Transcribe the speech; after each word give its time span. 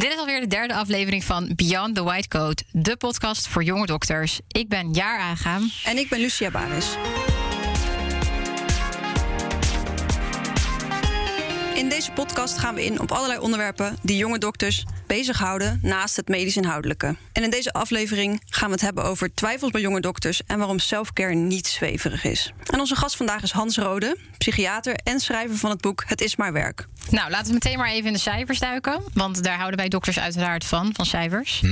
Dit 0.00 0.12
is 0.12 0.18
alweer 0.18 0.40
de 0.40 0.46
derde 0.46 0.74
aflevering 0.74 1.24
van 1.24 1.52
Beyond 1.56 1.94
the 1.94 2.02
White 2.02 2.28
Coat, 2.28 2.62
de 2.72 2.96
podcast 2.96 3.48
voor 3.48 3.62
jonge 3.64 3.86
dokters. 3.86 4.40
Ik 4.48 4.68
ben 4.68 4.92
Jaar 4.92 5.18
Aangaam. 5.18 5.70
En 5.84 5.98
ik 5.98 6.08
ben 6.08 6.20
Lucia 6.20 6.50
Baris. 6.50 6.96
Podcast 12.26 12.58
gaan 12.58 12.74
we 12.74 12.84
in 12.84 13.00
op 13.00 13.12
allerlei 13.12 13.38
onderwerpen 13.38 13.96
die 14.02 14.16
jonge 14.16 14.38
dokters 14.38 14.84
bezighouden 15.06 15.78
naast 15.82 16.16
het 16.16 16.28
medisch 16.28 16.56
inhoudelijke. 16.56 17.16
En 17.32 17.42
in 17.42 17.50
deze 17.50 17.72
aflevering 17.72 18.42
gaan 18.46 18.66
we 18.66 18.72
het 18.72 18.80
hebben 18.80 19.04
over 19.04 19.34
twijfels 19.34 19.70
bij 19.70 19.80
jonge 19.80 20.00
dokters 20.00 20.42
en 20.46 20.58
waarom 20.58 20.78
selfcare 20.78 21.34
niet 21.34 21.66
zweverig 21.66 22.24
is. 22.24 22.52
En 22.64 22.80
onze 22.80 22.96
gast 22.96 23.16
vandaag 23.16 23.42
is 23.42 23.50
Hans 23.50 23.76
Rode, 23.76 24.16
psychiater 24.38 24.94
en 24.94 25.20
schrijver 25.20 25.56
van 25.56 25.70
het 25.70 25.80
boek 25.80 26.04
Het 26.06 26.20
is 26.20 26.36
maar 26.36 26.52
werk. 26.52 26.86
Nou, 27.10 27.30
laten 27.30 27.46
we 27.46 27.52
meteen 27.52 27.78
maar 27.78 27.90
even 27.90 28.06
in 28.06 28.12
de 28.12 28.18
cijfers 28.18 28.58
duiken, 28.58 29.02
want 29.14 29.42
daar 29.42 29.56
houden 29.56 29.78
wij 29.78 29.88
dokters 29.88 30.18
uiteraard 30.18 30.64
van, 30.64 30.90
van 30.94 31.06
cijfers. 31.06 31.62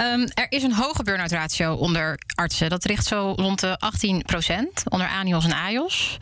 Um, 0.00 0.28
er 0.34 0.46
is 0.48 0.62
een 0.62 0.74
hoge 0.74 1.02
burn-out 1.02 1.30
ratio 1.30 1.74
onder 1.74 2.18
artsen. 2.34 2.70
Dat 2.70 2.84
ligt 2.84 3.06
zo 3.06 3.32
rond 3.36 3.60
de 3.60 3.78
18% 4.54 4.82
onder 4.88 5.08
ANIOS 5.08 5.44
en 5.44 5.52
AJOS. 5.52 6.16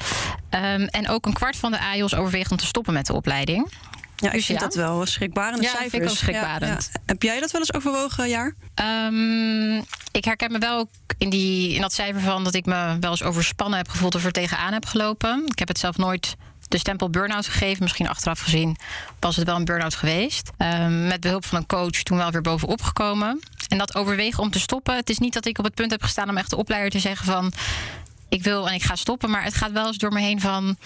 Um, 0.51 0.61
en 0.87 1.09
ook 1.09 1.27
een 1.27 1.33
kwart 1.33 1.57
van 1.57 1.71
de 1.71 1.79
AJOS 1.79 2.15
overweegt 2.15 2.51
om 2.51 2.57
te 2.57 2.67
stoppen 2.67 2.93
met 2.93 3.07
de 3.07 3.13
opleiding. 3.13 3.73
Ja, 4.17 4.33
ik 4.33 4.45
vind 4.45 4.61
dat 4.61 4.75
wel 4.75 5.07
schrikbarende 5.07 5.63
ja, 5.63 5.69
cijfers. 5.69 5.91
Vind 5.91 6.03
ik 6.03 6.09
ook 6.09 6.17
schrikbarend. 6.17 6.91
Ja, 6.93 7.01
Heb 7.07 7.23
jij 7.23 7.41
dat 7.41 7.51
wel 7.51 7.61
eens 7.61 7.75
overwogen, 7.75 8.29
Jaar? 8.29 8.55
Um, 8.83 9.85
ik 10.13 10.25
herken 10.25 10.53
me 10.53 10.59
wel 10.59 10.79
ook 10.79 10.89
in, 11.19 11.31
die, 11.31 11.75
in 11.75 11.81
dat 11.81 11.93
cijfer 11.93 12.21
van 12.21 12.45
dat 12.45 12.55
ik 12.55 12.67
me 12.67 12.97
wel 13.01 13.11
eens 13.11 13.23
overspannen 13.23 13.79
heb 13.79 13.89
gevoeld 13.89 14.15
of 14.15 14.25
er 14.25 14.33
tegenaan 14.33 14.73
heb 14.73 14.87
gelopen. 14.87 15.43
Ik 15.47 15.59
heb 15.59 15.69
het 15.69 15.79
zelf 15.79 15.97
nooit 15.97 16.37
de 16.69 16.79
stempel 16.79 17.11
burn-out 17.11 17.47
gegeven. 17.47 17.83
Misschien 17.83 18.09
achteraf 18.09 18.41
gezien 18.41 18.77
was 19.21 19.37
het 19.37 19.47
wel 19.47 19.57
een 19.57 19.65
burn-out 19.65 19.95
geweest. 19.95 20.51
Um, 20.59 21.07
met 21.07 21.21
behulp 21.21 21.45
van 21.45 21.59
een 21.59 21.67
coach 21.67 22.03
toen 22.03 22.17
wel 22.17 22.31
weer 22.31 22.41
bovenop 22.41 22.83
gekomen. 22.83 23.41
En 23.75 23.81
dat 23.81 23.95
overwegen 23.95 24.43
om 24.43 24.51
te 24.51 24.61
stoppen. 24.61 24.97
Het 24.97 25.11
is 25.11 25.19
niet 25.19 25.33
dat 25.33 25.47
ik 25.47 25.59
op 25.59 25.65
het 25.65 25.75
punt 25.75 25.91
heb 25.91 26.03
gestaan 26.03 26.29
om 26.29 26.37
echt 26.37 26.51
de 26.51 26.57
opleider 26.57 26.91
te 26.91 26.99
zeggen 26.99 27.27
van... 27.27 27.53
ik 28.29 28.43
wil 28.43 28.69
en 28.69 28.75
ik 28.75 28.83
ga 28.83 28.97
stoppen, 28.97 29.31
maar 29.31 29.45
het 29.45 29.55
gaat 29.55 29.73
wel 29.73 29.87
eens 29.87 29.99
door 29.99 30.13
me 30.13 30.21
heen 30.21 30.41
van 30.41 30.77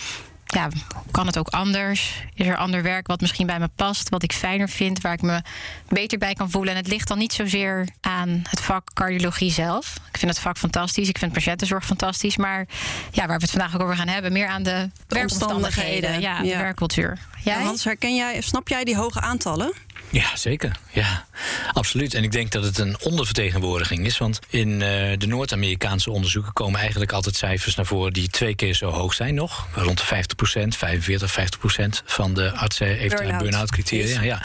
ja, 0.45 0.69
kan 1.11 1.27
het 1.27 1.39
ook 1.39 1.49
anders? 1.49 2.23
Is 2.35 2.47
er 2.47 2.57
ander 2.57 2.83
werk 2.83 3.07
wat 3.07 3.21
misschien 3.21 3.47
bij 3.47 3.59
me 3.59 3.69
past, 3.75 4.09
wat 4.09 4.23
ik 4.23 4.33
fijner 4.33 4.69
vind, 4.69 5.01
waar 5.01 5.13
ik 5.13 5.23
me 5.23 5.43
beter 5.89 6.19
bij 6.19 6.35
kan 6.35 6.51
voelen? 6.51 6.73
En 6.73 6.79
het 6.79 6.89
ligt 6.89 7.09
dan 7.09 7.19
niet 7.19 7.33
zozeer 7.33 7.89
aan 8.01 8.43
het 8.51 8.61
vak 8.61 8.93
cardiologie 8.95 9.51
zelf. 9.51 9.95
Ik 10.11 10.19
vind 10.19 10.31
het 10.31 10.41
vak 10.41 10.59
fantastisch, 10.59 11.09
ik 11.09 11.19
vind 11.19 11.33
patiëntenzorg 11.33 11.85
fantastisch, 11.85 12.37
maar 12.37 12.67
ja, 13.11 13.27
waar 13.27 13.37
we 13.37 13.43
het 13.43 13.51
vandaag 13.51 13.75
ook 13.75 13.83
over 13.83 13.97
gaan 13.97 14.09
hebben, 14.09 14.33
meer 14.33 14.49
aan 14.49 14.63
de, 14.63 14.91
de 15.07 15.15
werkomstandigheden, 15.15 16.21
ja, 16.21 16.43
de 16.43 16.57
werkcultuur. 16.57 17.19
Jij? 17.45 17.63
Hans, 17.63 17.85
herken 17.85 18.15
jij, 18.15 18.41
snap 18.41 18.69
jij 18.69 18.85
die 18.85 18.97
hoge 18.97 19.21
aantallen? 19.21 19.73
Ja, 20.11 20.37
zeker. 20.37 20.77
Ja, 20.93 21.27
absoluut. 21.73 22.15
En 22.15 22.23
ik 22.23 22.33
denk 22.33 22.51
dat 22.51 22.65
het 22.65 22.79
een 22.79 22.97
ondervertegenwoordiging 23.03 24.07
is. 24.07 24.19
Want 24.19 24.39
in 24.49 24.69
uh, 24.69 24.79
de 25.19 25.27
Noord-Amerikaanse 25.27 26.11
onderzoeken 26.11 26.53
komen 26.53 26.81
eigenlijk 26.81 27.13
altijd 27.13 27.37
cijfers 27.37 27.75
naar 27.75 27.87
voren 27.87 28.13
die 28.13 28.29
twee 28.29 28.55
keer 28.55 28.75
zo 28.75 28.91
hoog 28.91 29.15
zijn 29.15 29.35
nog. 29.35 29.67
Rond 29.75 29.99
de 29.99 30.25
50% 30.65 30.69
45, 30.69 31.39
50% 31.39 32.05
van 32.05 32.35
de 32.35 32.53
artsen 32.53 32.87
heeft 32.87 33.21
een 33.21 33.39
burn-out 33.39 33.71
criteria. 33.71 34.23
Ja. 34.23 34.43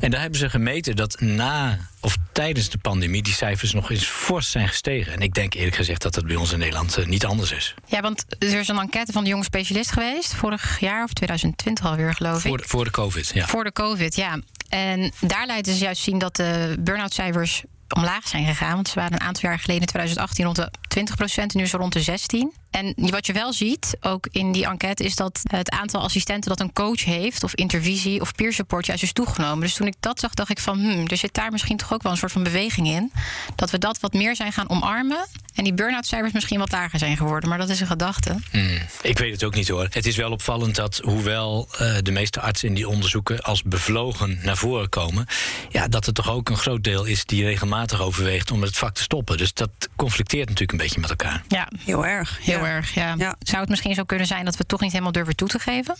En 0.00 0.10
daar 0.10 0.20
hebben 0.20 0.38
ze 0.38 0.50
gemeten 0.50 0.96
dat 0.96 1.20
na 1.20 1.78
of 2.04 2.16
tijdens 2.32 2.70
de 2.70 2.78
pandemie 2.78 3.22
die 3.22 3.34
cijfers 3.34 3.72
nog 3.72 3.90
eens 3.90 4.04
fors 4.04 4.50
zijn 4.50 4.68
gestegen. 4.68 5.12
En 5.12 5.20
ik 5.20 5.34
denk 5.34 5.54
eerlijk 5.54 5.76
gezegd 5.76 6.02
dat 6.02 6.14
dat 6.14 6.26
bij 6.26 6.36
ons 6.36 6.52
in 6.52 6.58
Nederland 6.58 6.98
uh, 6.98 7.06
niet 7.06 7.24
anders 7.24 7.52
is. 7.52 7.74
Ja, 7.86 8.00
want 8.00 8.24
er 8.38 8.58
is 8.58 8.68
een 8.68 8.78
enquête 8.78 9.12
van 9.12 9.24
de 9.24 9.30
jonge 9.30 9.44
specialist 9.44 9.90
geweest 9.90 10.34
vorig 10.34 10.80
jaar 10.80 11.04
of 11.04 11.12
2020 11.12 11.84
alweer, 11.84 12.14
geloof 12.14 12.40
voor 12.42 12.56
ik. 12.56 12.62
De, 12.62 12.68
voor 12.68 12.84
de 12.84 12.90
COVID, 12.90 13.30
ja. 13.34 13.46
Voor 13.46 13.64
de 13.64 13.72
COVID, 13.72 14.16
ja. 14.16 14.38
En 14.74 15.12
daar 15.20 15.46
lieten 15.46 15.74
ze 15.74 15.84
juist 15.84 16.02
zien 16.02 16.18
dat 16.18 16.36
de 16.36 16.76
burn-out 16.80 17.14
cijfers 17.14 17.62
omlaag 17.88 18.28
zijn 18.28 18.46
gegaan. 18.46 18.74
Want 18.74 18.88
ze 18.88 18.94
waren 18.94 19.12
een 19.12 19.20
aantal 19.20 19.48
jaar 19.48 19.58
geleden, 19.58 19.80
in 19.80 19.88
2018, 19.88 20.44
rond 20.44 20.56
de 20.56 20.70
20 20.88 21.16
procent. 21.16 21.52
En 21.52 21.58
nu 21.58 21.64
is 21.64 21.72
rond 21.72 21.92
de 21.92 22.00
16. 22.00 22.52
En 22.74 22.94
wat 22.96 23.26
je 23.26 23.32
wel 23.32 23.52
ziet, 23.52 23.96
ook 24.00 24.26
in 24.30 24.52
die 24.52 24.66
enquête, 24.66 25.04
is 25.04 25.14
dat 25.14 25.40
het 25.42 25.70
aantal 25.70 26.02
assistenten 26.02 26.50
dat 26.50 26.60
een 26.60 26.72
coach 26.72 27.04
heeft, 27.04 27.44
of 27.44 27.54
intervisie 27.54 28.20
of 28.20 28.34
peer 28.34 28.52
support, 28.52 28.86
juist 28.86 29.02
is 29.02 29.12
toegenomen. 29.12 29.60
Dus 29.60 29.74
toen 29.74 29.86
ik 29.86 29.94
dat 30.00 30.20
zag, 30.20 30.34
dacht 30.34 30.50
ik 30.50 30.58
van, 30.58 30.78
hmm, 30.78 31.06
er 31.06 31.16
zit 31.16 31.34
daar 31.34 31.50
misschien 31.50 31.76
toch 31.76 31.92
ook 31.92 32.02
wel 32.02 32.12
een 32.12 32.18
soort 32.18 32.32
van 32.32 32.42
beweging 32.42 32.86
in. 32.86 33.12
Dat 33.54 33.70
we 33.70 33.78
dat 33.78 34.00
wat 34.00 34.12
meer 34.12 34.36
zijn 34.36 34.52
gaan 34.52 34.70
omarmen. 34.70 35.26
En 35.54 35.64
die 35.64 35.74
burn-out 35.74 36.06
cijfers 36.06 36.32
misschien 36.32 36.58
wat 36.58 36.72
lager 36.72 36.98
zijn 36.98 37.16
geworden. 37.16 37.48
Maar 37.48 37.58
dat 37.58 37.68
is 37.68 37.80
een 37.80 37.86
gedachte. 37.86 38.36
Hmm, 38.50 38.78
ik 39.02 39.18
weet 39.18 39.32
het 39.32 39.44
ook 39.44 39.54
niet 39.54 39.68
hoor. 39.68 39.86
Het 39.90 40.06
is 40.06 40.16
wel 40.16 40.30
opvallend 40.30 40.74
dat, 40.74 41.00
hoewel 41.04 41.68
uh, 41.72 41.96
de 42.02 42.10
meeste 42.10 42.40
artsen 42.40 42.68
in 42.68 42.74
die 42.74 42.88
onderzoeken 42.88 43.42
als 43.42 43.62
bevlogen 43.62 44.38
naar 44.42 44.56
voren 44.56 44.88
komen, 44.88 45.26
ja, 45.68 45.88
dat 45.88 46.06
er 46.06 46.12
toch 46.12 46.30
ook 46.30 46.48
een 46.48 46.56
groot 46.56 46.84
deel 46.84 47.04
is 47.04 47.24
die 47.24 47.44
regelmatig 47.44 48.00
overweegt 48.00 48.50
om 48.50 48.62
het 48.62 48.76
vak 48.76 48.94
te 48.94 49.02
stoppen. 49.02 49.36
Dus 49.36 49.52
dat 49.52 49.70
conflicteert 49.96 50.48
natuurlijk 50.48 50.72
een 50.72 50.84
beetje 50.84 51.00
met 51.00 51.10
elkaar. 51.10 51.42
Ja, 51.48 51.68
heel 51.84 52.06
erg. 52.06 52.38
Heel 52.42 52.58
ja. 52.58 52.63
Erg, 52.66 52.94
ja. 52.94 53.14
ja. 53.18 53.36
Zou 53.38 53.60
het 53.60 53.68
misschien 53.68 53.94
zo 53.94 54.04
kunnen 54.04 54.26
zijn 54.26 54.44
dat 54.44 54.52
we 54.52 54.58
het 54.58 54.68
toch 54.68 54.80
niet 54.80 54.92
helemaal 54.92 55.12
durven 55.12 55.36
toe 55.36 55.48
te 55.48 55.58
geven? 55.58 55.96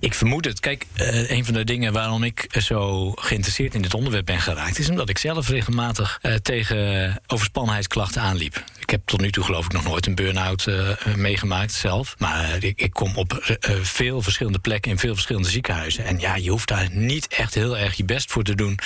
Ik 0.00 0.14
vermoed 0.14 0.44
het. 0.44 0.60
Kijk, 0.60 0.86
uh, 0.96 1.30
een 1.30 1.44
van 1.44 1.54
de 1.54 1.64
dingen 1.64 1.92
waarom 1.92 2.24
ik 2.24 2.46
zo 2.58 3.10
geïnteresseerd 3.10 3.74
in 3.74 3.82
dit 3.82 3.94
onderwerp 3.94 4.26
ben 4.26 4.40
geraakt, 4.40 4.78
is 4.78 4.90
omdat 4.90 5.08
ik 5.08 5.18
zelf 5.18 5.48
regelmatig 5.48 6.18
uh, 6.22 6.34
tegen 6.34 7.20
overspannenheidsklachten 7.26 8.22
aanliep. 8.22 8.64
Ik 8.78 8.90
heb 8.90 9.00
tot 9.04 9.20
nu 9.20 9.30
toe 9.30 9.44
geloof 9.44 9.64
ik 9.64 9.72
nog 9.72 9.84
nooit 9.84 10.06
een 10.06 10.14
burn-out 10.14 10.66
uh, 10.66 10.88
meegemaakt 11.16 11.72
zelf. 11.72 12.14
Maar 12.18 12.62
ik, 12.64 12.80
ik 12.80 12.92
kom 12.92 13.16
op 13.16 13.56
veel 13.82 14.22
verschillende 14.22 14.58
plekken 14.58 14.90
in 14.90 14.98
veel 14.98 15.14
verschillende 15.14 15.50
ziekenhuizen. 15.50 16.04
En 16.04 16.18
ja, 16.18 16.36
je 16.36 16.50
hoeft 16.50 16.68
daar 16.68 16.88
niet 16.90 17.26
echt 17.26 17.54
heel 17.54 17.78
erg 17.78 17.94
je 17.94 18.04
best 18.04 18.30
voor 18.32 18.42
te 18.42 18.54
doen 18.54 18.78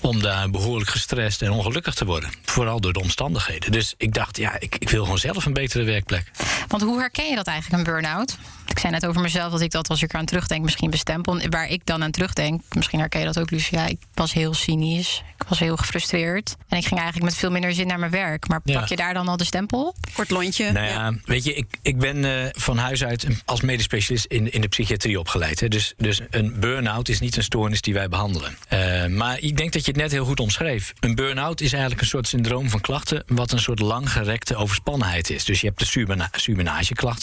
om 0.00 0.22
daar 0.22 0.50
behoorlijk 0.50 0.90
gestrest 0.90 1.42
en 1.42 1.50
ongelukkig 1.50 1.94
te 1.94 2.04
worden. 2.04 2.30
Vooral 2.44 2.80
door 2.80 2.92
de 2.92 3.00
omstandigheden. 3.00 3.72
Dus 3.72 3.94
ik 3.96 4.14
dacht, 4.14 4.36
ja, 4.36 4.60
ik, 4.60 4.76
ik 4.78 4.90
wil 4.90 5.02
gewoon 5.02 5.18
zelf 5.18 5.46
een 5.46 5.52
betere 5.52 5.84
werkplek. 5.84 6.30
Want 6.68 6.82
hoe 6.82 6.98
herken 6.98 7.28
je 7.28 7.34
dat 7.34 7.46
eigenlijk, 7.46 7.78
een 7.78 7.92
burn-out? 7.92 8.36
Ik 8.66 8.78
zei 8.78 8.92
net 8.92 9.06
over 9.06 9.20
mezelf 9.20 9.52
dat 9.52 9.60
ik 9.60 9.70
dat 9.70 9.88
als 9.88 10.02
ik 10.02 10.12
eraan 10.12 10.24
terugdenk 10.24 10.64
misschien 10.64 10.90
bestempel. 10.90 11.40
Waar 11.48 11.68
ik 11.68 11.80
dan 11.84 12.02
aan 12.02 12.10
terugdenk, 12.10 12.62
misschien 12.72 12.98
herken 12.98 13.20
je 13.20 13.26
dat 13.26 13.38
ook, 13.38 13.50
Lucia. 13.50 13.86
Ik 13.86 13.98
was 14.14 14.32
heel 14.32 14.54
cynisch, 14.54 15.22
ik 15.38 15.44
was 15.48 15.58
heel 15.58 15.76
gefrustreerd. 15.76 16.56
En 16.68 16.78
ik 16.78 16.86
ging 16.86 17.00
eigenlijk 17.00 17.30
met 17.30 17.40
veel 17.40 17.50
minder 17.50 17.74
zin 17.74 17.86
naar 17.86 17.98
mijn 17.98 18.10
werk. 18.10 18.48
Maar 18.48 18.60
Ja. 18.64 18.78
pak 18.78 18.88
je 18.88 18.96
daar 18.96 19.14
dan 19.14 19.28
al 19.28 19.36
de 19.36 19.44
stempel 19.44 19.86
op? 19.86 19.96
Kort 20.14 20.30
lontje. 20.30 20.72
Nou 20.72 20.86
ja, 20.86 21.12
weet 21.24 21.44
je, 21.44 21.54
ik, 21.54 21.66
ik 21.82 21.98
ben 21.98 22.24
eh, 22.24 22.48
van 22.52 22.78
huis 22.78 23.04
uit 23.04 23.26
als 23.44 23.60
medisch 23.60 23.84
specialist 23.84 24.24
in, 24.24 24.52
in 24.52 24.60
de 24.60 24.68
psychiatrie 24.68 25.18
opgeleid. 25.18 25.60
Hè. 25.60 25.68
Dus, 25.68 25.94
dus 25.96 26.20
een 26.30 26.60
burn-out 26.60 27.08
is 27.08 27.20
niet 27.20 27.36
een 27.36 27.42
stoornis 27.42 27.80
die 27.80 27.94
wij 27.94 28.08
behandelen. 28.08 28.56
Eh, 28.68 29.06
maar 29.06 29.40
ik 29.40 29.56
denk 29.56 29.72
dat 29.72 29.84
je 29.84 29.90
het 29.90 30.00
net 30.00 30.10
heel 30.10 30.24
goed 30.24 30.40
omschreef. 30.40 30.92
Een 31.00 31.14
burn-out 31.14 31.60
is 31.60 31.72
eigenlijk 31.72 32.02
een 32.02 32.08
soort 32.08 32.28
syndroom 32.28 32.70
van 32.70 32.80
klachten... 32.80 33.24
wat 33.26 33.52
een 33.52 33.60
soort 33.60 33.80
langgerekte 33.80 34.56
overspannenheid 34.56 35.30
is. 35.30 35.44
Dus 35.44 35.60
je 35.60 35.66
hebt 35.66 35.78
de 35.78 35.86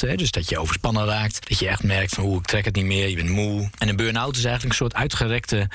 hè, 0.08 0.16
dus 0.16 0.32
dat 0.32 0.50
je 0.50 0.60
overspannen 0.60 1.06
raakt. 1.06 1.33
Dat 1.40 1.60
je 1.60 1.68
echt 1.68 1.84
merkt 1.84 2.14
van, 2.14 2.24
oeh, 2.24 2.38
ik 2.38 2.46
trek 2.46 2.66
het 2.66 2.76
niet 2.76 2.86
meer, 2.86 3.10
je 3.10 3.16
bent 3.16 3.30
moe. 3.30 3.70
En 3.78 3.90
een 3.90 3.96
burn-out 3.96 4.38
is 4.38 4.44
eigenlijk 4.44 4.74
een 4.74 4.86
soort 4.86 4.94
uitgerekte, 4.94 5.68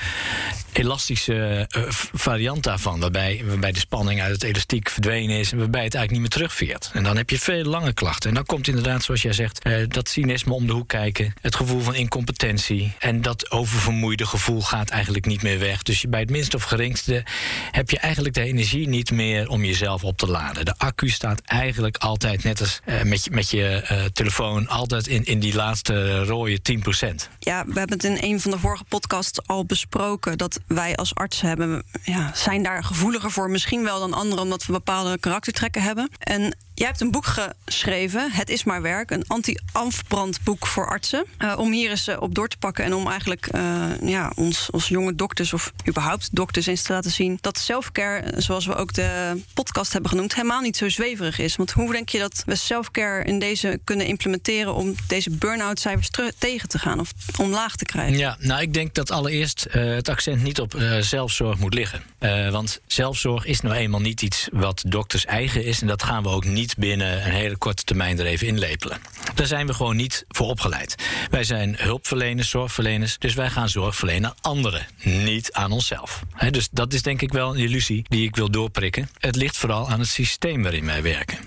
elastische 0.71 1.65
eh, 1.69 1.83
variant 2.13 2.63
daarvan... 2.63 2.99
Waarbij, 2.99 3.43
waarbij 3.45 3.71
de 3.71 3.79
spanning 3.79 4.21
uit 4.21 4.31
het 4.31 4.43
elastiek 4.43 4.89
verdwenen 4.89 5.37
is... 5.37 5.51
en 5.51 5.57
waarbij 5.57 5.83
het 5.83 5.95
eigenlijk 5.95 6.11
niet 6.11 6.19
meer 6.19 6.47
terugveert. 6.47 6.89
En 6.93 7.03
dan 7.03 7.17
heb 7.17 7.29
je 7.29 7.39
veel 7.39 7.63
lange 7.63 7.93
klachten. 7.93 8.29
En 8.29 8.35
dan 8.35 8.45
komt 8.45 8.67
inderdaad, 8.67 9.03
zoals 9.03 9.21
jij 9.21 9.33
zegt, 9.33 9.63
eh, 9.63 9.83
dat 9.87 10.09
cynisme 10.09 10.53
om 10.53 10.67
de 10.67 10.73
hoek 10.73 10.87
kijken... 10.87 11.33
het 11.41 11.55
gevoel 11.55 11.81
van 11.81 11.95
incompetentie. 11.95 12.93
En 12.99 13.21
dat 13.21 13.51
oververmoeide 13.51 14.25
gevoel 14.25 14.61
gaat 14.61 14.89
eigenlijk 14.89 15.25
niet 15.25 15.41
meer 15.41 15.59
weg. 15.59 15.83
Dus 15.83 16.05
bij 16.09 16.19
het 16.19 16.29
minste 16.29 16.55
of 16.55 16.63
geringste 16.63 17.23
heb 17.71 17.89
je 17.89 17.99
eigenlijk 17.99 18.35
de 18.35 18.43
energie 18.43 18.87
niet 18.87 19.11
meer... 19.11 19.47
om 19.47 19.63
jezelf 19.63 20.03
op 20.03 20.17
te 20.17 20.27
laden. 20.27 20.65
De 20.65 20.73
accu 20.77 21.09
staat 21.09 21.41
eigenlijk 21.41 21.97
altijd, 21.97 22.43
net 22.43 22.59
als 22.59 22.79
eh, 22.85 23.01
met 23.31 23.49
je, 23.49 24.09
telefoon... 24.13 24.67
altijd 24.67 25.07
in, 25.07 25.25
in 25.25 25.39
die 25.39 25.48
laatste 25.55 26.23
rode 26.23 26.59
10% 26.61 27.15
Ja, 27.39 27.65
we 27.65 27.79
hebben 27.79 27.97
het 27.97 28.03
in 28.03 28.17
een 28.21 28.39
van 28.39 28.51
de 28.51 28.59
vorige 28.59 28.83
podcasts 28.83 29.47
al 29.47 29.65
besproken 29.65 30.37
dat 30.37 30.59
wij 30.67 30.95
als 30.95 31.15
artsen 31.15 31.47
hebben, 31.47 31.83
ja, 32.03 32.31
zijn 32.33 32.63
daar 32.63 32.83
gevoeliger 32.83 33.31
voor, 33.31 33.49
misschien 33.49 33.83
wel 33.83 33.99
dan 33.99 34.13
anderen, 34.13 34.43
omdat 34.43 34.65
we 34.65 34.71
bepaalde 34.71 35.17
karaktertrekken 35.17 35.81
hebben. 35.81 36.09
En 36.17 36.55
jij 36.79 36.87
hebt 36.87 37.01
een 37.01 37.11
boek 37.11 37.25
geschreven, 37.25 38.31
Het 38.31 38.49
is 38.49 38.63
maar 38.63 38.81
werk, 38.81 39.11
een 39.11 39.23
anti-afbrandboek 39.27 40.67
voor 40.67 40.87
artsen. 40.87 41.25
Eh, 41.37 41.55
om 41.57 41.71
hier 41.71 41.89
eens 41.89 42.07
eh, 42.07 42.21
op 42.21 42.35
door 42.35 42.47
te 42.47 42.57
pakken 42.57 42.83
en 42.83 42.93
om 42.93 43.07
eigenlijk 43.07 43.47
eh, 43.47 43.85
ja, 44.01 44.31
ons 44.35 44.71
als 44.71 44.87
jonge 44.87 45.15
dokters 45.15 45.53
of 45.53 45.71
überhaupt 45.87 46.35
dokters 46.35 46.65
eens 46.65 46.81
te 46.81 46.93
laten 46.93 47.11
zien 47.11 47.37
dat 47.41 47.57
selfcare, 47.57 48.41
zoals 48.41 48.65
we 48.65 48.75
ook 48.75 48.93
de 48.93 49.41
podcast 49.53 49.93
hebben 49.93 50.09
genoemd, 50.11 50.35
helemaal 50.35 50.61
niet 50.61 50.77
zo 50.77 50.89
zweverig 50.89 51.39
is. 51.39 51.55
Want 51.55 51.71
hoe 51.71 51.91
denk 51.91 52.09
je 52.09 52.19
dat 52.19 52.43
we 52.45 52.55
selfcare 52.55 53.23
in 53.23 53.39
deze 53.39 53.79
kunnen 53.83 54.05
implementeren 54.05 54.73
om 54.73 54.95
deze 55.07 55.29
burn-out 55.29 55.79
cijfers 55.79 56.09
terug 56.09 56.31
tegen 56.37 56.69
te 56.69 56.79
gaan 56.79 56.99
of 56.99 57.11
omlaag 57.37 57.75
te 57.75 57.85
krijgen? 57.85 58.17
Ja, 58.17 58.37
nou, 58.39 58.61
ik 58.61 58.73
denk 58.73 58.93
dat 58.93 59.11
allereerst 59.11 59.67
het 59.69 60.09
accent 60.09 60.43
niet 60.43 60.59
op 60.59 60.75
zelfzorg 60.99 61.57
moet 61.57 61.73
liggen. 61.73 62.03
Want 62.51 62.81
zelfzorg 62.87 63.45
is 63.45 63.61
nou 63.61 63.75
eenmaal 63.75 63.99
niet 63.99 64.21
iets 64.21 64.47
wat 64.51 64.83
dokters 64.87 65.25
eigen 65.25 65.65
is. 65.65 65.81
En 65.81 65.87
dat 65.87 66.03
gaan 66.03 66.23
we 66.23 66.29
ook 66.29 66.45
niet 66.45 66.68
binnen 66.75 67.25
een 67.25 67.31
hele 67.31 67.57
korte 67.57 67.83
termijn 67.83 68.19
er 68.19 68.25
even 68.25 68.47
inlepelen. 68.47 68.97
Daar 69.35 69.47
zijn 69.47 69.67
we 69.67 69.73
gewoon 69.73 69.95
niet 69.95 70.25
voor 70.27 70.47
opgeleid. 70.47 70.95
Wij 71.29 71.43
zijn 71.43 71.75
hulpverleners, 71.77 72.49
zorgverleners, 72.49 73.17
dus 73.17 73.33
wij 73.33 73.49
gaan 73.49 73.69
zorg 73.69 73.95
verlenen 73.95 74.29
aan 74.29 74.35
anderen, 74.41 74.87
niet 75.03 75.53
aan 75.53 75.71
onszelf. 75.71 76.23
dus 76.49 76.67
dat 76.71 76.93
is 76.93 77.01
denk 77.01 77.21
ik 77.21 77.31
wel 77.31 77.53
een 77.53 77.61
illusie 77.61 78.05
die 78.07 78.27
ik 78.27 78.35
wil 78.35 78.51
doorprikken. 78.51 79.09
Het 79.19 79.35
ligt 79.35 79.57
vooral 79.57 79.89
aan 79.89 79.99
het 79.99 80.09
systeem 80.09 80.61
waarin 80.61 80.85
wij 80.85 81.01
werken. 81.01 81.37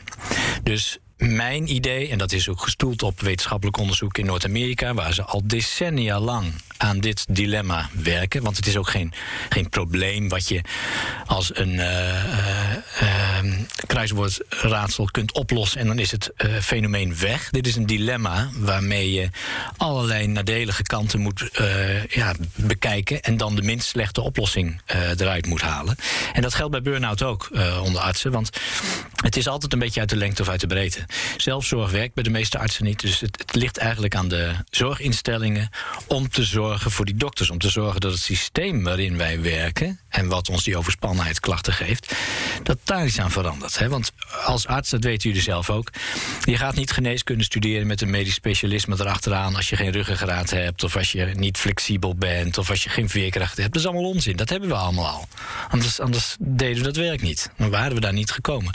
Dus 0.63 0.99
mijn 1.17 1.75
idee, 1.75 2.09
en 2.09 2.19
dat 2.19 2.33
is 2.33 2.49
ook 2.49 2.61
gestoeld 2.61 3.03
op 3.03 3.21
wetenschappelijk 3.21 3.77
onderzoek 3.77 4.19
in 4.19 4.27
Noord-Amerika, 4.27 4.95
waar 4.95 5.15
ze 5.15 5.23
al 5.23 5.43
decennia 5.45 6.21
lang 6.21 6.53
aan 6.83 7.01
dit 7.01 7.25
dilemma 7.29 7.89
werken. 7.93 8.43
Want 8.43 8.57
het 8.57 8.67
is 8.67 8.77
ook 8.77 8.91
geen, 8.91 9.13
geen 9.49 9.69
probleem 9.69 10.29
wat 10.29 10.49
je 10.49 10.61
als 11.27 11.57
een 11.57 11.73
uh, 11.73 12.75
uh, 13.03 13.39
kruiswoordraadsel 13.87 15.05
kunt 15.05 15.33
oplossen 15.33 15.81
en 15.81 15.87
dan 15.87 15.99
is 15.99 16.11
het 16.11 16.31
uh, 16.37 16.59
fenomeen 16.59 17.19
weg. 17.19 17.51
Dit 17.51 17.67
is 17.67 17.77
een 17.77 17.87
dilemma 17.87 18.51
waarmee 18.55 19.13
je 19.13 19.29
allerlei 19.77 20.27
nadelige 20.27 20.83
kanten 20.83 21.21
moet 21.21 21.51
ja, 22.09 22.35
bekijken 22.55 23.21
en 23.21 23.37
dan 23.37 23.57
de 23.57 23.63
minst 23.63 23.89
slechte 23.89 24.21
oplossing 24.21 24.81
eruit 25.17 25.47
moet 25.47 25.61
halen. 25.61 25.97
En 26.33 26.43
dat 26.43 26.55
geldt 26.55 26.73
bij 26.73 26.83
burn-out 26.83 27.23
ook 27.23 27.51
onder 27.83 28.01
artsen, 28.01 28.31
want 28.31 28.51
het 29.23 29.37
is 29.37 29.49
altijd 29.49 29.73
een 29.73 29.79
beetje 29.79 30.01
uit 30.01 30.09
de 30.09 30.17
lengte 30.17 30.43
of 30.43 30.49
uit 30.49 30.61
de 30.61 30.67
breedte. 30.67 31.07
Zelfzorg 31.37 31.91
werkt 31.91 32.15
bij 32.15 32.25
de 32.25 32.31
meeste 32.31 32.59
artsen 32.59 32.85
niet. 32.85 33.01
Dus 33.01 33.21
het, 33.21 33.39
het, 33.47 33.55
ligt 33.55 33.79
eigenlijk 33.79 34.15
aan 34.15 34.29
de 34.29 34.53
zorginstellingen 34.71 35.71
om 36.07 36.29
te 36.29 36.45
zorgen 36.45 36.72
voor 36.79 37.05
die 37.05 37.15
dokters. 37.15 37.51
Om 37.51 37.59
te 37.59 37.71
zorgen 37.71 38.01
dat 38.01 38.13
het 38.13 38.21
systeem 38.21 38.83
waarin 38.83 39.17
wij 39.17 39.41
werken 39.41 40.01
en 40.09 40.29
wat 40.29 40.49
ons 40.49 40.65
die 40.65 40.77
overspannenheidsklachten 40.77 41.73
geeft, 41.73 42.15
dat 42.63 42.79
daar 42.85 43.07
iets 43.07 43.21
aan 43.21 43.31
verandert. 43.31 43.79
Hè? 43.79 43.89
Want 43.89 44.13
als 44.45 44.67
arts, 44.67 44.91
dat 44.91 45.05
weten 45.05 45.29
jullie 45.29 45.45
zelf 45.45 45.71
ook, 45.71 45.91
je 46.45 46.57
gaat 46.57 46.75
niet 46.75 46.91
geneeskunde 46.91 47.45
studeren 47.45 47.87
met 47.87 48.01
een 48.01 48.11
medisch 48.11 48.35
specialisme 48.35 48.97
erachteraan 48.99 49.57
als 49.57 49.69
je 49.69 49.77
geen 49.77 49.91
ruggengraat 49.91 50.51
hebt, 50.51 50.85
of 50.85 50.97
als 50.97 51.13
je 51.13 51.25
niet 51.25 51.59
flexibel 51.59 52.15
bent, 52.15 52.59
of 52.59 52.71
als 52.71 52.83
je 52.83 52.91
geen 52.91 53.09
veerkracht 53.09 53.57
hebt. 53.57 53.73
Dat 53.73 53.83
is 53.83 53.89
allemaal 53.89 54.11
onzin. 54.11 54.37
Dat 54.37 54.49
hebben 54.49 54.69
we 54.69 54.75
allemaal 54.75 55.09
al. 55.09 55.29
Anders, 55.69 56.01
anders 56.01 56.37
deden 56.39 56.77
we 56.77 56.83
dat 56.83 56.97
werk 56.97 57.23
niet. 57.23 57.51
Dan 57.57 57.71
waren 57.71 57.95
we 57.95 58.01
daar 58.01 58.13
niet 58.13 58.31
gekomen. 58.31 58.73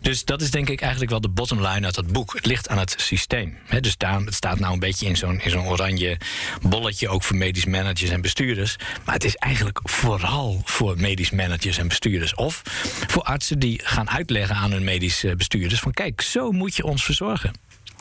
Dus 0.00 0.24
dat 0.24 0.40
is 0.40 0.50
denk 0.50 0.68
ik 0.68 0.80
eigenlijk 0.80 1.10
wel 1.10 1.20
de 1.20 1.28
bottom 1.28 1.66
line 1.66 1.84
uit 1.84 1.94
dat 1.94 2.12
boek. 2.12 2.34
Het 2.34 2.46
ligt 2.46 2.68
aan 2.68 2.78
het 2.78 2.94
systeem. 2.98 3.58
dus 3.80 3.96
daar, 3.96 4.20
het 4.20 4.34
staat 4.34 4.58
nou 4.58 4.72
een 4.72 4.78
beetje 4.78 5.06
in 5.06 5.16
zo'n 5.16 5.40
zo'n 5.46 5.66
oranje 5.66 6.18
bolletje, 6.62 6.97
ook 7.06 7.22
voor 7.22 7.36
medisch 7.36 7.66
managers 7.66 8.10
en 8.10 8.20
bestuurders. 8.20 8.76
Maar 9.04 9.14
het 9.14 9.24
is 9.24 9.36
eigenlijk 9.36 9.80
vooral 9.82 10.62
voor 10.64 10.96
medisch 10.96 11.30
managers 11.30 11.78
en 11.78 11.88
bestuurders. 11.88 12.34
Of 12.34 12.62
voor 13.06 13.22
artsen 13.22 13.58
die 13.58 13.80
gaan 13.84 14.10
uitleggen 14.10 14.56
aan 14.56 14.72
hun 14.72 14.84
medisch 14.84 15.24
bestuurders: 15.36 15.80
van 15.80 15.92
kijk, 15.92 16.20
zo 16.20 16.50
moet 16.50 16.76
je 16.76 16.84
ons 16.84 17.04
verzorgen. 17.04 17.52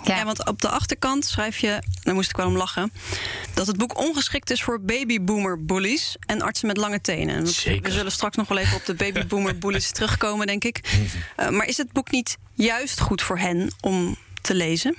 Ja. 0.04 0.26
want 0.26 0.48
op 0.48 0.62
de 0.62 0.70
achterkant 0.70 1.26
schrijf 1.26 1.58
je, 1.58 1.82
daar 2.04 2.14
moest 2.14 2.30
ik 2.30 2.38
wel 2.38 2.48
om 2.48 2.58
lachen, 2.58 2.92
dat 3.54 3.68
het 3.68 3.78
boek 3.78 3.98
ongeschikt 3.98 4.50
is 4.50 4.64
voor 4.64 4.82
babyboomer 4.82 5.66
bullies 5.66 6.16
en 6.26 6.42
artsen 6.42 6.68
met 6.68 6.78
lange 6.78 7.02
tenen. 7.02 7.48
Zeker. 7.48 7.82
We 7.82 7.92
zullen 7.92 8.12
straks 8.12 8.36
nog 8.36 8.48
wel 8.48 8.58
even 8.58 8.76
op 8.76 8.86
de 8.86 8.94
babyboomer 8.94 9.58
bullies 9.68 9.92
terugkomen, 9.92 10.48
denk 10.48 10.64
ik. 10.64 10.82
Uh, 11.40 11.50
maar 11.50 11.68
is 11.68 11.78
het 11.78 11.92
boek 11.92 12.12
niet 12.12 12.38
juist 12.54 13.00
goed 13.00 13.22
voor 13.22 13.38
hen 13.38 13.72
om 13.82 14.18
te 14.42 14.56
lezen? 14.56 14.96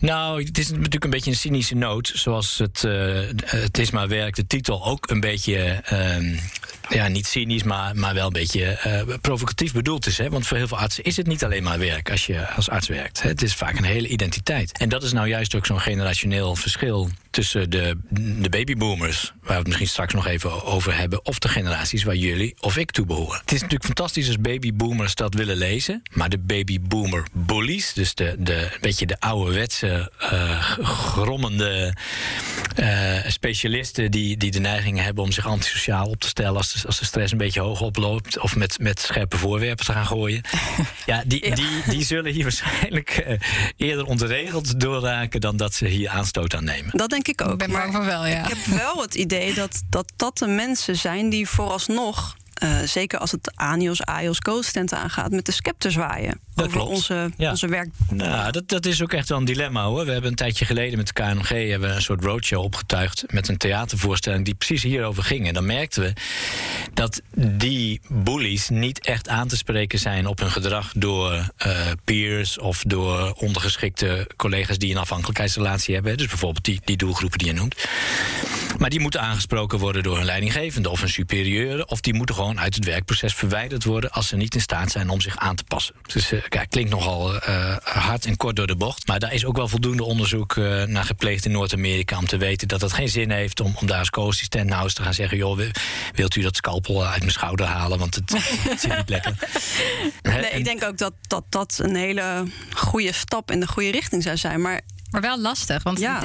Nou, 0.00 0.44
het 0.44 0.58
is 0.58 0.70
natuurlijk 0.70 1.04
een 1.04 1.10
beetje 1.10 1.30
een 1.30 1.36
cynische 1.36 1.74
noot. 1.74 2.12
Zoals 2.14 2.58
het, 2.58 2.82
uh, 2.86 3.20
het 3.44 3.78
is 3.78 3.90
maar 3.90 4.08
werk, 4.08 4.34
de 4.34 4.46
titel 4.46 4.84
ook 4.84 5.10
een 5.10 5.20
beetje. 5.20 5.82
Uh, 5.92 6.38
ja, 6.88 7.08
niet 7.08 7.26
cynisch, 7.26 7.62
maar, 7.62 7.96
maar 7.96 8.14
wel 8.14 8.26
een 8.26 8.32
beetje 8.32 8.78
uh, 8.86 9.16
provocatief 9.20 9.72
bedoeld 9.72 10.06
is. 10.06 10.18
Hè? 10.18 10.30
Want 10.30 10.46
voor 10.46 10.56
heel 10.56 10.68
veel 10.68 10.78
artsen 10.78 11.04
is 11.04 11.16
het 11.16 11.26
niet 11.26 11.44
alleen 11.44 11.62
maar 11.62 11.78
werk 11.78 12.10
als 12.10 12.26
je 12.26 12.48
als 12.48 12.68
arts 12.68 12.88
werkt. 12.88 13.22
Het 13.22 13.42
is 13.42 13.54
vaak 13.54 13.78
een 13.78 13.84
hele 13.84 14.08
identiteit. 14.08 14.78
En 14.78 14.88
dat 14.88 15.02
is 15.02 15.12
nou 15.12 15.28
juist 15.28 15.54
ook 15.54 15.66
zo'n 15.66 15.80
generationeel 15.80 16.56
verschil 16.56 17.08
tussen 17.30 17.70
de, 17.70 17.96
de 18.40 18.48
babyboomers, 18.48 19.32
waar 19.40 19.48
we 19.48 19.54
het 19.54 19.66
misschien 19.66 19.88
straks 19.88 20.14
nog 20.14 20.26
even 20.26 20.64
over 20.64 20.96
hebben, 20.96 21.26
of 21.26 21.38
de 21.38 21.48
generaties 21.48 22.02
waar 22.02 22.14
jullie 22.14 22.54
of 22.60 22.76
ik 22.76 22.90
toe 22.90 23.06
behoren. 23.06 23.40
Het 23.40 23.52
is 23.52 23.60
natuurlijk 23.60 23.84
fantastisch 23.84 24.26
als 24.26 24.40
babyboomers 24.40 25.14
dat 25.14 25.34
willen 25.34 25.56
lezen, 25.56 26.02
maar 26.10 26.28
de 26.28 26.38
babyboomer 26.38 27.26
bullies, 27.32 27.92
dus 27.92 28.14
de, 28.14 28.34
de 28.38 28.62
een 28.62 28.78
beetje 28.80 29.06
de 29.06 29.20
ouderwetse, 29.20 30.12
uh, 30.32 30.60
grommende 30.82 31.94
uh, 32.78 33.18
specialisten 33.26 34.10
die, 34.10 34.36
die 34.36 34.50
de 34.50 34.60
neiging 34.60 35.00
hebben 35.00 35.24
om 35.24 35.32
zich 35.32 35.46
antisociaal 35.46 36.06
op 36.06 36.20
te 36.20 36.28
stellen 36.28 36.56
als 36.56 36.72
de, 36.72 36.86
als 36.86 36.98
de 36.98 37.04
stress 37.04 37.32
een 37.32 37.38
beetje 37.38 37.60
hoog 37.60 37.80
oploopt, 37.80 38.38
of 38.38 38.56
met, 38.56 38.78
met 38.78 39.00
scherpe 39.00 39.36
voorwerpen 39.36 39.84
te 39.84 39.92
gaan 39.92 40.06
gooien. 40.06 40.42
ja, 41.06 41.22
die, 41.26 41.46
ja. 41.46 41.54
Die, 41.54 41.66
die 41.88 42.04
zullen 42.04 42.32
hier 42.32 42.42
waarschijnlijk 42.42 43.24
uh, 43.28 43.38
eerder 43.76 44.04
ontregeld 44.04 44.80
doorraken 44.80 45.40
dan 45.40 45.56
dat 45.56 45.74
ze 45.74 45.86
hier 45.86 46.08
aanstoot 46.08 46.54
aan 46.54 46.64
nemen. 46.64 46.96
Dat 46.96 47.10
denk 47.10 47.19
ik 47.28 47.40
ook. 47.40 47.50
Ik 47.50 47.58
ben 47.58 47.70
bang 47.70 47.92
van 47.92 48.04
wel, 48.04 48.26
ja. 48.26 48.42
Ik 48.42 48.48
heb 48.48 48.78
wel 48.78 49.02
het 49.02 49.14
idee 49.14 49.54
dat, 49.54 49.82
dat 49.88 50.12
dat 50.16 50.38
de 50.38 50.46
mensen 50.46 50.96
zijn 50.96 51.30
die 51.30 51.48
vooralsnog 51.48 52.36
uh, 52.64 52.78
zeker 52.84 53.18
als 53.18 53.30
het 53.30 53.52
ANIOS, 53.54 54.02
AIOS, 54.04 54.40
co-assistenten 54.40 54.98
aangaat, 54.98 55.30
met 55.30 55.46
de 55.46 55.52
scepter 55.52 55.92
zwaaien 55.92 56.40
dat 56.54 56.66
over 56.66 56.78
klopt. 56.78 56.94
onze, 56.94 57.30
Ja. 57.36 57.50
onze 57.50 57.68
werk. 57.68 57.88
Nou, 58.10 58.52
dat, 58.52 58.68
dat 58.68 58.86
is 58.86 59.02
ook 59.02 59.12
echt 59.12 59.28
wel 59.28 59.38
een 59.38 59.44
dilemma 59.44 59.84
hoor. 59.84 60.04
We 60.04 60.12
hebben 60.12 60.30
een 60.30 60.36
tijdje 60.36 60.64
geleden 60.64 60.96
met 60.98 61.06
de 61.06 61.12
KNG 61.12 61.48
hebben 61.48 61.88
we 61.88 61.94
een 61.94 62.02
soort 62.02 62.24
roadshow 62.24 62.62
opgetuigd 62.62 63.24
met 63.28 63.48
een 63.48 63.56
theatervoorstelling 63.56 64.44
die 64.44 64.54
precies 64.54 64.82
hierover 64.82 65.22
ging. 65.22 65.46
En 65.46 65.54
dan 65.54 65.66
merkten 65.66 66.02
we 66.02 66.12
dat 66.94 67.20
die 67.34 68.00
bullies 68.08 68.68
niet 68.68 69.00
echt 69.06 69.28
aan 69.28 69.48
te 69.48 69.56
spreken 69.56 69.98
zijn 69.98 70.26
op 70.26 70.38
hun 70.38 70.50
gedrag 70.50 70.92
door 70.96 71.50
eh, 71.56 71.70
peers 72.04 72.58
of 72.58 72.82
door 72.86 73.32
ondergeschikte 73.32 74.30
collega's 74.36 74.78
die 74.78 74.90
een 74.90 74.96
afhankelijkheidsrelatie 75.00 75.94
hebben. 75.94 76.16
Dus 76.16 76.26
bijvoorbeeld 76.26 76.64
die, 76.64 76.80
die 76.84 76.96
doelgroepen 76.96 77.38
die 77.38 77.46
je 77.48 77.54
noemt. 77.54 77.74
Maar 78.78 78.90
die 78.90 79.00
moeten 79.00 79.20
aangesproken 79.20 79.78
worden 79.78 80.02
door 80.02 80.16
hun 80.16 80.24
leidinggevende 80.24 80.90
of 80.90 81.02
een 81.02 81.08
superieur. 81.08 81.84
Of 81.86 82.00
die 82.00 82.14
moeten 82.14 82.34
gewoon 82.34 82.49
uit 82.58 82.74
het 82.74 82.84
werkproces 82.84 83.34
verwijderd 83.34 83.84
worden 83.84 84.10
als 84.10 84.28
ze 84.28 84.36
niet 84.36 84.54
in 84.54 84.60
staat 84.60 84.90
zijn 84.90 85.08
om 85.08 85.20
zich 85.20 85.36
aan 85.36 85.56
te 85.56 85.64
passen. 85.64 85.94
Dus 86.12 86.32
uh, 86.32 86.40
kijk, 86.48 86.70
klinkt 86.70 86.90
nogal 86.90 87.34
uh, 87.34 87.76
hard 87.82 88.24
en 88.26 88.36
kort 88.36 88.56
door 88.56 88.66
de 88.66 88.76
bocht. 88.76 89.06
Maar 89.06 89.18
daar 89.18 89.32
is 89.32 89.44
ook 89.44 89.56
wel 89.56 89.68
voldoende 89.68 90.04
onderzoek 90.04 90.56
uh, 90.56 90.82
naar 90.84 91.04
gepleegd 91.04 91.44
in 91.44 91.52
Noord-Amerika 91.52 92.18
om 92.18 92.26
te 92.26 92.36
weten 92.36 92.68
dat 92.68 92.80
het 92.80 92.92
geen 92.92 93.08
zin 93.08 93.30
heeft 93.30 93.60
om, 93.60 93.74
om 93.80 93.86
daar 93.86 93.98
als 93.98 94.10
co-assistent 94.10 94.68
nou 94.68 94.82
eens 94.82 94.94
te 94.94 95.02
gaan 95.02 95.14
zeggen: 95.14 95.36
joh, 95.38 95.60
wilt 96.14 96.36
u 96.36 96.42
dat 96.42 96.56
scalpel 96.56 97.06
uit 97.06 97.20
mijn 97.20 97.32
schouder 97.32 97.66
halen? 97.66 97.98
Want 97.98 98.14
het, 98.14 98.32
het 98.32 98.80
zit 98.80 98.96
niet 98.96 99.08
lekker. 99.08 99.34
Nee, 100.22 100.50
ik 100.50 100.64
denk 100.64 100.84
ook 100.84 100.98
dat, 100.98 101.12
dat 101.26 101.44
dat 101.48 101.78
een 101.82 101.96
hele 101.96 102.44
goede 102.74 103.12
stap 103.12 103.50
in 103.50 103.60
de 103.60 103.66
goede 103.66 103.90
richting 103.90 104.22
zou 104.22 104.36
zijn. 104.36 104.60
Maar 104.60 104.80
Maar 105.10 105.20
wel 105.20 105.40
lastig, 105.40 105.82
want 105.82 105.98
Ja. 105.98 106.22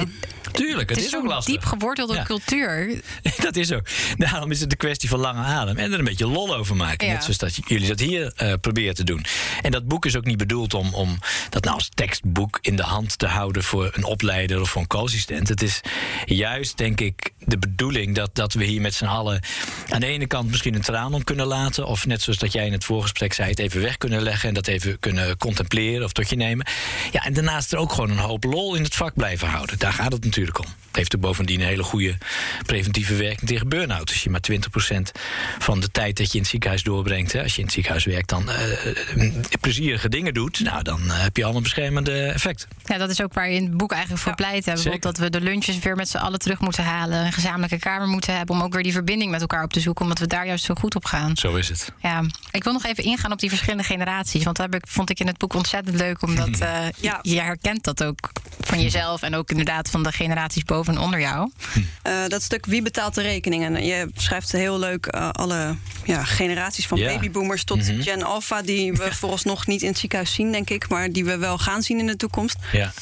Tuurlijk, 0.52 0.88
het, 0.88 0.98
het 0.98 1.06
is, 1.06 1.12
is 1.12 1.16
ook 1.16 1.26
lastig. 1.26 1.54
diep 1.54 1.64
gewortelde 1.64 2.14
Ja. 2.14 2.22
cultuur. 2.22 3.00
Dat 3.42 3.56
is 3.56 3.72
ook. 3.72 3.86
Daarom 4.16 4.50
is 4.50 4.60
het 4.60 4.70
een 4.70 4.76
kwestie 4.78 5.08
van 5.08 5.18
lange 5.18 5.42
adem. 5.42 5.76
En 5.76 5.92
er 5.92 5.98
een 5.98 6.04
beetje 6.04 6.26
lol 6.26 6.54
over 6.56 6.76
maken. 6.76 7.06
Ja. 7.06 7.12
Net 7.12 7.22
zoals 7.22 7.38
dat 7.38 7.58
jullie 7.66 7.88
dat 7.88 8.00
hier 8.00 8.32
eh, 8.36 8.52
proberen 8.60 8.94
te 8.94 9.04
doen. 9.04 9.24
En 9.62 9.70
dat 9.70 9.88
boek 9.88 10.06
is 10.06 10.16
ook 10.16 10.24
niet 10.24 10.36
bedoeld 10.36 10.74
om, 10.74 10.94
om 10.94 11.18
dat 11.50 11.64
nou 11.64 11.76
als 11.76 11.88
tekstboek 11.94 12.58
in 12.60 12.76
de 12.76 12.82
hand 12.82 13.18
te 13.18 13.26
houden 13.26 13.62
voor 13.62 13.90
een 13.94 14.04
opleider 14.04 14.60
of 14.60 14.70
voor 14.70 14.80
een 14.80 14.86
co-assistent. 14.86 15.48
Het 15.48 15.62
is 15.62 15.80
juist, 16.24 16.76
denk 16.78 17.00
ik, 17.00 17.30
de 17.38 17.58
bedoeling 17.58 18.14
dat, 18.14 18.30
dat 18.32 18.52
we 18.52 18.64
hier 18.64 18.80
met 18.80 18.94
z'n 18.94 19.04
allen 19.04 19.40
aan 19.88 20.00
de 20.00 20.06
ene 20.06 20.26
kant 20.26 20.50
misschien 20.50 20.74
een 20.74 20.80
traan 20.80 21.14
om 21.14 21.24
kunnen 21.24 21.46
laten. 21.46 21.86
Of 21.86 22.06
net 22.06 22.22
zoals 22.22 22.38
dat 22.38 22.52
jij 22.52 22.66
in 22.66 22.72
het 22.72 22.84
voorgesprek 22.84 23.32
zei, 23.32 23.50
het 23.50 23.58
even 23.58 23.80
weg 23.80 23.96
kunnen 23.96 24.22
leggen 24.22 24.48
en 24.48 24.54
dat 24.54 24.66
even 24.66 24.98
kunnen 24.98 25.36
contempleren 25.36 26.04
of 26.04 26.12
tot 26.12 26.28
je 26.30 26.36
nemen. 26.36 26.66
Ja, 27.12 27.24
en 27.24 27.32
daarnaast 27.32 27.72
er 27.72 27.78
ook 27.78 27.92
gewoon 27.92 28.10
een 28.10 28.16
hoop 28.18 28.44
lol 28.44 28.74
in 28.74 28.82
het 28.82 28.94
vak 28.94 29.14
blijven 29.14 29.48
houden. 29.48 29.78
Daar 29.78 29.92
gaat 29.92 30.12
het 30.12 30.24
natuurlijk 30.24 30.35
om. 30.44 30.64
Het 30.86 30.96
heeft 31.04 31.14
ook 31.16 31.20
bovendien 31.20 31.60
een 31.60 31.66
hele 31.66 31.82
goede 31.82 32.18
preventieve 32.66 33.14
werking 33.14 33.48
tegen 33.48 33.68
burn-out. 33.68 34.08
Als 34.08 34.22
je 34.22 34.30
maar 34.30 34.40
20% 34.52 34.54
van 35.58 35.80
de 35.80 35.90
tijd 35.90 36.16
dat 36.16 36.26
je 36.26 36.32
in 36.34 36.40
het 36.40 36.48
ziekenhuis 36.50 36.82
doorbrengt, 36.82 37.32
hè, 37.32 37.42
als 37.42 37.52
je 37.52 37.58
in 37.58 37.64
het 37.64 37.72
ziekenhuis 37.72 38.04
werkt, 38.04 38.28
dan 38.28 38.50
eh, 38.50 38.86
eh, 38.90 39.32
plezierige 39.60 40.08
dingen 40.08 40.34
doet, 40.34 40.60
nou 40.60 40.82
dan 40.82 41.00
eh, 41.10 41.22
heb 41.22 41.36
je 41.36 41.42
allemaal 41.44 41.62
beschermende 41.62 42.22
effecten. 42.26 42.68
Ja, 42.84 42.98
dat 42.98 43.10
is 43.10 43.22
ook 43.22 43.34
waar 43.34 43.48
je 43.50 43.56
in 43.56 43.62
het 43.64 43.76
boek 43.76 43.92
eigenlijk 43.92 44.22
voor 44.22 44.30
Ja, 44.30 44.36
pleit. 44.36 44.64
Hè. 44.64 44.72
Bijvoorbeeld 44.72 45.02
zeker. 45.04 45.20
dat 45.30 45.32
we 45.32 45.38
de 45.38 45.50
lunches 45.50 45.78
weer 45.78 45.96
met 45.96 46.08
z'n 46.08 46.16
allen 46.16 46.38
terug 46.38 46.60
moeten 46.60 46.84
halen. 46.84 47.24
Een 47.26 47.32
gezamenlijke 47.32 47.78
kamer 47.78 48.08
moeten 48.08 48.36
hebben. 48.36 48.54
Om 48.54 48.62
ook 48.62 48.72
weer 48.72 48.82
die 48.82 48.92
verbinding 48.92 49.30
met 49.30 49.40
elkaar 49.40 49.62
op 49.62 49.72
te 49.72 49.80
zoeken. 49.80 50.02
Omdat 50.02 50.18
we 50.18 50.26
daar 50.26 50.46
juist 50.46 50.64
zo 50.64 50.74
goed 50.74 50.94
op 50.94 51.04
gaan. 51.04 51.36
Zo 51.36 51.54
is 51.54 51.68
het. 51.68 51.92
Ja, 52.02 52.22
ik 52.50 52.64
wil 52.64 52.72
nog 52.72 52.84
even 52.84 53.04
ingaan 53.04 53.32
op 53.32 53.38
die 53.38 53.48
verschillende 53.48 53.82
generaties. 53.84 54.44
Want 54.44 54.56
dat 54.56 54.72
heb 54.72 54.82
ik, 54.82 54.88
vond 54.90 55.10
ik 55.10 55.20
in 55.20 55.26
het 55.26 55.38
boek 55.38 55.54
ontzettend 55.54 55.96
leuk. 55.96 56.22
Omdat 56.22 56.48
eh, 56.60 56.78
Ja. 57.00 57.18
je 57.22 57.40
herkent 57.40 57.84
dat 57.84 58.04
ook 58.04 58.32
van 58.60 58.80
jezelf. 58.82 59.22
En 59.22 59.34
ook 59.34 59.50
inderdaad 59.50 59.90
van 59.90 60.02
de 60.02 60.12
generaties 60.26 60.62
boven 60.64 60.94
en 60.94 61.00
onder 61.00 61.20
jou. 61.20 61.50
eh, 62.02 62.12
dat 62.28 62.42
stuk 62.42 62.66
wie 62.66 62.82
betaalt 62.82 63.14
de 63.14 63.22
rekeningen? 63.22 63.84
Je 63.84 64.08
schrijft 64.16 64.52
heel 64.52 64.78
leuk 64.78 65.06
eh, 65.06 65.28
alle 65.30 65.76
ja, 66.04 66.24
generaties 66.24 66.86
van 66.86 66.98
Ja. 66.98 67.12
babyboomers 67.14 67.64
tot 67.64 67.84
Gen 68.00 68.22
Alpha... 68.22 68.62
die 68.62 68.92
we 68.92 69.14
vooralsnog 69.14 69.66
niet 69.66 69.82
in 69.82 69.88
het 69.88 69.98
ziekenhuis 69.98 70.34
zien, 70.34 70.52
denk 70.52 70.70
ik... 70.70 70.88
maar 70.88 71.12
die 71.12 71.24
we 71.24 71.36
wel 71.38 71.58
gaan 71.58 71.82
zien 71.82 71.98
in 71.98 72.06
de 72.06 72.16
toekomst. 72.16 72.56
Ja. 72.72 72.92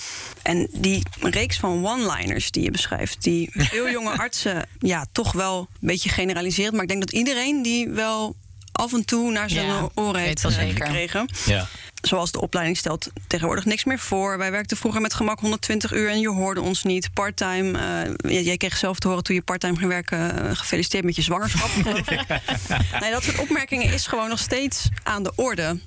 En 0.42 0.68
die 0.72 1.02
reeks 1.20 1.58
van 1.58 1.86
one-liners 1.86 2.50
die 2.50 2.62
je 2.62 2.70
beschrijft, 2.70 3.22
die 3.22 3.50
veel 3.72 3.90
jonge 3.90 4.10
artsen 4.10 4.66
ja, 4.78 5.06
toch 5.12 5.32
wel 5.32 5.58
een 5.58 5.86
beetje 5.86 6.08
generaliseert. 6.08 6.72
Maar 6.72 6.82
ik 6.82 6.88
denk 6.88 7.00
dat 7.00 7.12
iedereen 7.12 7.62
die 7.62 7.88
wel 7.88 8.34
af 8.72 8.92
en 8.92 9.04
toe 9.04 9.30
naar 9.30 9.50
zijn 9.50 9.66
Ja, 9.66 9.88
oren 9.94 10.20
heeft 10.20 10.44
eh, 10.44 10.52
gekregen. 10.52 11.28
Ja. 11.46 11.66
Zoals 12.06 12.32
de 12.32 12.40
opleiding 12.40 12.76
stelt 12.76 13.10
tegenwoordig 13.26 13.64
niks 13.64 13.84
meer 13.84 13.98
voor. 13.98 14.38
Wij 14.38 14.50
werkten 14.50 14.76
vroeger 14.76 15.00
met 15.00 15.14
gemak 15.14 15.40
120 15.40 15.92
uur 15.92 16.08
en 16.08 16.20
je 16.20 16.28
hoorde 16.28 16.60
ons 16.60 16.82
niet. 16.82 17.12
Parttime, 17.12 17.78
uh, 18.22 18.44
jij 18.44 18.56
kreeg 18.56 18.76
zelf 18.76 18.98
te 18.98 19.08
horen 19.08 19.24
toen 19.24 19.34
je 19.34 19.42
parttime 19.42 19.76
ging 19.76 19.90
werken... 19.90 20.44
Uh, 20.44 20.50
gefeliciteerd 20.52 21.04
met 21.04 21.16
je 21.16 21.22
zwangerschap. 21.22 21.70
nee, 23.00 23.10
dat 23.10 23.22
soort 23.22 23.38
opmerkingen 23.38 23.92
is 23.92 24.06
gewoon 24.06 24.28
nog 24.28 24.38
steeds 24.38 24.88
aan 25.02 25.22
de 25.22 25.32
orde. 25.36 25.78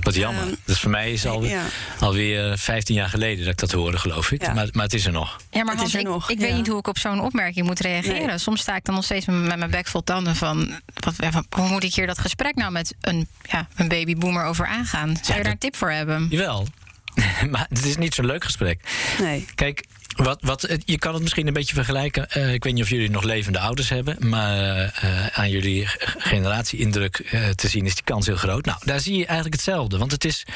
Wat 0.00 0.14
jammer. 0.14 0.42
Um, 0.42 0.56
dus 0.64 0.80
voor 0.80 0.90
mij 0.90 1.12
is 1.12 1.26
al, 1.26 1.44
ja. 1.44 1.64
alweer 2.00 2.58
15 2.58 2.94
jaar 2.94 3.08
geleden 3.08 3.44
dat 3.44 3.52
ik 3.52 3.58
dat 3.58 3.72
hoorde, 3.72 3.98
geloof 3.98 4.30
ik. 4.30 4.42
Ja. 4.42 4.52
Maar, 4.52 4.68
maar 4.72 4.84
het 4.84 4.94
is 4.94 5.06
er 5.06 5.12
nog. 5.12 5.40
Ja, 5.50 5.64
maar 5.64 5.76
Hans, 5.76 5.94
ik, 5.94 6.02
nog. 6.02 6.30
ik 6.30 6.40
ja. 6.40 6.46
weet 6.46 6.56
niet 6.56 6.66
hoe 6.66 6.78
ik 6.78 6.88
op 6.88 6.98
zo'n 6.98 7.20
opmerking 7.20 7.66
moet 7.66 7.80
reageren. 7.80 8.26
Nee. 8.26 8.38
Soms 8.38 8.60
sta 8.60 8.76
ik 8.76 8.84
dan 8.84 8.94
nog 8.94 9.04
steeds 9.04 9.26
met 9.26 9.56
mijn 9.56 9.70
bek 9.70 9.86
vol 9.86 10.04
tanden 10.04 10.36
van, 10.36 10.80
wat, 10.94 11.44
hoe 11.48 11.68
moet 11.68 11.84
ik 11.84 11.94
hier 11.94 12.06
dat 12.06 12.18
gesprek 12.18 12.54
nou 12.54 12.72
met 12.72 12.94
een, 13.00 13.28
ja, 13.42 13.68
een 13.74 13.88
babyboomer 13.88 14.44
over 14.44 14.66
aangaan? 14.66 15.16
Zou 15.22 15.38
je 15.38 15.44
daar 15.44 15.52
een 15.52 15.58
tip 15.58 15.76
voor 15.76 15.90
hebben? 15.90 16.26
Jawel. 16.30 16.66
maar 17.50 17.66
het 17.68 17.84
is 17.84 17.96
niet 17.96 18.14
zo'n 18.14 18.26
leuk 18.26 18.44
gesprek. 18.44 18.80
Nee. 19.18 19.46
Kijk, 19.54 19.84
wat, 20.14 20.38
wat, 20.40 20.68
je 20.84 20.98
kan 20.98 21.12
het 21.12 21.22
misschien 21.22 21.46
een 21.46 21.52
beetje 21.52 21.74
vergelijken. 21.74 22.26
Uh, 22.36 22.52
ik 22.52 22.64
weet 22.64 22.72
niet 22.72 22.82
of 22.82 22.88
jullie 22.88 23.10
nog 23.10 23.22
levende 23.22 23.58
ouders 23.58 23.88
hebben. 23.88 24.16
Maar 24.28 24.58
uh, 25.04 25.26
aan 25.26 25.50
jullie 25.50 25.86
generatieindruk 26.18 27.30
uh, 27.32 27.48
te 27.48 27.68
zien 27.68 27.86
is 27.86 27.94
die 27.94 28.04
kans 28.04 28.26
heel 28.26 28.36
groot. 28.36 28.64
Nou, 28.64 28.78
daar 28.84 29.00
zie 29.00 29.16
je 29.16 29.26
eigenlijk 29.26 29.54
hetzelfde. 29.54 29.98
Want 29.98 30.10
het 30.10 30.24
is 30.24 30.46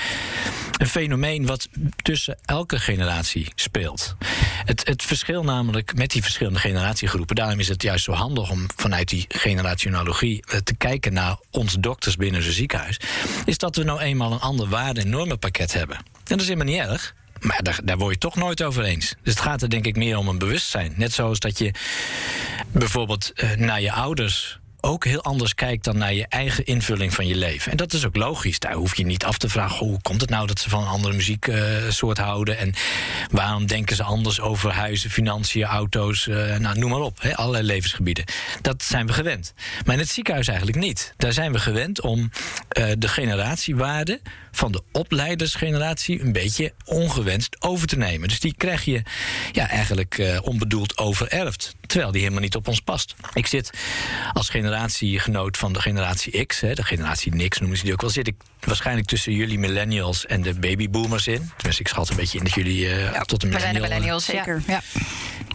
een 0.79 0.87
fenomeen 0.87 1.47
wat 1.47 1.69
tussen 2.03 2.39
elke 2.45 2.79
generatie 2.79 3.53
speelt. 3.55 4.17
Het, 4.65 4.87
het 4.87 5.03
verschil 5.03 5.45
namelijk 5.45 5.95
met 5.95 6.11
die 6.11 6.23
verschillende 6.23 6.59
generatiegroepen. 6.59 7.37
Daarom 7.37 7.59
is 7.59 7.69
het 7.69 7.83
juist 7.83 8.05
zo 8.05 8.13
handig 8.13 8.51
om 8.51 8.67
vanuit 8.77 9.09
die 9.09 9.25
generationologie 9.29 10.45
te 10.65 10.75
kijken 10.75 11.13
naar 11.13 11.37
onze 11.51 11.81
dokters 11.81 12.17
binnen 12.17 12.43
het 12.43 12.53
ziekenhuis. 12.53 13.01
Is 13.45 13.59
dat 13.59 13.77
we 13.77 13.83
nou 13.83 14.01
eenmaal 14.01 14.33
een 14.33 14.41
ander 14.41 14.69
waarde- 14.69 15.01
en 15.01 15.11
normenpakket 15.11 15.73
hebben. 15.73 15.97
En 15.97 16.05
dat 16.25 16.41
is 16.41 16.49
helemaal 16.49 16.75
niet 16.75 16.83
erg. 16.83 17.15
Maar 17.41 17.63
daar, 17.63 17.81
daar 17.85 17.99
word 17.99 18.13
je 18.13 18.19
toch 18.19 18.37
nooit 18.37 18.63
over 18.63 18.85
eens. 18.85 19.15
Dus 19.23 19.33
het 19.33 19.43
gaat 19.43 19.63
er 19.63 19.71
denk 19.71 19.87
ik 19.87 19.97
meer 19.97 20.17
om 20.17 20.29
een 20.29 20.39
bewustzijn. 20.39 20.93
Net 20.97 21.13
zoals 21.13 21.39
dat 21.39 21.59
je 21.59 21.73
bijvoorbeeld 22.73 23.33
uh, 23.35 23.53
naar 23.53 23.81
je 23.81 23.93
ouders 23.93 24.59
ook 24.81 25.05
heel 25.05 25.23
anders 25.23 25.55
kijkt 25.55 25.85
dan 25.85 25.99
naar 25.99 26.15
je 26.15 26.27
eigen 26.29 26.65
invulling 26.65 27.15
van 27.15 27.27
je 27.27 27.37
leven. 27.37 27.71
En 27.71 27.77
dat 27.77 27.93
is 27.93 28.07
ook 28.07 28.17
logisch. 28.17 28.59
Daar 28.59 28.73
hoef 28.73 28.97
je 28.97 29.07
niet 29.07 29.25
af 29.25 29.39
te 29.39 29.49
vragen 29.49 29.87
hoe 29.87 30.03
komt 30.03 30.21
het 30.21 30.31
nou 30.31 30.47
dat 30.47 30.61
ze 30.61 30.69
van 30.69 30.83
een 30.83 30.89
andere 30.89 31.15
muzieksoort 31.15 32.19
uh, 32.19 32.25
houden 32.25 32.59
en 32.59 32.75
waarom 33.31 33.67
denken 33.67 33.97
ze 33.97 34.03
anders 34.03 34.41
over 34.41 34.73
huizen, 34.73 35.11
financiën, 35.11 35.65
auto's, 35.65 36.27
uh, 36.27 36.57
nou 36.57 36.79
noem 36.79 36.91
maar 36.91 37.01
op, 37.01 37.23
hè, 37.23 37.37
allerlei 37.37 37.65
levensgebieden. 37.65 38.25
Dat 38.61 38.83
zijn 38.83 39.07
we 39.07 39.13
gewend. 39.13 39.55
Maar 39.85 39.95
in 39.95 40.01
het 40.01 40.11
ziekenhuis 40.11 40.49
eigenlijk 40.49 40.79
niet. 40.79 41.15
Daar 41.17 41.33
zijn 41.33 41.53
we 41.53 41.59
gewend 41.59 42.01
om 42.01 42.19
uh, 42.19 42.91
de 42.99 43.09
generatiewaarde 43.09 44.21
van 44.51 44.73
de 44.73 44.83
opleidersgeneratie 44.93 46.21
een 46.21 46.33
beetje 46.33 46.73
ongewenst 46.85 47.57
over 47.63 47.87
te 47.87 47.97
nemen. 47.97 48.29
Dus 48.29 48.41
die 48.41 48.55
krijg 48.57 48.85
je 48.85 49.03
ja, 49.53 49.69
eigenlijk 49.69 50.19
uh, 50.19 50.39
onbedoeld 50.43 50.99
overerfd. 50.99 51.75
Terwijl 51.87 52.11
die 52.11 52.21
helemaal 52.21 52.43
niet 52.43 52.57
op 52.57 52.69
ons 52.69 52.81
past. 52.81 53.15
Ik 53.33 53.47
zit 53.47 53.71
als 54.33 54.49
generatiegenoot 54.69 55.57
van 55.57 55.73
de 55.73 55.81
generatie 55.81 56.47
X, 56.47 56.61
hè, 56.61 56.75
de 56.75 56.85
generatie 56.85 57.35
Nix 57.35 57.59
noemen 57.59 57.79
ze 57.79 57.85
die 57.85 57.93
ook 57.93 58.01
wel, 58.01 58.11
zit 58.11 58.27
ik 58.27 58.35
waarschijnlijk 58.61 59.07
tussen 59.07 59.33
jullie 59.33 59.59
millennials 59.59 60.27
en 60.27 60.43
de 60.43 60.55
babyboomers 60.55 61.27
in. 61.27 61.51
Tenminste, 61.57 61.83
ik 61.83 61.89
schat 61.89 62.11
een 62.11 62.17
beetje 62.17 62.39
in 62.39 62.45
dat 62.45 62.55
jullie 62.55 62.85
uh, 62.85 63.13
ja, 63.13 63.23
tot 63.23 63.41
de 63.41 63.47
millennials. 63.47 63.75
De 63.75 63.81
millennials, 63.81 64.25
zeker. 64.25 64.63
Ja. 64.67 64.81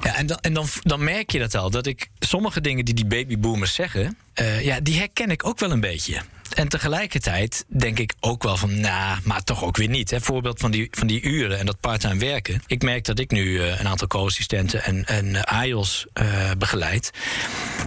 Ja, 0.02 0.16
en, 0.16 0.26
dan, 0.26 0.38
en 0.38 0.54
dan, 0.54 0.66
dan 0.82 1.04
merk 1.04 1.32
je 1.32 1.40
dat 1.40 1.56
al. 1.56 1.70
Dat 1.70 1.86
ik 1.86 2.08
sommige 2.20 2.62
dingen 2.62 2.86
die 2.86 2.94
die 2.94 3.06
babyboomers 3.06 3.74
zeggen, 3.74 4.18
uh, 4.42 4.66
ja, 4.66 4.80
die 4.80 4.98
herken 4.98 5.32
ik 5.32 5.46
ook 5.46 5.60
wel 5.60 5.72
een 5.72 5.80
beetje. 5.80 6.22
En 6.54 6.68
tegelijkertijd 6.68 7.66
denk 7.68 8.00
ik 8.00 8.14
ook 8.20 8.44
wel 8.44 8.58
van, 8.58 8.80
nou, 8.80 9.20
maar 9.24 9.44
toch 9.44 9.64
ook 9.64 9.78
weer 9.78 9.90
niet. 9.90 10.12
Hè. 10.12 10.22
Voorbeeld 10.22 10.60
van 10.60 10.72
die, 10.72 10.88
van 10.92 11.08
die 11.08 11.22
uren 11.22 11.60
en 11.60 11.66
dat 11.66 11.80
parttime 11.80 12.20
werken. 12.20 12.62
Ik 12.68 12.84
merk 12.84 13.06
dat 13.06 13.20
ik 13.20 13.32
nu 13.32 13.46
uh, 13.46 13.80
een 13.80 13.88
aantal 13.88 14.08
co-assistenten 14.08 14.84
en, 14.84 15.06
en 15.06 15.44
AIOS 15.44 16.06
uh, 16.14 16.52
begeleid. 16.58 17.12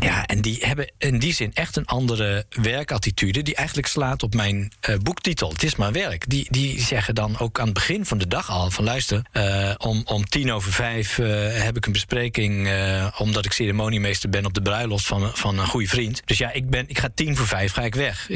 Ja, 0.01 0.27
en 0.27 0.41
die 0.41 0.59
hebben 0.61 0.93
in 0.99 1.19
die 1.19 1.35
zin 1.35 1.55
echt 1.55 1.77
een 1.77 1.87
andere 1.87 2.47
werkattitude... 2.49 3.43
die 3.43 3.55
eigenlijk 3.55 3.89
slaat 3.89 4.23
op 4.23 4.35
mijn 4.35 4.73
boektitel. 5.03 5.49
Het 5.49 5.63
is 5.63 5.77
maar 5.77 5.93
werk. 5.93 6.29
Die, 6.29 6.47
die 6.51 6.81
zeggen 6.81 7.15
dan 7.15 7.39
ook 7.39 7.59
aan 7.59 7.65
het 7.65 7.75
begin 7.75 8.07
van 8.07 8.19
de 8.19 8.29
dag 8.29 8.51
al 8.51 8.71
van... 8.71 8.85
luister, 8.85 9.23
om, 9.79 10.03
om 10.05 10.29
tien 10.29 10.53
over 10.53 10.73
vijf 10.73 11.17
heb 11.53 11.77
ik 11.77 11.87
een 11.87 11.93
bespreking... 11.93 12.71
omdat 13.19 13.45
ik 13.45 13.53
ceremoniemeester 13.53 14.29
ben 14.31 14.47
op 14.47 14.55
de 14.55 14.63
bruiloft 14.63 15.07
van, 15.07 15.31
van 15.35 15.59
een 15.59 15.67
goede 15.67 15.89
vriend. 15.89 16.23
Dus 16.25 16.36
ja, 16.39 16.53
ik, 16.53 16.71
ben, 16.71 16.89
ik 16.89 16.99
ga 16.99 17.09
tien 17.15 17.37
voor 17.37 17.47
vijf 17.47 17.73
ga 17.73 17.83
ik 17.83 17.95
weg 17.95 18.27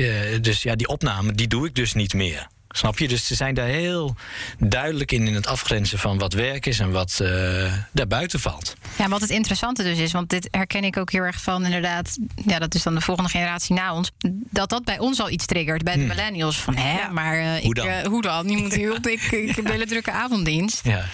dus 0.41 0.63
ja, 0.63 0.77
die 0.77 0.89
opname, 0.89 1.33
die 1.33 1.49
doe 1.49 1.67
ik 1.67 1.75
dus 1.75 1.95
niet 1.95 2.15
meer. 2.15 2.47
Snap 2.73 2.99
je? 2.99 3.09
Dus 3.09 3.27
ze 3.27 3.35
zijn 3.35 3.55
daar 3.55 3.67
heel 3.67 4.17
duidelijk 4.59 5.13
in, 5.13 5.27
in 5.27 5.35
het 5.35 5.47
afgrenzen 5.47 5.99
van 5.99 6.19
wat 6.19 6.33
werk 6.33 6.67
is 6.67 6.79
en 6.79 6.91
wat 6.91 7.19
uh, 7.23 7.73
daarbuiten 7.93 8.41
valt. 8.41 8.77
Ja, 8.99 9.09
wat 9.09 9.21
het 9.21 9.31
interessante 9.31 9.83
dus 9.83 9.99
is, 9.99 10.13
want 10.13 10.31
dit 10.31 10.49
herken 10.51 10.85
ik 10.85 10.97
ook 10.97 11.11
heel 11.11 11.23
erg 11.23 11.43
van 11.43 11.65
inderdaad, 11.65 12.19
ja, 12.47 12.59
dat 12.59 12.75
is 12.75 12.83
dan 12.83 12.95
de 12.95 13.01
volgende 13.01 13.31
generatie 13.31 13.75
na 13.75 13.95
ons, 13.95 14.11
dat 14.51 14.69
dat 14.69 14.85
bij 14.85 14.99
ons 14.99 15.21
al 15.21 15.31
iets 15.31 15.47
triggert, 15.47 15.83
bij 15.83 15.95
de 15.95 15.99
hmm. 15.99 16.09
millennials. 16.09 16.59
Van 16.61 16.77
hè, 16.77 16.99
ja. 16.99 17.09
maar 17.09 17.39
uh, 17.39 17.51
hoe, 17.51 17.61
ik, 17.61 17.75
dan? 17.75 17.87
Uh, 17.87 18.03
hoe 18.03 18.23
dan? 18.23 18.47
Niemand 18.47 18.75
hielp, 18.75 19.07
ik, 19.07 19.23
ik 19.23 19.57
heb 19.57 19.65
een 19.65 19.71
hele 19.71 19.87
drukke 19.87 20.11
avonddienst. 20.11 20.85
Ja. 20.85 21.05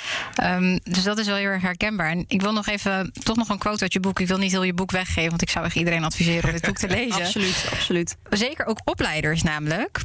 Um, 0.56 0.80
dus 0.82 1.02
dat 1.02 1.18
is 1.18 1.26
wel 1.26 1.36
heel 1.36 1.48
erg 1.48 1.62
herkenbaar. 1.62 2.10
En 2.10 2.24
ik 2.28 2.40
wil 2.40 2.52
nog 2.52 2.66
even, 2.66 3.12
toch 3.22 3.36
nog 3.36 3.48
een 3.48 3.58
quote 3.58 3.82
uit 3.82 3.92
je 3.92 4.00
boek. 4.00 4.20
Ik 4.20 4.28
wil 4.28 4.38
niet 4.38 4.50
heel 4.50 4.62
je 4.62 4.74
boek 4.74 4.90
weggeven, 4.90 5.30
want 5.30 5.42
ik 5.42 5.50
zou 5.50 5.64
echt 5.64 5.76
iedereen 5.76 6.04
adviseren 6.04 6.44
om 6.44 6.52
dit 6.52 6.66
boek 6.66 6.78
te 6.78 6.88
lezen. 6.98 7.22
absoluut, 7.22 7.66
absoluut. 7.72 8.16
Zeker 8.30 8.66
ook 8.66 8.80
opleiders 8.84 9.42
namelijk. 9.42 10.00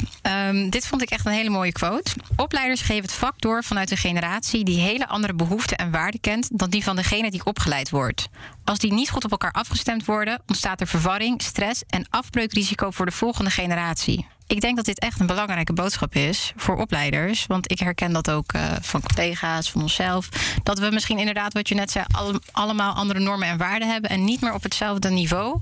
Um, 0.48 0.70
dit 0.70 0.88
vond 0.88 1.02
ik 1.02 1.10
echt 1.10 1.26
een 1.26 1.32
hele 1.32 1.41
mooie 1.50 1.72
quote. 1.72 2.12
Opleiders 2.36 2.82
geven 2.82 3.02
het 3.02 3.14
vak 3.14 3.42
door 3.42 3.64
vanuit 3.64 3.92
een 3.92 3.98
generatie 3.98 4.64
die 4.64 4.80
hele 4.80 5.08
andere 5.08 5.34
behoeften 5.34 5.78
en 5.78 5.92
waarden 5.92 6.20
kent 6.20 6.50
dan 6.52 6.70
die 6.70 6.84
van 6.84 6.96
degene 6.96 7.32
die 7.32 7.46
opgeleid 7.46 7.90
wordt. 7.90 8.30
Als 8.64 8.80
die 8.80 8.94
niet 8.94 9.10
goed 9.10 9.26
op 9.26 9.32
elkaar 9.32 9.52
afgestemd 9.52 10.06
worden, 10.06 10.42
ontstaat 10.48 10.82
er 10.82 10.88
verwarring, 10.88 11.42
stress 11.42 11.84
en 11.90 12.06
afbreukrisico 12.10 12.92
voor 12.92 13.06
de 13.06 13.12
volgende 13.12 13.50
generatie. 13.50 14.28
Ik 14.52 14.62
denk 14.62 14.76
dat 14.76 14.86
dit 14.86 15.00
echt 15.00 15.20
een 15.20 15.26
belangrijke 15.26 15.74
boodschap 15.74 16.16
is 16.16 16.54
voor 16.56 16.78
opleiders. 16.78 17.46
Want 17.48 17.72
ik 17.72 17.80
herken 17.80 18.14
dat 18.14 18.30
ook 18.30 18.54
uh, 18.54 18.72
van 18.82 19.02
collega's, 19.02 19.72
van 19.72 19.82
onszelf. 19.82 20.30
Dat 20.64 20.80
we 20.80 20.90
misschien 20.92 21.18
inderdaad, 21.20 21.54
wat 21.54 21.70
je 21.70 21.76
net 21.76 21.92
zei, 21.92 22.06
al, 22.12 22.40
allemaal 22.52 22.94
andere 22.94 23.20
normen 23.20 23.48
en 23.48 23.58
waarden 23.58 23.90
hebben. 23.90 24.10
En 24.10 24.24
niet 24.24 24.42
meer 24.42 24.54
op 24.54 24.64
hetzelfde 24.64 25.10
niveau. 25.10 25.60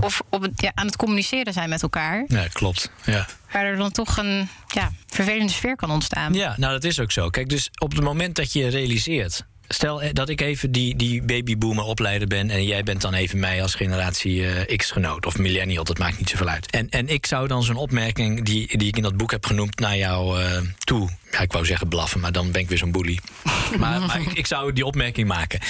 Of 0.00 0.22
op 0.30 0.42
het, 0.42 0.52
ja, 0.60 0.72
aan 0.74 0.86
het 0.86 0.96
communiceren 0.96 1.52
zijn 1.52 1.68
met 1.68 1.82
elkaar. 1.82 2.24
Ja, 2.28 2.46
klopt. 2.52 2.90
Ja. 3.04 3.26
Waar 3.52 3.64
er 3.64 3.76
dan 3.76 3.90
toch 3.90 4.16
een 4.16 4.48
ja, 4.66 4.92
vervelende 5.06 5.52
sfeer 5.52 5.76
kan 5.76 5.90
ontstaan. 5.90 6.34
Ja, 6.34 6.54
nou 6.56 6.72
dat 6.72 6.84
is 6.84 7.00
ook 7.00 7.12
zo. 7.12 7.28
Kijk, 7.28 7.48
dus 7.48 7.70
op 7.78 7.92
het 7.92 8.02
moment 8.02 8.36
dat 8.36 8.52
je 8.52 8.68
realiseert 8.68 9.44
Stel 9.68 10.02
eh, 10.02 10.10
dat 10.12 10.28
ik 10.28 10.40
even 10.40 10.72
die, 10.72 10.96
die 10.96 11.22
babyboomer 11.22 11.84
opleider 11.84 12.28
ben 12.28 12.50
en 12.50 12.64
jij 12.64 12.82
bent 12.82 13.00
dan 13.00 13.14
even 13.14 13.38
mij 13.38 13.62
als 13.62 13.74
generatie 13.74 14.40
uh, 14.40 14.76
X-genoot 14.76 15.26
of 15.26 15.38
millennial, 15.38 15.84
dat 15.84 15.98
maakt 15.98 16.18
niet 16.18 16.30
zoveel 16.30 16.48
uit. 16.48 16.70
En, 16.70 16.88
en 16.88 17.08
ik 17.08 17.26
zou 17.26 17.48
dan 17.48 17.62
zo'n 17.62 17.76
opmerking 17.76 18.44
die, 18.44 18.78
die 18.78 18.88
ik 18.88 18.96
in 18.96 19.02
dat 19.02 19.16
boek 19.16 19.30
heb 19.30 19.46
genoemd 19.46 19.78
naar 19.78 19.96
jou 19.96 20.42
uh, 20.42 20.60
toe. 20.78 21.08
Ja, 21.30 21.38
ik 21.38 21.52
wou 21.52 21.66
zeggen 21.66 21.88
blaffen, 21.88 22.20
maar 22.20 22.32
dan 22.32 22.50
ben 22.50 22.60
ik 22.60 22.68
weer 22.68 22.78
zo'n 22.78 22.92
bully. 22.92 23.18
maar, 23.78 24.00
maar 24.00 24.20
ik, 24.20 24.32
ik, 24.32 24.46
zou 24.46 24.72
die 24.72 24.84
opmerking 24.84 25.28
maken. 25.28 25.60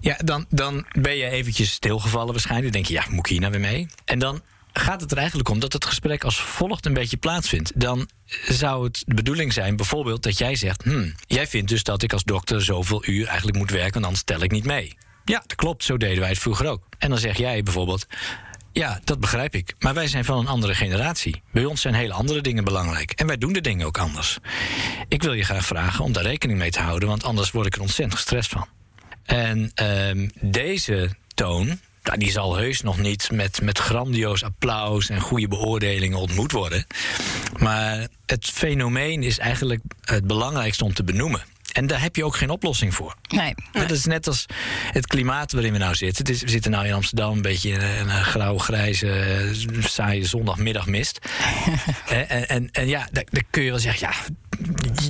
Ja, 0.00 0.18
dan, 0.24 0.46
dan 0.48 0.84
ben 0.92 1.16
je 1.16 1.30
eventjes 1.30 1.72
stilgevallen 1.72 2.32
waarschijnlijk. 2.32 2.72
Dan 2.72 2.82
denk 2.82 2.86
je, 2.86 3.04
ja, 3.04 3.14
moet 3.14 3.26
ik 3.26 3.32
hier 3.32 3.40
nou 3.40 3.52
weer 3.52 3.60
mee? 3.60 3.86
En 4.04 4.18
dan 4.18 4.42
gaat 4.80 5.00
het 5.00 5.10
er 5.10 5.18
eigenlijk 5.18 5.48
om 5.48 5.58
dat 5.58 5.72
het 5.72 5.84
gesprek 5.84 6.24
als 6.24 6.40
volgt 6.40 6.86
een 6.86 6.92
beetje 6.92 7.16
plaatsvindt. 7.16 7.80
Dan 7.80 8.08
zou 8.48 8.84
het 8.84 9.02
de 9.06 9.14
bedoeling 9.14 9.52
zijn, 9.52 9.76
bijvoorbeeld, 9.76 10.22
dat 10.22 10.38
jij 10.38 10.54
zegt: 10.54 10.82
hmm, 10.82 11.14
Jij 11.26 11.46
vindt 11.46 11.68
dus 11.68 11.82
dat 11.82 12.02
ik 12.02 12.12
als 12.12 12.24
dokter 12.24 12.62
zoveel 12.62 13.06
uur 13.06 13.26
eigenlijk 13.26 13.58
moet 13.58 13.70
werken, 13.70 13.92
want 13.92 14.04
anders 14.04 14.24
tel 14.24 14.42
ik 14.42 14.50
niet 14.50 14.64
mee. 14.64 14.96
Ja, 15.24 15.38
dat 15.46 15.54
klopt, 15.54 15.84
zo 15.84 15.96
deden 15.96 16.20
wij 16.20 16.28
het 16.28 16.38
vroeger 16.38 16.66
ook. 16.66 16.82
En 16.98 17.08
dan 17.08 17.18
zeg 17.18 17.36
jij 17.36 17.62
bijvoorbeeld: 17.62 18.06
Ja, 18.72 19.00
dat 19.04 19.20
begrijp 19.20 19.54
ik. 19.54 19.74
Maar 19.78 19.94
wij 19.94 20.06
zijn 20.06 20.24
van 20.24 20.38
een 20.38 20.46
andere 20.46 20.74
generatie. 20.74 21.42
Bij 21.52 21.64
ons 21.64 21.80
zijn 21.80 21.94
hele 21.94 22.12
andere 22.12 22.40
dingen 22.40 22.64
belangrijk. 22.64 23.10
En 23.10 23.26
wij 23.26 23.38
doen 23.38 23.52
de 23.52 23.60
dingen 23.60 23.86
ook 23.86 23.98
anders. 23.98 24.38
Ik 25.08 25.22
wil 25.22 25.32
je 25.32 25.44
graag 25.44 25.66
vragen 25.66 26.04
om 26.04 26.12
daar 26.12 26.24
rekening 26.24 26.58
mee 26.58 26.70
te 26.70 26.80
houden, 26.80 27.08
want 27.08 27.24
anders 27.24 27.50
word 27.50 27.66
ik 27.66 27.74
er 27.74 27.80
ontzettend 27.80 28.14
gestrest 28.14 28.50
van. 28.50 28.66
En 29.24 29.72
uh, 29.82 30.28
deze 30.40 31.10
toon, 31.34 31.80
die 32.18 32.30
zal 32.30 32.56
heus 32.56 32.80
nog 32.80 32.98
niet 32.98 33.30
met, 33.30 33.62
met 33.62 33.78
grandioos 33.78 34.44
applaus 34.44 35.08
en 35.08 35.20
goede 35.20 35.48
beoordelingen 35.48 36.18
ontmoet 36.18 36.52
worden. 36.52 36.86
Maar 37.58 38.08
het 38.26 38.44
fenomeen 38.44 39.22
is 39.22 39.38
eigenlijk 39.38 39.82
het 40.04 40.26
belangrijkste 40.26 40.84
om 40.84 40.94
te 40.94 41.04
benoemen. 41.04 41.42
En 41.72 41.86
daar 41.86 42.00
heb 42.00 42.16
je 42.16 42.24
ook 42.24 42.36
geen 42.36 42.50
oplossing 42.50 42.94
voor. 42.94 43.14
Nee. 43.28 43.54
Dat 43.72 43.90
is 43.90 44.04
net 44.04 44.26
als 44.26 44.46
het 44.92 45.06
klimaat 45.06 45.52
waarin 45.52 45.72
we 45.72 45.78
nou 45.78 45.94
zitten. 45.94 46.24
Het 46.24 46.34
is, 46.34 46.42
we 46.42 46.48
zitten 46.48 46.70
nou 46.70 46.86
in 46.86 46.92
Amsterdam 46.92 47.36
een 47.36 47.42
beetje 47.42 47.70
in 47.70 47.80
een, 47.80 48.08
een 48.08 48.24
grauw-grijze, 48.24 49.50
saaie 49.80 50.24
zondagmiddagmist. 50.24 51.18
en, 52.08 52.48
en, 52.48 52.68
en, 52.70 52.88
ja, 52.88 53.08
daar, 53.12 53.24
daar, 53.30 53.44
kun 53.50 53.62
je 53.62 53.70
wel 53.70 53.78
zeggen, 53.78 54.08
ja, 54.08 54.14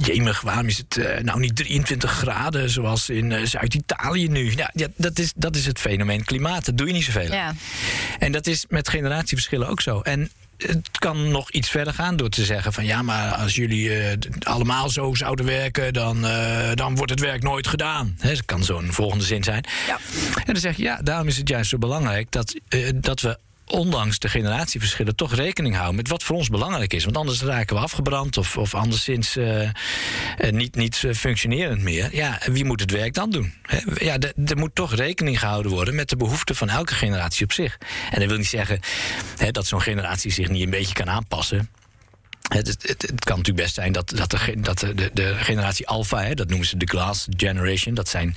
jemig, 0.03 0.41
waarom 0.41 0.67
is 0.67 0.79
het 0.79 0.97
uh, 0.97 1.19
nou 1.19 1.41
niet 1.41 1.57
23 1.57 2.11
graden 2.11 2.71
zoals 2.71 3.09
in 3.09 3.31
uh, 3.31 3.45
Zuid-Italië 3.45 4.29
nu? 4.29 4.53
Ja, 4.57 4.71
ja, 4.75 4.87
dat, 4.97 5.19
is, 5.19 5.33
dat 5.37 5.57
is 5.57 5.67
het 5.67 5.79
fenomeen 5.79 6.25
klimaat. 6.25 6.65
Dat 6.65 6.77
doe 6.77 6.87
je 6.87 6.93
niet 6.93 7.05
zoveel. 7.05 7.33
Ja. 7.33 7.55
En 8.19 8.33
dat 8.33 8.47
is 8.47 8.65
met 8.69 8.89
generatieverschillen 8.89 9.69
ook 9.69 9.81
zo. 9.81 10.01
En 10.01 10.31
het 10.67 10.99
kan 10.99 11.31
nog 11.31 11.51
iets 11.51 11.71
verder 11.71 11.95
gaan 11.95 12.17
door 12.17 12.29
te 12.29 12.45
zeggen 12.45 12.73
van 12.73 12.85
ja, 12.85 13.03
maar 13.03 13.35
als 13.35 13.55
jullie 13.55 13.95
eh, 13.95 14.17
allemaal 14.43 14.91
zo 14.91 15.15
zouden 15.15 15.47
werken, 15.47 15.93
dan, 15.93 16.27
eh, 16.27 16.71
dan 16.75 16.97
wordt 16.97 17.11
het 17.11 17.21
werk 17.21 17.43
nooit 17.43 17.67
gedaan. 17.67 18.17
Dat 18.23 18.45
kan 18.45 18.65
zo'n 18.65 18.93
volgende 18.93 19.25
zin 19.25 19.45
zijn. 19.45 19.65
Ja. 19.87 19.99
En 20.35 20.53
dan 20.53 20.57
zeg 20.57 20.77
je 20.77 20.83
ja, 20.83 21.01
daarom 21.03 21.29
is 21.29 21.37
het 21.37 21.49
juist 21.49 21.71
zo 21.71 21.79
belangrijk 21.79 22.31
dat, 22.31 22.55
eh, 22.69 22.89
dat 22.95 23.21
we 23.21 23.39
ondanks 23.71 24.19
de 24.19 24.29
generatieverschillen 24.29 25.17
toch 25.17 25.35
rekening 25.35 25.75
houden 25.75 25.97
met 25.97 26.09
wat 26.09 26.23
voor 26.23 26.37
ons 26.37 26.49
belangrijk 26.49 26.93
is. 26.93 27.05
Want 27.05 27.17
anders 27.17 27.43
raken 27.43 27.77
we 27.77 27.83
afgebrand 27.83 28.37
of, 28.37 28.57
of 28.57 28.75
anderszins 28.75 29.37
eh, 29.37 29.63
eh, 29.63 29.73
niet, 30.51 30.75
niet 30.75 31.05
eh, 31.05 31.15
functionerend 31.15 31.83
meer. 31.83 32.09
Ja, 32.13 32.39
wie 32.47 32.65
moet 32.65 32.81
het 32.81 32.91
werk 32.91 33.15
dan 33.15 33.31
doen? 33.31 33.53
Ja, 33.99 34.19
er 34.47 34.57
moet 34.57 34.75
toch 34.75 34.95
rekening 34.95 35.39
gehouden 35.39 35.73
worden 35.73 35.95
met 35.95 36.09
de 36.09 36.17
behoeften 36.17 36.57
van 36.57 36.69
elke 36.69 36.95
generatie 36.95 37.45
op 37.45 37.53
zich. 37.53 37.79
En 38.11 38.21
dat 38.21 38.29
wil 38.29 38.39
niet 38.39 38.47
zeggen 38.47 38.81
dat 39.51 39.67
zo'n 39.67 39.83
generatie 39.83 40.33
zich 40.33 40.49
niet 40.49 40.63
een 40.63 40.71
beetje 40.71 40.95
kan 40.95 41.11
aanpassen. 41.11 41.69
Het, 42.51 42.67
het, 42.67 42.83
het, 42.83 43.03
het 43.03 43.25
kan 43.25 43.37
natuurlijk 43.37 43.65
best 43.65 43.75
zijn 43.75 43.93
dat, 43.93 44.13
dat, 44.17 44.31
de, 44.31 44.55
dat 44.57 44.79
de, 44.79 45.11
de, 45.13 45.35
generatie 45.35 45.87
Alpha, 45.87 46.23
hè, 46.23 46.35
dat 46.35 46.49
noemen 46.49 46.67
ze 46.67 46.77
de 46.77 46.87
Glass 46.87 47.27
Generation, 47.37 47.95
dat 47.95 48.09
zijn 48.09 48.37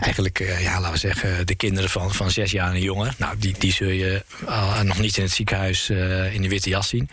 eigenlijk, 0.00 0.40
eh, 0.40 0.62
ja, 0.62 0.80
laten 0.80 0.92
we 0.92 0.98
zeggen, 0.98 1.46
de 1.46 1.54
kinderen 1.54 1.90
van, 1.90 2.14
van 2.14 2.30
zes 2.30 2.50
jaar 2.50 2.72
en 2.72 2.80
jonger. 2.80 3.14
Nou, 3.18 3.38
die, 3.38 3.54
die 3.58 3.72
zul 3.72 3.88
je 3.88 4.24
eh, 4.46 4.80
nog 4.80 4.98
niet 4.98 5.16
in 5.16 5.22
het 5.22 5.32
ziekenhuis 5.32 5.90
eh, 5.90 6.34
in 6.34 6.42
de 6.42 6.48
witte 6.48 6.68
jas 6.68 6.88
zien. 6.88 7.08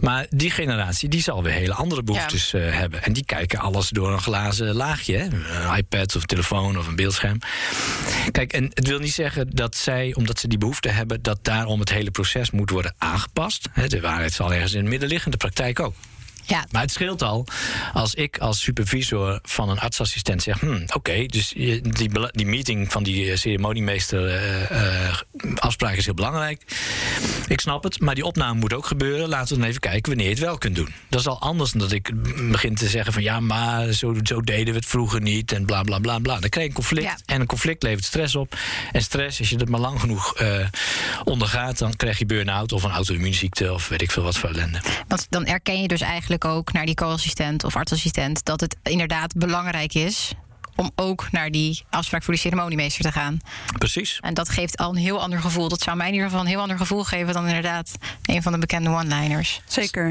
Maar 0.00 0.26
die 0.30 0.50
generatie, 0.50 1.08
die 1.08 1.22
zal 1.22 1.42
weer 1.42 1.52
hele 1.52 1.74
andere 1.74 2.02
behoeftes 2.02 2.54
eh, 2.54 2.74
hebben. 2.78 3.02
En 3.02 3.12
die 3.12 3.24
kijken 3.24 3.58
alles 3.58 3.88
door 3.88 4.12
een 4.12 4.20
glazen 4.20 4.74
laagje. 4.74 5.16
Hè? 5.16 5.24
Een 5.24 5.76
iPad 5.76 6.16
of 6.16 6.20
een 6.20 6.26
telefoon 6.26 6.78
of 6.78 6.86
een 6.86 6.96
beeldscherm. 6.96 7.38
Kijk, 8.30 8.52
en 8.52 8.64
het 8.74 8.86
wil 8.86 8.98
niet 8.98 9.12
zeggen 9.12 9.50
dat 9.50 9.76
zij, 9.76 10.14
omdat 10.14 10.38
ze 10.38 10.48
die 10.48 10.58
behoefte 10.58 10.88
hebben, 10.88 11.22
dat 11.22 11.38
daarom 11.42 11.80
het 11.80 11.90
hele 11.90 12.10
proces 12.10 12.50
moet 12.50 12.70
worden 12.70 12.94
aangepast. 12.98 13.68
Hè, 13.72 13.86
De 13.86 14.00
waarheid 14.00 14.32
zal 14.32 14.52
ergens 14.52 14.72
in 14.72 14.80
het 14.80 14.88
midden 14.88 15.08
liggen, 15.08 15.27
de 15.30 15.36
praktijk 15.36 15.80
ook. 15.80 15.94
Ja, 16.48 16.66
Maar 16.70 16.82
het 16.82 16.90
scheelt 16.90 17.22
al 17.22 17.46
als 17.92 18.14
ik 18.14 18.38
als 18.38 18.60
supervisor 18.62 19.38
van 19.42 19.68
een 19.68 19.78
artsassistent 19.80 20.42
zeg: 20.42 20.60
hm, 20.60 20.82
oké, 20.94 21.26
dus 21.26 21.48
die, 21.48 21.80
die 22.30 22.46
meeting 22.46 22.92
van 22.92 23.02
die 23.02 23.30
eh, 23.30 23.36
ceremoniemeester 23.36 24.26
eh, 24.28 25.08
eh, 25.08 25.14
afspraak 25.54 25.94
is 25.94 26.04
heel 26.04 26.14
belangrijk. 26.14 26.62
Ik 27.46 27.60
snap 27.60 27.82
het, 27.82 28.00
maar 28.00 28.14
die 28.14 28.24
opname 28.24 28.58
moet 28.60 28.72
ook 28.72 28.86
gebeuren. 28.86 29.28
Laten 29.28 29.54
we 29.54 29.60
dan 29.60 29.68
even 29.68 29.80
kijken 29.80 30.02
wanneer 30.08 30.24
je 30.28 30.34
het 30.34 30.42
wel 30.44 30.58
kunt 30.58 30.74
doen. 30.76 30.94
Dat 31.08 31.20
is 31.20 31.26
al 31.26 31.40
anders 31.40 31.70
dan 31.70 31.80
dat 31.80 31.92
ik 31.92 32.10
begin 32.50 32.74
te 32.74 32.88
zeggen 32.88 33.12
van 33.12 33.22
ja, 33.22 33.40
maar 33.40 33.92
zo, 33.92 34.14
zo 34.22 34.40
deden 34.40 34.72
we 34.72 34.78
het 34.78 34.88
vroeger 34.88 35.20
niet 35.20 35.52
en 35.52 35.64
bla 35.66 35.82
bla 35.82 35.98
bla 35.98 36.18
bla. 36.18 36.38
Dan 36.40 36.48
krijg 36.48 36.64
je 36.66 36.70
een 36.70 36.72
conflict 36.76 37.06
Ja. 37.06 37.16
en 37.26 37.40
een 37.40 37.46
conflict 37.46 37.82
levert 37.82 38.04
stress 38.04 38.34
op. 38.36 38.56
En 38.92 39.02
stress, 39.02 39.38
als 39.38 39.48
je 39.50 39.56
dat 39.56 39.68
maar 39.68 39.80
lang 39.80 40.00
genoeg 40.00 40.36
ondergaat, 41.24 41.78
dan 41.78 41.96
krijg 41.96 42.18
je 42.18 42.26
burn-out 42.26 42.72
of 42.72 42.82
een 42.82 42.90
auto-immuunziekte 42.90 43.72
of 43.72 43.88
weet 43.88 44.02
ik 44.02 44.10
veel 44.10 44.22
wat 44.22 44.38
voor 44.38 44.48
ellende. 44.48 44.80
want 45.08 45.26
dan 45.30 45.46
erken 45.46 45.82
je 45.82 45.88
dus 45.88 46.00
eigenlijk 46.00 46.37
ook 46.44 46.72
naar 46.72 46.86
die 46.86 46.94
co-assistent 46.94 47.64
of 47.64 47.76
artsassistent 47.76 48.44
dat 48.44 48.60
het 48.60 48.76
inderdaad 48.82 49.34
belangrijk 49.36 49.94
is 49.94 50.32
om 50.76 50.90
ook 50.94 51.32
naar 51.32 51.50
die 51.50 51.84
afspraak 51.90 52.22
voor 52.22 52.32
die 52.32 52.42
ceremoniemeester 52.42 53.02
te 53.02 53.12
gaan. 53.12 53.40
Precies. 53.78 54.18
En 54.20 54.34
dat 54.34 54.48
geeft 54.48 54.76
al 54.76 54.90
een 54.90 54.96
heel 54.96 55.20
ander 55.20 55.40
gevoel. 55.40 55.68
Dat 55.68 55.80
zou 55.80 55.96
mij 55.96 56.06
in 56.06 56.12
ieder 56.12 56.28
geval 56.28 56.44
een 56.44 56.50
heel 56.50 56.60
ander 56.60 56.76
gevoel 56.76 57.04
geven 57.04 57.34
dan 57.34 57.46
inderdaad 57.46 57.92
een 58.22 58.42
van 58.42 58.52
de 58.52 58.58
bekende 58.58 58.90
one-liners. 58.90 59.60
Zeker. 59.66 60.06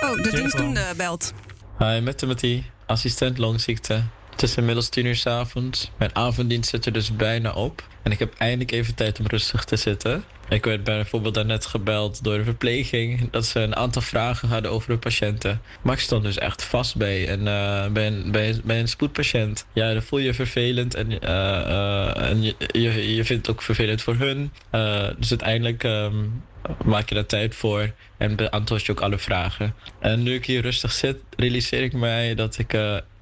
Oh, 0.00 0.22
de 0.22 0.30
dienstdoende 0.30 0.92
belt. 0.96 1.32
Hi, 1.78 2.00
met 2.00 2.18
Timothy, 2.18 2.62
assistent 2.86 3.38
longziekte. 3.38 4.04
Het 4.40 4.48
is 4.48 4.56
inmiddels 4.56 4.88
tien 4.88 5.06
uur 5.06 5.16
's 5.16 5.26
avonds. 5.26 5.90
Mijn 5.96 6.14
avonddienst 6.14 6.70
zit 6.70 6.86
er 6.86 6.92
dus 6.92 7.16
bijna 7.16 7.52
op. 7.52 7.88
En 8.02 8.12
ik 8.12 8.18
heb 8.18 8.34
eindelijk 8.38 8.70
even 8.70 8.94
tijd 8.94 9.18
om 9.18 9.26
rustig 9.26 9.64
te 9.64 9.76
zitten. 9.76 10.24
Ik 10.48 10.64
werd 10.64 10.84
bijvoorbeeld 10.84 11.34
daarnet 11.34 11.66
gebeld 11.66 12.24
door 12.24 12.38
de 12.38 12.44
verpleging... 12.44 13.30
dat 13.30 13.46
ze 13.46 13.60
een 13.60 13.76
aantal 13.76 14.02
vragen 14.02 14.48
hadden 14.48 14.70
over 14.70 14.90
de 14.90 14.98
patiënten. 14.98 15.60
Maar 15.82 15.94
ik 15.94 16.00
stond 16.00 16.22
dus 16.22 16.38
echt 16.38 16.62
vast 16.62 16.96
bij 16.96 17.28
een, 17.32 17.48
eh, 17.48 17.86
bij 17.92 18.06
een, 18.06 18.30
bij 18.64 18.80
een, 18.80 18.88
spoedpatiënt. 18.88 19.66
Ja, 19.72 19.92
dan 19.92 20.02
voel 20.02 20.18
je 20.18 20.24
je 20.24 20.34
vervelend 20.34 20.94
en, 20.94 21.20
eh, 21.20 21.60
eh, 21.60 22.30
en 22.30 22.42
je, 22.42 22.54
je, 22.72 23.14
je 23.14 23.24
vindt 23.24 23.46
het 23.46 23.56
ook 23.56 23.62
vervelend 23.62 24.02
voor 24.02 24.14
hun. 24.14 24.52
Dus 25.18 25.30
uiteindelijk 25.30 25.84
ehm, 25.84 26.16
maak 26.84 27.08
je 27.08 27.14
daar 27.14 27.26
tijd 27.26 27.54
voor 27.54 27.92
en 28.16 28.36
beantwoord 28.36 28.86
je 28.86 28.92
ook 28.92 29.00
alle 29.00 29.18
vragen. 29.18 29.74
En 29.98 30.22
nu 30.22 30.34
ik 30.34 30.46
hier 30.46 30.62
rustig 30.62 30.92
zit, 30.92 31.16
realiseer 31.36 31.82
ik 31.82 31.92
mij 31.92 32.34
dat 32.34 32.58
ik 32.58 32.72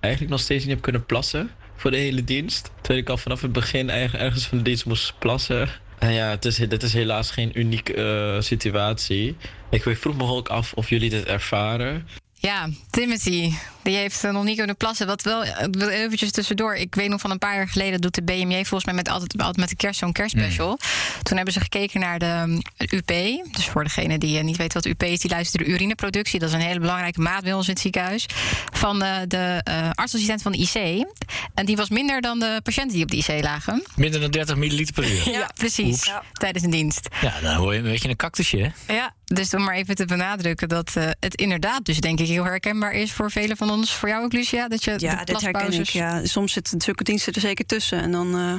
eigenlijk 0.00 0.32
nog 0.32 0.40
steeds 0.42 0.64
niet 0.64 0.72
heb 0.72 0.82
kunnen 0.82 1.06
plassen 1.06 1.50
voor 1.76 1.90
de 1.90 1.96
hele 1.96 2.24
dienst. 2.24 2.70
Terwijl 2.80 3.00
ik 3.00 3.08
al 3.08 3.16
vanaf 3.16 3.40
het 3.42 3.52
begin 3.52 3.90
eigen- 3.90 4.18
ergens 4.18 4.46
van 4.46 4.58
de 4.58 4.64
dienst 4.64 4.86
moest 4.86 5.14
plassen. 5.18 5.68
En 5.98 6.12
ja, 6.12 6.30
het 6.30 6.44
is, 6.44 6.56
dit 6.56 6.82
is 6.82 6.92
helaas 6.92 7.30
geen 7.30 7.58
unieke 7.58 7.94
eh, 7.94 8.40
situatie. 8.42 9.36
Ik 9.70 9.82
vroeg 9.82 10.16
me 10.16 10.24
ook 10.24 10.48
af 10.48 10.72
of 10.72 10.88
jullie 10.88 11.10
dit 11.10 11.24
ervaren. 11.24 12.08
Ja, 12.34 12.68
Timothy, 12.90 13.52
die 13.88 13.96
heeft 13.96 14.24
eh, 14.24 14.30
nog 14.30 14.44
niet 14.44 14.56
kunnen 14.56 14.76
plassen. 14.76 15.06
Wat 15.06 15.22
wel, 15.22 15.44
eh, 15.44 16.00
eventjes 16.00 16.30
tussendoor. 16.30 16.74
Ik 16.74 16.94
weet 16.94 17.08
nog 17.08 17.20
van 17.20 17.30
een 17.30 17.38
paar 17.38 17.54
jaar 17.54 17.68
geleden 17.68 18.00
doet 18.00 18.14
de 18.14 18.22
BMJ 18.22 18.54
volgens 18.54 18.84
mij 18.84 18.94
met 18.94 19.08
altijd, 19.08 19.38
altijd 19.38 19.56
met 19.56 19.68
de 19.68 19.76
kerst 19.76 19.98
zo'n 19.98 20.12
kerstspecial. 20.12 20.78
Toen 21.22 21.36
hebben 21.36 21.54
ze 21.54 21.60
gekeken 21.60 22.00
naar 22.00 22.18
de 22.18 22.42
um, 22.46 22.60
UP. 22.90 23.06
Dus 23.52 23.66
voor 23.66 23.84
degene 23.84 24.18
die 24.18 24.38
eh, 24.38 24.44
niet 24.44 24.56
weet 24.56 24.72
wat 24.72 24.86
UP 24.86 25.02
is, 25.02 25.20
die 25.20 25.30
luistert 25.30 25.64
de 25.64 25.70
urineproductie. 25.70 26.38
Dat 26.38 26.48
is 26.48 26.54
een 26.54 26.60
hele 26.60 26.80
belangrijke 26.80 27.20
maat 27.20 27.42
bij 27.42 27.52
ons 27.52 27.66
in 27.66 27.72
het 27.72 27.82
ziekenhuis. 27.82 28.26
Van 28.72 29.02
eh, 29.02 29.16
de 29.28 29.60
eh 29.64 29.90
artsassistent 29.90 30.42
van 30.42 30.52
de 30.52 30.58
IC. 30.58 31.06
En 31.54 31.66
die 31.66 31.76
was 31.76 31.88
minder 31.88 32.20
dan 32.20 32.38
de 32.38 32.60
patiënten 32.62 32.92
die 32.92 33.02
op 33.02 33.10
de 33.10 33.16
IC 33.16 33.42
lagen. 33.42 33.82
Minder 33.96 34.20
dan 34.20 34.30
30 34.30 34.56
milliliter 34.56 34.94
per 34.94 35.10
uur. 35.10 35.16
Ja, 35.38 35.50
precies. 35.54 36.12
Tijdens 36.32 36.64
een 36.64 36.70
dienst. 36.70 37.08
Ja, 37.20 37.40
dan 37.40 37.54
hoor 37.54 37.72
je 37.72 37.78
een 37.78 37.84
beetje 37.84 38.08
een 38.08 38.16
cactusje, 38.16 38.56
hè? 38.86 38.94
Ja, 38.94 39.14
dus 39.24 39.54
om 39.54 39.64
maar 39.64 39.74
even 39.74 39.94
te 39.94 40.04
benadrukken 40.04 40.68
dat 40.68 40.94
het 41.20 41.34
inderdaad 41.34 41.84
dus 41.84 42.00
denk 42.00 42.20
ik 42.20 42.26
heel 42.26 42.44
herkenbaar 42.44 42.92
is 42.92 43.12
voor 43.12 43.30
velen 43.30 43.56
van 43.56 43.70
ons. 43.70 43.77
Voor 43.86 44.08
jou 44.08 44.24
ook, 44.24 44.32
Lucia, 44.32 44.68
dat 44.68 44.84
je 44.84 44.94
Ja, 44.96 45.16
de 45.16 45.24
dit 45.24 45.40
herken 45.40 45.72
ik. 45.72 45.88
Ja. 45.88 46.26
Soms 46.26 46.52
zitten 46.52 46.80
zulke 46.80 47.04
diensten 47.04 47.32
er 47.32 47.40
zeker 47.40 47.66
tussen. 47.66 48.00
En 48.00 48.12
dan 48.12 48.26
eh, 48.26 48.34
Maar 48.34 48.58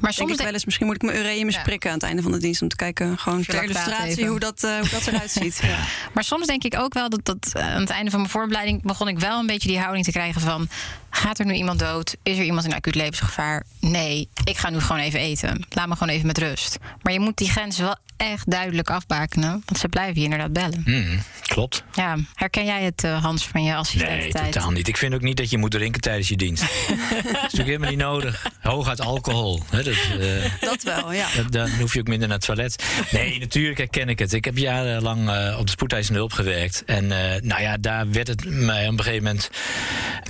denk 0.00 0.12
soms 0.12 0.32
ik 0.32 0.38
wel 0.38 0.52
eens, 0.52 0.64
misschien 0.64 0.86
moet 0.86 0.94
ik 0.94 1.02
mijn 1.02 1.18
ureum 1.18 1.50
Ja. 1.50 1.62
prikken 1.62 1.90
aan 1.90 1.96
het 1.96 2.04
einde 2.04 2.22
van 2.22 2.32
de 2.32 2.38
dienst... 2.38 2.62
om 2.62 2.68
te 2.68 2.76
kijken, 2.76 3.18
gewoon 3.18 3.44
ter 3.44 3.62
illustratie, 3.62 4.10
even. 4.10 4.26
hoe 4.26 4.38
dat, 4.40 4.64
eh, 4.64 4.78
hoe 4.78 4.88
dat 4.90 5.06
eruit 5.06 5.30
ziet. 5.30 5.60
Ja. 5.72 5.78
Maar 6.12 6.24
soms 6.24 6.46
denk 6.46 6.64
ik 6.64 6.78
ook 6.78 6.94
wel 6.94 7.08
dat, 7.08 7.24
dat 7.24 7.50
eh, 7.52 7.74
aan 7.74 7.80
het 7.80 7.90
einde 7.90 8.10
van 8.10 8.20
mijn 8.20 8.32
voorbereiding 8.32 8.82
begon 8.82 9.08
ik 9.08 9.18
wel 9.18 9.38
een 9.38 9.46
beetje 9.46 9.68
die 9.68 9.78
houding 9.78 10.04
te 10.04 10.10
krijgen 10.10 10.40
van: 10.40 10.68
gaat 11.14 11.38
er 11.38 11.46
nu 11.46 11.52
iemand 11.54 11.78
dood? 11.78 12.16
Is 12.22 12.38
er 12.38 12.44
iemand 12.44 12.64
in 12.66 12.74
acuut 12.74 12.94
levensgevaar? 12.94 13.62
Nee, 13.80 14.28
ik 14.44 14.56
ga 14.58 14.70
nu 14.70 14.80
gewoon 14.80 15.02
even 15.02 15.20
eten. 15.20 15.64
Laat 15.70 15.88
me 15.88 15.92
gewoon 15.96 16.14
even 16.14 16.26
met 16.26 16.38
rust. 16.38 16.78
Maar 17.02 17.12
je 17.12 17.20
moet 17.20 17.36
die 17.36 17.50
grens 17.50 17.78
wel 17.78 17.96
echt 18.16 18.50
duidelijk 18.50 18.90
afbakenen, 18.90 19.50
want 19.50 19.78
ze 19.78 19.88
blijven 19.88 20.14
je 20.16 20.22
inderdaad 20.22 20.52
bellen. 20.52 20.82
Mm, 20.84 21.22
klopt. 21.42 21.84
Ja, 21.94 22.16
herken 22.34 22.64
jij 22.64 22.82
het, 22.82 23.04
eh, 23.04 23.22
Hans, 23.22 23.46
van 23.46 23.62
je 23.62 23.68
Nee, 23.70 23.76
assistententijd? 23.78 24.52
totaal 24.52 24.70
niet. 24.70 24.88
Ik 24.88 24.96
vind 24.96 25.14
ook 25.14 25.20
niet 25.20 25.36
dat 25.36 25.50
je 25.50 25.58
moet 25.58 25.70
drinken 25.70 26.00
tijdens 26.00 26.28
je 26.28 26.36
dienst. 26.36 26.62
dat 26.88 26.96
is 27.26 27.32
natuurlijk 27.32 27.66
helemaal 27.68 27.88
niet 27.90 27.98
nodig. 27.98 28.46
Hooguit 28.60 29.00
alcohol. 29.00 29.62
Hè, 29.70 29.82
dat, 29.82 29.94
eh, 30.20 30.50
Dat 30.60 30.82
wel, 30.82 31.12
ja. 31.12 31.26
dat- 31.36 31.52
dan 31.52 31.70
hoef 31.70 31.94
je 31.94 32.00
ook 32.00 32.06
minder 32.06 32.28
naar 32.28 32.36
het 32.36 32.46
toilet. 32.46 32.84
Nee, 33.10 33.38
natuurlijk 33.38 33.78
herken 33.78 34.08
ik 34.08 34.18
het. 34.18 34.32
Ik 34.32 34.44
heb 34.44 34.56
jarenlang 34.58 35.30
eh, 35.30 35.56
op 35.58 35.66
de 35.66 35.72
spoedeisende 35.72 36.18
hulp 36.18 36.32
gewerkt. 36.32 36.84
En 36.84 37.12
eh, 37.34 37.40
nou 37.42 37.62
ja, 37.62 37.76
daar 37.76 38.10
werd 38.10 38.26
het 38.28 38.44
mij 38.50 38.84
op 38.88 38.92
een 38.92 39.04
gegeven 39.04 39.24
moment 39.24 39.50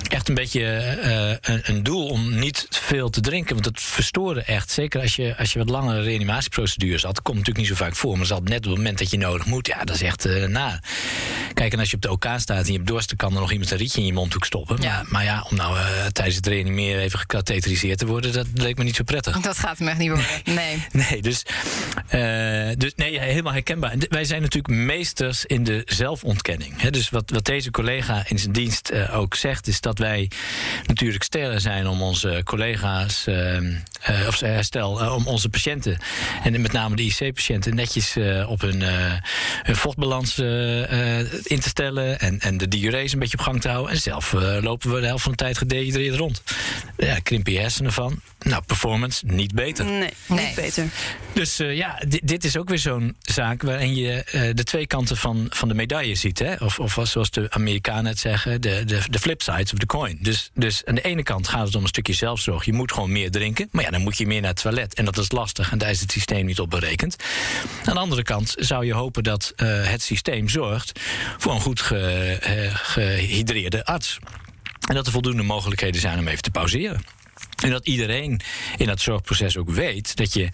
echt 0.08 0.28
een 0.28 0.34
beetje 0.34 0.71
eh, 0.78 1.36
een, 1.40 1.60
een 1.62 1.82
doel 1.82 2.08
om 2.08 2.38
niet 2.38 2.66
veel 2.70 3.10
te 3.10 3.20
drinken. 3.20 3.54
Want 3.54 3.66
het 3.66 3.80
verstoorde 3.80 4.42
echt. 4.42 4.70
Zeker 4.70 5.00
als 5.00 5.16
je, 5.16 5.36
als 5.36 5.52
je 5.52 5.58
wat 5.58 5.68
langere 5.68 6.02
reanimatieprocedures 6.02 7.02
had. 7.02 7.14
Dat 7.14 7.22
komt 7.22 7.38
natuurlijk 7.38 7.68
niet 7.68 7.78
zo 7.78 7.84
vaak 7.84 7.96
voor. 7.96 8.18
Maar 8.18 8.26
dat 8.26 8.48
net 8.48 8.58
op 8.58 8.64
het 8.64 8.76
moment 8.76 8.98
dat 8.98 9.10
je 9.10 9.18
nodig 9.18 9.46
moet. 9.46 9.66
Ja, 9.66 9.84
dat 9.84 9.94
is 9.94 10.02
echt 10.02 10.24
eh 10.24 10.46
na. 10.46 10.80
Kijk, 11.54 11.72
en 11.72 11.78
als 11.78 11.90
je 11.90 11.96
op 11.96 12.02
de 12.02 12.10
OK 12.10 12.26
staat 12.36 12.58
en 12.58 12.66
je 12.66 12.72
hebt 12.72 12.86
dorst, 12.86 13.08
dan 13.08 13.16
kan 13.16 13.34
er 13.34 13.40
nog 13.40 13.52
iemand 13.52 13.70
een 13.70 13.78
rietje 13.78 14.00
in 14.00 14.06
je 14.06 14.12
mondhoek 14.12 14.44
stoppen. 14.44 14.82
Ja. 14.82 14.96
Maar, 14.96 15.06
maar 15.08 15.24
ja, 15.24 15.46
om 15.50 15.56
nou 15.56 15.78
eh, 15.78 16.06
tijdens 16.06 16.36
het 16.36 16.46
reanimeren 16.46 17.02
even 17.02 17.18
gekatheteriseerd 17.18 17.98
te 17.98 18.06
worden, 18.06 18.32
dat 18.32 18.46
leek 18.54 18.78
me 18.78 18.84
niet 18.84 18.96
zo 18.96 19.04
prettig. 19.04 19.40
Dat 19.40 19.58
gaat 19.58 19.78
hem 19.78 19.88
echt 19.88 19.98
niet 19.98 20.08
worden. 20.08 20.26
Nee. 20.44 20.86
Nee, 20.92 21.22
dus, 21.28 21.42
eh, 22.08 22.68
dus 22.76 22.92
nee, 22.96 23.20
helemaal 23.20 23.52
herkenbaar. 23.52 23.94
Wij 24.08 24.24
zijn 24.24 24.42
natuurlijk 24.42 24.74
meesters 24.74 25.44
in 25.44 25.64
de 25.64 25.82
zelfontkenning. 25.84 26.80
Hè? 26.80 26.90
Dus 26.90 27.10
wat, 27.10 27.30
wat 27.30 27.44
deze 27.44 27.70
collega 27.70 28.24
in 28.28 28.38
zijn 28.38 28.52
dienst 28.52 28.88
eh, 28.88 29.18
ook 29.18 29.34
zegt, 29.34 29.66
is 29.66 29.80
dat 29.80 29.98
wij 29.98 30.30
natuurlijk 30.86 31.22
sterren 31.22 31.60
zijn 31.60 31.88
om 31.88 32.02
onze 32.02 32.40
collega's, 32.44 33.26
eh, 33.26 33.56
eh, 33.56 34.26
of 34.26 34.42
eh, 34.42 34.60
stel, 34.60 35.00
eh, 35.00 35.14
om 35.14 35.26
onze 35.26 35.48
patiënten, 35.48 35.98
en 36.44 36.60
met 36.60 36.72
name 36.72 36.96
de 36.96 37.02
IC-patiënten, 37.02 37.74
netjes 37.74 38.16
eh, 38.16 38.50
op 38.50 38.60
hun, 38.60 38.82
eh, 38.82 39.12
hun 39.62 39.76
vochtbalans 39.76 40.38
in 41.42 41.60
te 41.60 41.68
stellen 41.68 42.20
en, 42.20 42.40
en 42.40 42.56
de 42.56 42.68
diurese 42.68 43.14
een 43.14 43.20
beetje 43.20 43.38
op 43.38 43.44
gang 43.44 43.60
te 43.60 43.68
houden. 43.68 43.92
En 43.92 44.00
zelf 44.00 44.34
eh, 44.34 44.56
lopen 44.60 44.94
we 44.94 45.00
de 45.00 45.06
helft 45.06 45.22
van 45.22 45.32
de 45.32 45.38
tijd 45.38 45.58
gedehydreerd 45.58 46.16
rond. 46.16 46.42
Ja, 46.96 47.18
krimp 47.18 47.46
je 47.46 47.58
hersenen 47.58 47.92
van. 47.92 48.20
Nou, 48.42 48.62
performance 48.66 49.26
niet 49.26 49.54
beter. 49.54 49.84
Nee, 49.84 50.10
Nee. 50.26 50.46
niet 50.46 50.54
beter. 50.54 50.86
Dus 51.32 51.58
eh, 51.58 51.76
ja, 51.76 52.02
dit, 52.22 52.44
is 52.44 52.56
ook 52.56 52.68
weer 52.68 52.78
zo'n 52.78 53.16
zaak 53.20 53.62
waarin 53.62 53.94
je 53.94 54.24
eh, 54.24 54.50
de 54.54 54.64
twee 54.64 54.86
kanten 54.86 55.16
van, 55.16 55.46
van 55.50 55.68
de 55.68 55.74
medaille 55.74 56.14
ziet. 56.14 56.38
Hè? 56.38 56.54
Of, 56.54 56.78
of 56.78 56.98
zoals 57.02 57.30
de 57.30 57.46
Amerikanen 57.50 58.04
het 58.06 58.18
zeggen, 58.18 58.60
de, 58.60 58.82
de, 58.84 59.00
de 59.10 59.18
flip 59.18 59.42
sides 59.42 59.72
of 59.72 59.78
the 59.78 59.86
coin. 59.86 60.18
Dus, 60.20 60.50
dus 60.54 60.84
aan 60.84 60.94
de 60.94 61.00
ene 61.00 61.22
kant 61.22 61.48
gaat 61.48 61.66
het 61.66 61.74
om 61.74 61.82
een 61.82 61.88
stukje 61.88 62.12
zelfzorg. 62.12 62.64
Je 62.64 62.72
moet 62.72 62.92
gewoon 62.92 63.12
meer 63.12 63.30
drinken. 63.30 63.68
Maar 63.70 63.84
ja, 63.84 63.90
dan 63.90 64.00
moet 64.00 64.18
je 64.18 64.26
meer 64.26 64.40
naar 64.40 64.50
het 64.50 64.62
toilet. 64.62 64.94
En 64.94 65.04
dat 65.04 65.18
is 65.18 65.32
lastig 65.32 65.70
en 65.72 65.78
daar 65.78 65.90
is 65.90 66.00
het 66.00 66.12
systeem 66.12 66.46
niet 66.46 66.60
op 66.60 66.70
berekend. 66.70 67.16
Aan 67.84 67.94
de 67.94 68.00
andere 68.00 68.22
kant 68.22 68.54
zou 68.58 68.86
je 68.86 68.94
hopen 68.94 69.22
dat 69.22 69.52
eh, 69.56 69.86
het 69.86 70.02
systeem 70.02 70.48
zorgt 70.48 71.00
voor 71.38 71.52
een 71.52 71.60
goed 71.60 71.80
ge, 71.80 71.98
eh, 72.40 72.74
gehydreerde 72.74 73.84
arts. 73.84 74.18
En 74.88 74.94
dat 74.94 75.06
er 75.06 75.12
voldoende 75.12 75.42
mogelijkheden 75.42 76.00
zijn 76.00 76.18
om 76.18 76.28
even 76.28 76.42
te 76.42 76.50
pauzeren. 76.50 77.02
En 77.62 77.70
dat 77.70 77.86
iedereen 77.86 78.40
in 78.76 78.86
dat 78.86 79.00
zorgproces 79.00 79.56
ook 79.56 79.70
weet 79.70 80.16
dat 80.16 80.32
je 80.32 80.48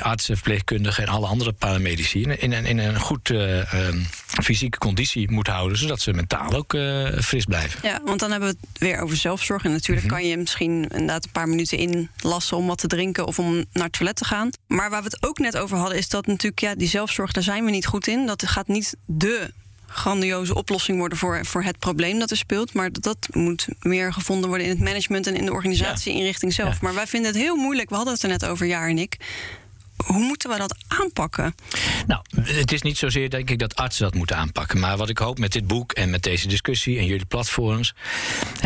artsen, 0.00 0.34
verpleegkundigen 0.34 1.06
en 1.06 1.12
alle 1.12 1.26
andere 1.26 1.52
paramedici 1.52 2.22
in 2.22 2.52
een, 2.52 2.66
in 2.66 2.78
een 2.78 3.00
goed 3.00 3.30
eh, 3.30 3.72
ehm, 3.72 3.98
fysieke 4.42 4.78
conditie 4.78 5.30
moet 5.30 5.46
houden, 5.46 5.78
zodat 5.78 6.00
ze 6.00 6.12
mentaal 6.12 6.52
ook 6.52 6.74
eh, 6.74 7.06
fris 7.18 7.44
blijven. 7.44 7.80
Ja, 7.82 8.00
want 8.04 8.20
dan 8.20 8.30
hebben 8.30 8.48
we 8.50 8.56
het 8.70 8.78
weer 8.78 9.00
over 9.00 9.16
zelfzorg. 9.16 9.64
En 9.64 9.72
natuurlijk 9.72 10.06
Mhm. 10.06 10.14
kan 10.14 10.26
je 10.26 10.36
misschien 10.36 10.82
inderdaad 10.88 11.24
een 11.24 11.30
paar 11.30 11.48
minuten 11.48 11.78
inlassen 11.78 12.56
om 12.56 12.66
wat 12.66 12.78
te 12.78 12.86
drinken 12.86 13.26
of 13.26 13.38
om 13.38 13.64
naar 13.72 13.84
het 13.84 13.92
toilet 13.92 14.16
te 14.16 14.24
gaan. 14.24 14.50
Maar 14.66 14.90
waar 14.90 15.02
we 15.02 15.08
het 15.10 15.22
ook 15.26 15.38
net 15.38 15.56
over 15.56 15.76
hadden, 15.76 15.98
is 15.98 16.08
dat 16.08 16.26
natuurlijk, 16.26 16.60
ja, 16.60 16.74
die 16.74 16.88
zelfzorg, 16.88 17.32
daar 17.32 17.42
zijn 17.42 17.64
we 17.64 17.70
niet 17.70 17.86
goed 17.86 18.06
in. 18.06 18.26
Dat 18.26 18.46
gaat 18.46 18.68
niet 18.68 18.96
de 19.06 19.52
grandioze 19.88 20.54
oplossing 20.54 20.98
worden 20.98 21.18
voor, 21.18 21.46
voor 21.46 21.62
het 21.62 21.78
probleem 21.78 22.18
dat 22.18 22.30
er 22.30 22.36
speelt. 22.36 22.72
Maar 22.72 22.92
dat, 22.92 23.02
dat 23.02 23.28
moet 23.34 23.68
meer 23.80 24.12
gevonden 24.12 24.48
worden 24.48 24.66
in 24.66 24.72
het 24.72 24.82
management 24.82 25.26
en 25.26 25.36
in 25.36 25.44
de 25.44 25.52
organisatieinrichting 25.52 26.52
zelf. 26.52 26.72
Ja. 26.72 26.78
Maar 26.80 26.94
wij 26.94 27.06
vinden 27.06 27.30
het 27.30 27.40
heel 27.40 27.56
moeilijk. 27.56 27.88
We 27.88 27.94
hadden 27.94 28.14
het 28.14 28.22
er 28.22 28.28
net 28.28 28.46
over, 28.46 28.66
Jaar 28.66 28.88
en 28.88 28.98
ik. 28.98 29.16
Hoe 30.06 30.22
moeten 30.22 30.50
we 30.50 30.56
dat 30.56 30.76
aanpakken? 30.88 31.54
Nou, 32.06 32.22
het 32.40 32.72
is 32.72 32.82
niet 32.82 32.98
zozeer 32.98 33.30
denk 33.30 33.50
ik 33.50 33.58
dat 33.58 33.76
artsen 33.76 34.04
dat 34.04 34.14
moeten 34.14 34.36
aanpakken. 34.36 34.78
Maar 34.78 34.96
wat 34.96 35.08
ik 35.08 35.18
hoop 35.18 35.38
met 35.38 35.52
dit 35.52 35.66
boek 35.66 35.92
en 35.92 36.10
met 36.10 36.22
deze 36.22 36.48
discussie 36.48 36.98
en 36.98 37.06
jullie 37.06 37.24
platforms. 37.24 37.94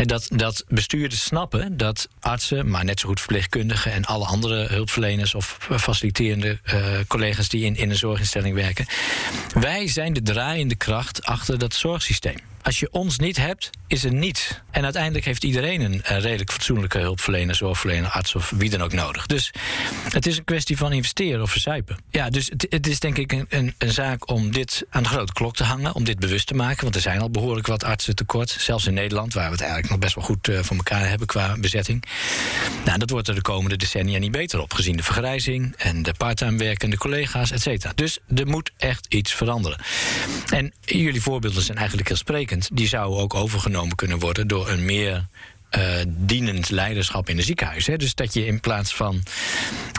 Dat, 0.03 0.27
dat 0.29 0.63
bestuurders 0.67 1.23
snappen 1.23 1.77
dat 1.77 2.07
artsen, 2.19 2.69
maar 2.69 2.85
net 2.85 2.99
zo 2.99 3.07
goed 3.07 3.19
verpleegkundigen 3.19 3.91
en 3.91 4.05
alle 4.05 4.25
andere 4.25 4.67
hulpverleners 4.67 5.35
of 5.35 5.57
faciliterende 5.69 6.59
eh, 6.63 6.99
collega's 7.07 7.49
die 7.49 7.65
in, 7.65 7.75
in 7.75 7.89
een 7.89 7.95
zorginstelling 7.95 8.55
werken. 8.55 8.85
Wij 9.53 9.87
zijn 9.87 10.13
de 10.13 10.21
draaiende 10.21 10.75
kracht 10.75 11.23
achter 11.23 11.57
dat 11.57 11.73
zorgsysteem. 11.73 12.52
Als 12.63 12.79
je 12.79 12.91
ons 12.91 13.17
niet 13.17 13.37
hebt, 13.37 13.69
is 13.87 14.03
er 14.03 14.13
niets. 14.13 14.59
En 14.71 14.83
uiteindelijk 14.83 15.25
heeft 15.25 15.43
iedereen 15.43 15.81
een 15.81 16.03
eh, 16.03 16.19
redelijk 16.19 16.51
fatsoenlijke 16.51 16.97
hulpverlener, 16.97 17.55
zorgverlener, 17.55 18.09
arts 18.09 18.35
of 18.35 18.53
wie 18.55 18.69
dan 18.69 18.81
ook 18.81 18.93
nodig. 18.93 19.25
Dus 19.25 19.51
het 20.09 20.25
is 20.25 20.37
een 20.37 20.43
kwestie 20.43 20.77
van 20.77 20.93
investeren 20.93 21.41
of 21.41 21.51
verzuipen. 21.51 21.97
Ja, 22.09 22.29
dus 22.29 22.49
het, 22.49 22.65
het 22.69 22.87
is 22.87 22.99
denk 22.99 23.17
ik 23.17 23.31
een, 23.31 23.45
een, 23.49 23.75
een 23.77 23.91
zaak 23.91 24.29
om 24.29 24.51
dit 24.51 24.85
aan 24.89 25.03
de 25.03 25.09
grote 25.09 25.33
klok 25.33 25.55
te 25.55 25.63
hangen, 25.63 25.93
om 25.93 26.03
dit 26.03 26.19
bewust 26.19 26.47
te 26.47 26.53
maken. 26.53 26.83
Want 26.83 26.95
er 26.95 27.01
zijn 27.01 27.19
al 27.19 27.29
behoorlijk 27.29 27.67
wat 27.67 27.83
artsen 27.83 28.15
tekort, 28.15 28.55
zelfs 28.59 28.87
in 28.87 28.93
Nederland, 28.93 29.33
waar 29.33 29.45
we 29.45 29.51
het 29.51 29.61
eigenlijk 29.61 29.91
nog 29.91 29.99
best 29.99 30.15
wel 30.15 30.23
goed 30.23 30.47
eh, 30.47 30.59
voor 30.61 30.75
elkaar 30.75 31.09
hebben 31.09 31.27
qua 31.27 31.55
bezetting. 31.59 32.03
Nou, 32.85 32.97
dat 32.97 33.09
wordt 33.09 33.27
er 33.27 33.35
de 33.35 33.41
komende 33.41 33.77
decennia 33.77 34.19
niet 34.19 34.31
beter 34.31 34.61
op, 34.61 34.73
gezien 34.73 34.97
de 34.97 35.03
vergrijzing 35.03 35.75
en 35.77 36.03
de 36.03 36.13
parttime 36.17 36.57
werkende 36.57 36.97
collega's, 36.97 37.51
et 37.51 37.61
cetera. 37.61 37.91
Dus 37.95 38.19
er 38.35 38.47
moet 38.47 38.71
echt 38.77 39.05
iets 39.09 39.33
veranderen. 39.33 39.79
En 40.49 40.73
jullie 40.81 41.21
voorbeelden 41.21 41.61
zijn 41.61 41.77
eigenlijk 41.77 42.07
heel 42.07 42.17
sprekend. 42.17 42.52
Die 42.73 42.87
zouden 42.87 43.19
ook 43.19 43.33
overgenomen 43.33 43.95
kunnen 43.95 44.19
worden 44.19 44.47
door 44.47 44.69
een 44.69 44.85
meer 44.85 45.27
dienend 46.07 46.69
leiderschap 46.69 47.29
in 47.29 47.35
de 47.35 47.41
ziekenhuis. 47.43 47.87
Hè? 47.87 47.97
Dus 47.97 48.15
dat 48.15 48.33
je 48.33 48.45
in 48.45 48.59
plaats 48.59 48.95
van 48.95 49.23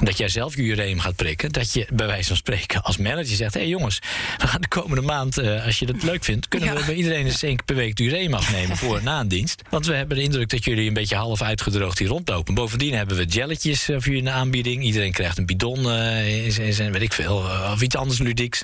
dat 0.03 0.19
jij 0.19 0.29
zelf 0.29 0.57
je 0.57 0.63
ureum 0.63 1.01
gaat 1.01 1.17
prikken, 1.17 1.53
dat 1.53 1.73
je 1.73 1.87
bij 1.93 2.07
wijze 2.07 2.29
van 2.29 2.37
spreken 2.37 2.83
als 2.83 2.97
manager 2.97 3.37
zegt: 3.37 3.55
hé 3.55 3.61
hey 3.61 3.69
jongens, 3.69 3.99
we 4.39 4.47
gaan 4.47 4.61
de 4.61 4.69
komende 4.69 5.03
maand, 5.03 5.39
eh, 5.39 5.65
als 5.65 5.79
je 5.79 5.87
dat 5.87 6.03
leuk 6.03 6.25
vindt, 6.25 6.49
kunnen 6.49 6.69
Ja. 6.69 6.75
we 6.81 6.85
bij 6.85 6.95
iedereen 6.95 7.27
eens 7.27 7.43
één 7.43 7.57
keer 7.57 7.65
per 7.65 7.75
week 7.77 8.01
ureum 8.01 8.35
afnemen 8.35 8.77
voor 8.77 9.03
na 9.03 9.21
een 9.21 9.29
dienst. 9.29 9.63
Want 9.71 9.87
we 9.87 9.95
hebben 9.95 10.17
de 10.17 10.23
indruk 10.23 10.49
dat 10.49 10.65
jullie 10.65 10.89
een 10.89 10.95
beetje 10.95 11.17
half 11.17 11.43
uitgedroogd 11.43 11.99
hier 11.99 12.09
rondlopen. 12.09 12.55
Bovendien 12.55 12.95
hebben 12.95 13.17
we 13.17 13.25
jelletjes 13.25 13.81
eh, 13.89 13.95
voor 13.95 14.05
jullie 14.05 14.19
in 14.19 14.25
de 14.25 14.31
aanbieding. 14.31 14.83
Iedereen 14.83 15.13
krijgt 15.13 15.39
een 15.39 15.47
bidon, 15.47 15.79
eh, 15.91 16.91
weet 16.91 17.03
ik 17.03 17.13
veel, 17.13 17.45
eh, 17.49 17.71
of 17.73 17.83
iets 17.83 17.97
anders 17.97 18.19
ludieks. 18.19 18.63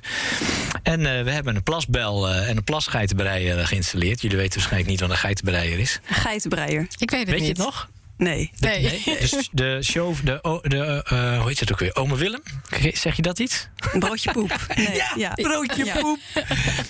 En 0.83 1.07
eh, 1.07 1.25
we 1.25 1.31
hebben 1.31 1.57
een 1.57 1.63
plasbel 1.63 2.29
eh, 2.29 2.49
en 2.49 2.57
een 2.57 2.65
plasgeitenbreier 2.65 3.67
geïnstalleerd. 3.67 4.21
Jullie 4.21 4.37
weten 4.37 4.53
waarschijnlijk 4.55 4.91
niet 4.91 5.01
wat 5.01 5.11
een 5.11 5.17
geitenbreier 5.17 5.79
is. 5.79 6.01
Geitenbreier. 6.05 6.87
Ik 7.01 7.11
weet 7.11 7.21
het 7.21 7.29
Weet 7.31 7.39
je 7.41 7.47
niet. 7.47 7.57
het 7.57 7.67
nog? 7.67 7.89
Nee. 8.17 8.51
Nee. 8.59 8.83
De, 9.05 9.49
de 9.53 9.79
show, 9.83 10.15
de, 10.25 10.61
de 10.63 11.03
eh, 11.05 11.39
hoe 11.39 11.49
heet 11.49 11.61
het 11.61 11.73
ook 11.73 11.79
weer? 11.79 11.97
Ome 11.97 12.17
Willem? 12.17 12.43
Zeg 12.93 13.17
je 13.17 13.23
dat 13.23 13.39
iets? 13.39 13.69
Een 13.93 14.01
broodje 14.01 14.33
poep. 14.33 14.67
Nee, 14.77 15.01
ja. 15.17 15.33
broodje 15.35 15.85
Ja. 15.85 15.97
poep. 16.01 16.19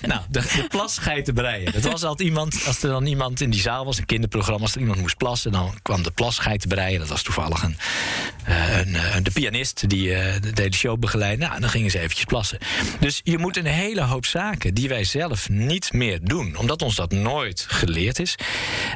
nou, 0.07 0.21
de, 0.29 0.41
de 0.41 0.65
plasgeitenbreier. 0.69 1.73
Dat 1.73 1.83
was 1.83 2.03
altijd 2.05 2.29
iemand, 2.29 2.63
als 2.67 2.83
er 2.83 2.89
dan 2.89 3.07
iemand 3.07 3.41
in 3.41 3.51
die 3.51 3.61
zaal 3.61 3.85
was, 3.85 3.99
een 3.99 4.07
kinderprogramma, 4.07 4.63
als 4.63 4.75
er 4.75 4.81
iemand 4.81 5.01
moest 5.01 5.17
plassen, 5.17 5.53
dan 5.53 5.75
kwam 5.83 6.03
de 6.03 6.11
plasgeitenbreier. 6.11 6.99
Dat 6.99 7.09
was 7.09 7.23
toevallig 7.23 7.63
een, 7.63 7.77
eh, 7.79 8.40
een, 8.45 8.95
eh, 8.95 9.17
de 9.23 9.31
pianist 9.31 9.89
die 9.89 10.15
eh, 10.15 10.35
de 10.41 10.63
hele 10.63 10.75
show 10.75 10.99
begeleidde. 10.99 11.47
Nou, 11.47 11.61
dan 11.61 11.71
gingen 11.71 11.91
ze 11.91 11.99
eventjes 11.99 12.25
plassen. 12.25 12.59
Dus 13.01 13.21
je 13.25 13.39
moet 13.39 13.57
een 13.57 13.67
hele 13.67 14.03
hoop 14.03 14.27
zaken 14.27 14.75
die 14.75 14.89
wij 14.89 15.05
zelf 15.05 15.49
niet 15.49 15.93
meer 15.93 16.19
doen, 16.23 16.57
omdat 16.57 16.83
ons 16.83 16.95
dat 16.95 17.13
nooit 17.13 17.67
geleerd 17.69 18.19
is, 18.19 18.35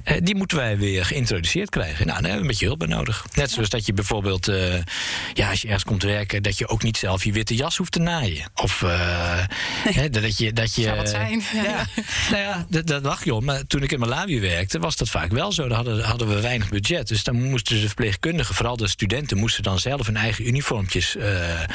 eh, 0.04 0.16
die 0.22 0.34
moeten 0.34 0.56
wij 0.56 0.78
weer 0.78 1.04
geïntroduceerd 1.04 1.70
krijgen. 1.70 2.06
Nou, 2.06 2.20
daar 2.22 2.30
hebben 2.30 2.32
we 2.34 2.40
een 2.40 2.46
beetje 2.46 2.66
hulp 2.66 2.78
bij 2.78 2.88
nodig. 2.88 3.26
Net 3.34 3.50
zoals 3.50 3.68
dat 3.68 3.86
je 3.86 3.92
bijvoorbeeld, 3.92 4.48
eh, 4.48 4.74
ja, 5.34 5.50
als 5.50 5.60
je 5.60 5.66
ergens 5.66 5.84
komt 5.84 6.02
werken, 6.02 6.42
dat 6.42 6.58
je 6.58 6.68
ook 6.68 6.82
niet 6.82 6.96
zelf 6.96 7.24
je 7.24 7.32
witte 7.32 7.54
jas 7.54 7.76
hoeft 7.76 7.92
te 7.92 7.98
naaien. 7.98 8.50
Of 8.54 8.82
eh, 8.82 9.44
hè, 9.88 10.10
dat 10.10 10.38
je. 10.38 10.52
Dat 10.52 10.74
je 10.74 10.82
Zou 10.82 10.96
wat 10.96 11.08
zijn. 11.08 11.42
Ja, 11.54 11.62
Ja. 11.62 11.86
nou 12.30 12.42
ja, 12.42 12.66
dat, 12.68 12.86
dat 12.86 13.02
lag 13.02 13.24
je 13.24 13.34
om. 13.34 13.44
Maar 13.44 13.66
toen 13.66 13.82
ik 13.82 13.92
in 13.92 13.98
Malawi 13.98 14.40
werkte, 14.40 14.78
was 14.78 14.96
dat 14.96 15.08
vaak 15.08 15.30
wel 15.32 15.52
zo. 15.52 15.68
Dan 15.68 15.76
hadden, 15.76 16.04
hadden 16.04 16.28
we 16.28 16.40
weinig 16.40 16.68
budget. 16.68 17.08
Dus 17.08 17.24
dan 17.24 17.42
moesten 17.42 17.80
de 17.80 17.86
verpleegkundigen, 17.86 18.54
vooral 18.54 18.76
de 18.76 18.88
studenten, 18.88 19.33
moesten 19.34 19.62
dan 19.62 19.78
zelf 19.78 20.06
hun 20.06 20.16
eigen 20.16 20.46
uniformpjes 20.46 21.16
eh, 21.16 21.62
ehm, 21.62 21.66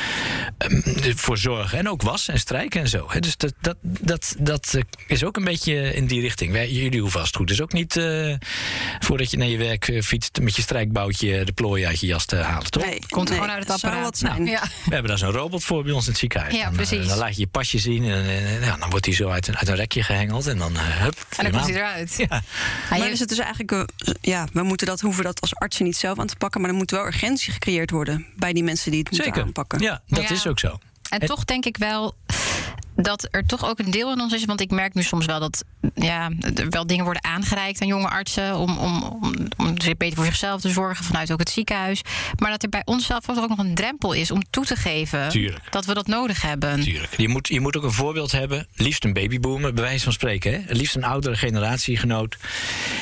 voor 1.15 1.38
zorgen. 1.38 1.78
En 1.78 1.89
ook 1.89 2.02
wassen 2.02 2.34
en 2.34 2.39
strijken 2.39 2.82
en 2.82 2.88
zo. 2.88 3.06
Hè. 3.08 3.19
Dus 3.19 3.38
dat, 3.38 3.54
dat, 3.62 3.78
dat, 3.82 4.36
dat 4.39 4.74
eh, 4.74 4.82
is 5.08 5.24
ook 5.24 5.38
een 5.38 5.43
beetje 5.43 5.93
in 5.93 6.06
die 6.08 6.22
richting. 6.22 6.52
Wij, 6.52 6.72
jullie 6.72 7.02
hoeven 7.02 7.19
vast 7.19 7.36
goed. 7.36 7.48
Dus 7.48 7.62
ook 7.62 7.74
niet 7.74 7.98
eh, 7.98 8.34
voordat 9.00 9.32
je 9.32 9.38
naar 9.38 9.48
je 9.48 9.58
werk 9.58 9.88
eh, 9.88 10.02
fietst 10.02 10.39
met 10.41 10.56
je 10.56 10.62
strijkboutje 10.62 11.45
de 11.45 11.52
plooien 11.52 11.88
uit 11.88 12.00
je 12.00 12.08
jas 12.08 12.26
te 12.26 12.36
halen, 12.36 12.72
toch? 12.72 12.84
Nee, 12.86 13.00
Komt 13.10 13.30
nee, 13.30 13.38
gewoon 13.38 13.54
uit 13.54 13.63
het 13.63 13.72
apparaat. 13.72 14.04
wat 14.04 14.17
zijn. 14.17 14.45
Ja. 14.45 14.62
We 14.62 14.93
hebben 14.93 15.08
daar 15.08 15.17
zo'n 15.17 15.32
robot 15.32 15.63
voor 15.63 15.84
bij 15.84 15.91
ons 15.91 16.04
in 16.06 16.10
het 16.10 16.19
ziekenhuis. 16.19 16.54
Ja, 16.54 16.63
dan, 16.63 16.69
eh, 16.72 16.76
precies. 16.76 17.08
dan 17.08 17.17
laat 17.17 17.36
je 17.36 17.39
je 17.39 17.48
pasje 17.48 17.80
zien 17.80 18.04
en, 18.04 18.26
eh, 18.26 18.65
ja, 18.65 18.78
dan 18.78 18.89
wordt 18.89 19.06
hij 19.06 19.15
zo 19.15 19.30
uit 19.30 19.48
een, 19.48 19.58
uit 19.58 19.67
een 19.67 19.76
rekje 19.76 20.04
gehengeld. 20.04 20.48
En 20.48 20.58
dan, 20.58 20.76
eh, 20.76 20.82
hup, 20.82 21.26
En 21.38 21.43
dan 21.43 21.52
komt 21.52 21.65
hij 21.65 21.76
eruit. 21.76 22.15
Ja. 22.30 22.43
Maar 22.89 23.10
is 23.10 23.19
het 23.19 23.30
dus 23.30 23.38
eigenlijk, 23.38 23.72
eh, 23.72 24.13
ja, 24.22 24.48
we 24.54 24.63
moeten 24.63 24.88
dat, 24.88 25.00
hoeven 25.00 25.24
dat 25.24 25.41
als 25.41 25.56
artsen 25.56 25.86
niet 25.86 25.98
zelf 25.98 26.19
aan 26.19 26.28
te 26.28 26.36
pakken, 26.36 26.62
maar 26.62 26.69
er 26.69 26.76
moet 26.76 26.91
wel 26.91 27.06
urgentie 27.06 27.49
gecreëerd 27.50 27.92
worden 27.92 28.26
bij 28.36 28.54
die 28.54 28.64
mensen 28.64 28.92
die 28.92 29.00
het 29.00 29.10
moeten 29.10 29.28
Zeker. 29.28 29.44
aanpakken. 29.44 29.80
Ja, 29.80 30.02
dat 30.08 30.24
Ja. 30.24 30.30
is 30.30 30.48
ook 30.48 30.60
zo. 30.60 30.78
En 31.10 31.20
toch 31.20 31.46
denk 31.46 31.66
ik 31.66 31.78
wel 31.78 32.16
dat 33.02 33.28
er 33.32 33.46
toch 33.46 33.70
ook 33.70 33.80
een 33.80 33.92
deel 33.92 34.12
in 34.12 34.22
ons 34.22 34.34
is. 34.34 34.46
Want 34.46 34.62
ik 34.62 34.72
merk 34.72 34.94
nu 34.94 35.04
soms 35.04 35.26
wel 35.26 35.40
dat 35.40 35.64
ja, 35.96 36.32
er 36.56 36.70
wel 36.70 36.88
dingen 36.88 37.04
worden 37.04 37.24
aangereikt 37.24 37.82
aan 37.82 37.88
jonge 37.88 38.10
artsen. 38.10 38.56
Om, 38.56 38.78
om, 38.78 39.04
om, 39.04 39.34
om 39.58 39.82
zich 39.82 39.98
beter 39.98 40.16
voor 40.16 40.26
zichzelf 40.26 40.62
te 40.62 40.70
zorgen 40.70 41.06
vanuit 41.06 41.32
ook 41.32 41.40
het 41.40 41.50
ziekenhuis. 41.50 42.02
Maar 42.38 42.52
dat 42.52 42.64
er 42.64 42.70
bij 42.70 42.82
onszelf 42.86 43.30
ook 43.30 43.50
nog 43.50 43.58
een 43.58 43.76
drempel 43.76 44.14
is 44.14 44.32
om 44.32 44.42
toe 44.50 44.66
te 44.66 44.76
geven 44.76 45.30
Tuurlijk. 45.30 45.72
dat 45.72 45.86
we 45.86 45.94
dat 45.94 46.08
nodig 46.08 46.42
hebben. 46.42 46.82
Tuurlijk. 46.82 47.18
Je 47.18 47.28
moet, 47.28 47.48
je 47.48 47.60
moet 47.60 47.78
ook 47.78 47.84
een 47.84 47.92
voorbeeld 47.92 48.32
hebben. 48.32 48.68
Liefst 48.76 49.04
een 49.04 49.14
babyboomer, 49.14 49.74
bij 49.74 49.84
wijze 49.84 50.04
van 50.04 50.14
spreken. 50.14 50.52
Hè? 50.52 50.74
Liefst 50.74 50.96
een 50.96 51.04
oudere 51.04 51.36
generatiegenoot. 51.36 52.38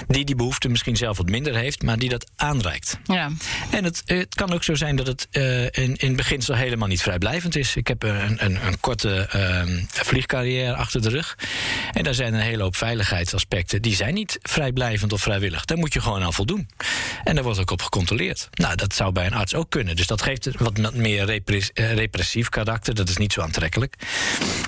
Die 0.08 0.26
die 0.26 0.36
behoefte 0.36 0.70
misschien 0.70 0.96
zelf 0.96 1.18
wat 1.18 1.30
minder 1.30 1.56
heeft, 1.56 1.84
maar 1.84 2.00
die 2.00 2.10
dat 2.10 2.32
aanreikt. 2.36 3.00
Ja. 3.04 3.30
En 3.72 3.84
het, 3.84 4.02
het 4.06 4.36
kan 4.36 4.54
ook 4.54 4.64
zo 4.64 4.76
zijn 4.76 4.96
dat 4.96 5.08
het 5.08 5.28
eh, 5.32 5.64
in, 5.64 5.96
in 5.96 6.16
beginsel 6.16 6.56
helemaal 6.56 6.88
niet 6.88 7.02
vrijblijvend 7.02 7.56
is. 7.56 7.76
Ik 7.76 7.88
heb 7.88 8.04
een, 8.04 8.46
een, 8.46 8.68
een 8.68 8.80
korte 8.80 9.28
ehm, 9.30 9.80
vliegcarrière 9.92 10.76
achter 10.76 11.02
de 11.02 11.10
rug. 11.10 11.38
En 11.92 12.04
daar 12.04 12.14
zijn 12.14 12.34
een 12.34 12.40
hele 12.40 12.64
hoop 12.64 12.76
veiligheidsaspecten. 12.76 13.82
Die 13.82 13.96
zijn 13.96 14.14
niet 14.14 14.40
vrijblijvend 14.42 15.14
of 15.14 15.22
vrijwillig. 15.22 15.66
Daar 15.66 15.78
moet 15.78 15.94
je 15.94 16.02
gewoon 16.02 16.24
aan 16.24 16.34
voldoen. 16.34 16.70
En 17.24 17.36
daar 17.36 17.44
wordt 17.44 17.60
ook 17.60 17.72
op 17.72 17.82
gecontroleerd. 17.82 18.50
Nou, 18.52 18.76
dat 18.76 18.96
zou 18.96 19.12
bij 19.12 19.26
een 19.26 19.34
arts 19.34 19.56
ook 19.56 19.70
kunnen. 19.70 19.96
Dus 19.96 20.08
dat 20.08 20.22
geeft 20.22 20.50
wat 20.58 20.94
meer 20.94 21.30
eh, 21.30 21.94
repressief 21.94 22.50
karakter. 22.50 22.96
Dat 22.96 23.10
is 23.10 23.18
niet 23.18 23.34
zo 23.34 23.42
aantrekkelijk. 23.42 23.96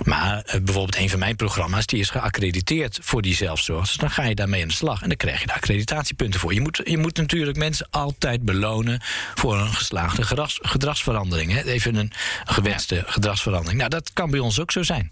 Maar 0.04 0.42
eh, 0.42 0.62
bijvoorbeeld 0.62 0.98
een 0.98 1.10
van 1.10 1.20
mijn 1.20 1.36
programma's... 1.36 1.86
die 1.86 2.00
is 2.00 2.10
geaccrediteerd 2.10 3.00
voor 3.02 3.22
die 3.22 3.36
zelfzorg. 3.36 3.88
Dus 3.88 3.96
dan 3.96 4.12
ga 4.12 4.24
je 4.24 4.36
daarmee 4.36 4.62
aan 4.62 4.68
de 4.68 4.74
slag. 4.74 5.02
En 5.02 5.08
dan 5.08 5.18
krijg 5.18 5.40
je 5.40 5.48
daar 5.48 5.56
accreditatiepunten 5.56 6.40
voor. 6.40 6.54
Je 6.54 6.62
moet, 6.62 6.82
je 6.84 6.98
moet 6.98 7.18
natuurlijk 7.18 7.58
mensen 7.58 7.88
altijd 7.90 8.42
belonen... 8.44 9.02
voor 9.36 9.58
een 9.58 9.74
geslaagde 9.74 10.24
gedrags- 10.24 10.60
gedragsverandering. 10.62 11.52
Hè? 11.52 11.64
Even 11.64 11.96
een 11.96 12.12
gewenste 12.46 13.04
gedragsverandering. 13.06 13.78
Nou, 13.78 13.90
dat 13.90 14.14
kan 14.14 14.32
bij 14.32 14.40
ons 14.40 14.60
ook 14.60 14.72
zo 14.72 14.84
zijn. 14.84 15.09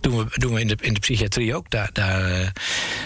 Doen 0.00 0.16
we, 0.16 0.38
doen 0.38 0.54
we 0.54 0.60
in, 0.60 0.66
de, 0.66 0.76
in 0.80 0.94
de 0.94 1.00
psychiatrie 1.00 1.54
ook. 1.54 1.70
Daar, 1.70 1.90
daar 1.92 2.30
eh, 2.30 2.48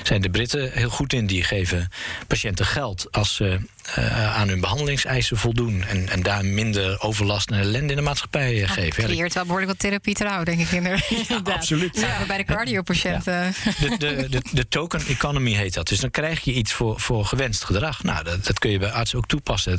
zijn 0.03 0.23
de 0.23 0.31
Britten 0.31 0.73
heel 0.73 0.91
goed 0.91 1.13
in. 1.13 1.27
Die 1.27 1.45
geven 1.45 1.89
patiënten 2.27 2.67
geld 2.67 3.13
als 3.13 3.35
ze 3.35 3.61
eh, 3.95 4.37
aan 4.37 4.49
hun 4.49 4.61
behandelingseisen 4.61 5.37
voldoen. 5.37 5.85
En, 5.85 6.09
en 6.09 6.23
daar 6.23 6.45
minder 6.45 7.01
overlast 7.01 7.51
en 7.51 7.59
ellende 7.59 7.91
in 7.91 7.97
de 7.97 8.03
maatschappij 8.03 8.61
uh, 8.61 8.69
geven. 8.69 9.03
Je 9.03 9.09
creëert 9.09 9.35
wel 9.35 9.43
behoorlijk 9.43 9.71
wat 9.71 9.79
therapie 9.79 10.15
trouw, 10.15 10.45
denk 10.45 10.61
ik. 10.61 10.71
Inderdaad. 10.73 11.49
absoluut. 11.49 12.01
Ja. 12.01 12.27
bij 12.27 12.37
de 12.37 12.45
cardiopatiënten. 12.45 13.55
De, 13.81 13.97
de, 13.99 14.29
de, 14.29 14.43
de, 14.53 14.69
token 14.69 15.07
economy 15.07 15.53
heet 15.53 15.75
dat. 15.75 15.89
Dus 15.89 16.01
dan 16.01 16.11
krijg 16.11 16.41
je 16.41 16.53
iets 16.53 16.73
voor, 16.73 17.01
voor 17.01 17.25
gewenst 17.25 17.65
gedrag. 17.65 18.03
Nou, 18.03 18.25
dat, 18.25 18.47
dat 18.47 18.59
kun 18.59 18.71
je 18.71 18.79
bij 18.79 18.91
artsen 18.91 19.19
ook 19.19 19.27
toepassen. 19.27 19.79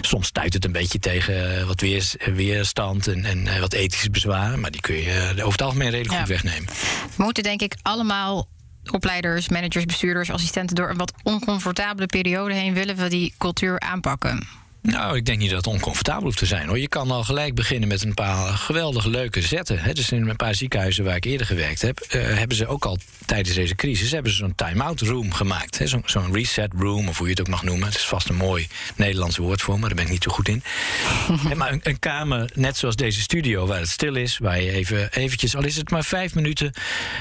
soms 0.00 0.26
stuit 0.26 0.52
het 0.52 0.64
een 0.64 0.72
beetje 0.72 0.98
tegen 0.98 1.66
wat 1.66 1.80
weers, 1.80 2.14
weerstand 2.34 3.06
en, 3.06 3.24
en 3.24 3.60
wat 3.60 3.72
ethische 3.72 4.10
bezwaren. 4.10 4.60
Maar 4.60 4.70
die 4.70 4.80
kun 4.80 4.96
je 4.96 5.30
over 5.30 5.52
het 5.52 5.62
algemeen 5.62 5.90
redelijk 5.90 6.18
goed 6.18 6.28
wegnemen. 6.28 6.68
We 7.16 7.22
moeten 7.22 7.42
denk 7.42 7.62
ik 7.62 7.74
allemaal 7.82 8.48
opleiders, 8.90 9.48
managers, 9.48 9.84
bestuurders, 9.84 10.30
assistenten 10.30 10.76
door 10.76 10.90
een 10.90 10.96
wat 10.96 11.12
oncomfortabele 11.22 12.06
periode 12.06 12.54
heen 12.54 12.74
willen 12.74 12.96
we 12.96 13.08
die 13.08 13.34
cultuur 13.38 13.80
aanpakken. 13.80 14.61
Nou, 14.82 15.16
ik 15.16 15.24
denk 15.24 15.38
niet 15.38 15.50
dat 15.50 15.64
het 15.64 15.74
oncomfortabel 15.74 16.22
hoeft 16.22 16.38
te 16.38 16.46
zijn 16.46 16.68
hoor. 16.68 16.78
Je 16.78 16.88
kan 16.88 17.10
al 17.10 17.24
gelijk 17.24 17.54
beginnen 17.54 17.88
met 17.88 18.02
een 18.02 18.14
paar 18.14 18.46
geweldige 18.46 19.10
leuke 19.10 19.42
zetten. 19.42 19.78
Hè. 19.78 19.92
Dus 19.92 20.10
in 20.10 20.28
een 20.28 20.36
paar 20.36 20.54
ziekenhuizen 20.54 21.04
waar 21.04 21.16
ik 21.16 21.24
eerder 21.24 21.46
gewerkt 21.46 21.82
heb, 21.82 22.06
uh, 22.10 22.22
hebben 22.22 22.56
ze 22.56 22.66
ook 22.66 22.84
al 22.84 22.98
tijdens 23.26 23.56
deze 23.56 23.74
crisis 23.74 24.10
hebben 24.10 24.32
ze 24.32 24.38
zo'n 24.38 24.54
time-out 24.54 25.00
room 25.00 25.32
gemaakt. 25.32 25.80
Zo'n 25.84 26.02
zo 26.04 26.28
reset 26.32 26.72
room, 26.78 27.08
of 27.08 27.18
hoe 27.18 27.26
je 27.26 27.32
het 27.32 27.40
ook 27.40 27.48
mag 27.48 27.62
noemen. 27.62 27.86
Het 27.86 27.96
is 27.96 28.04
vast 28.04 28.28
een 28.28 28.36
mooi 28.36 28.68
Nederlands 28.96 29.36
woord 29.36 29.62
voor, 29.62 29.78
maar 29.78 29.88
daar 29.88 29.96
ben 29.96 30.04
ik 30.04 30.10
niet 30.10 30.22
zo 30.22 30.30
goed 30.30 30.48
in. 30.48 30.62
maar 31.56 31.72
een, 31.72 31.80
een, 31.82 31.98
kamer, 31.98 32.50
net 32.54 32.76
zoals 32.76 32.96
deze 32.96 33.20
studio, 33.20 33.66
waar 33.66 33.78
het 33.78 33.88
stil 33.88 34.14
is, 34.14 34.38
waar 34.38 34.60
je 34.60 34.70
even 34.70 35.12
eventjes, 35.12 35.56
al 35.56 35.64
is 35.64 35.76
het 35.76 35.90
maar 35.90 36.04
vijf 36.04 36.34
minuten, 36.34 36.72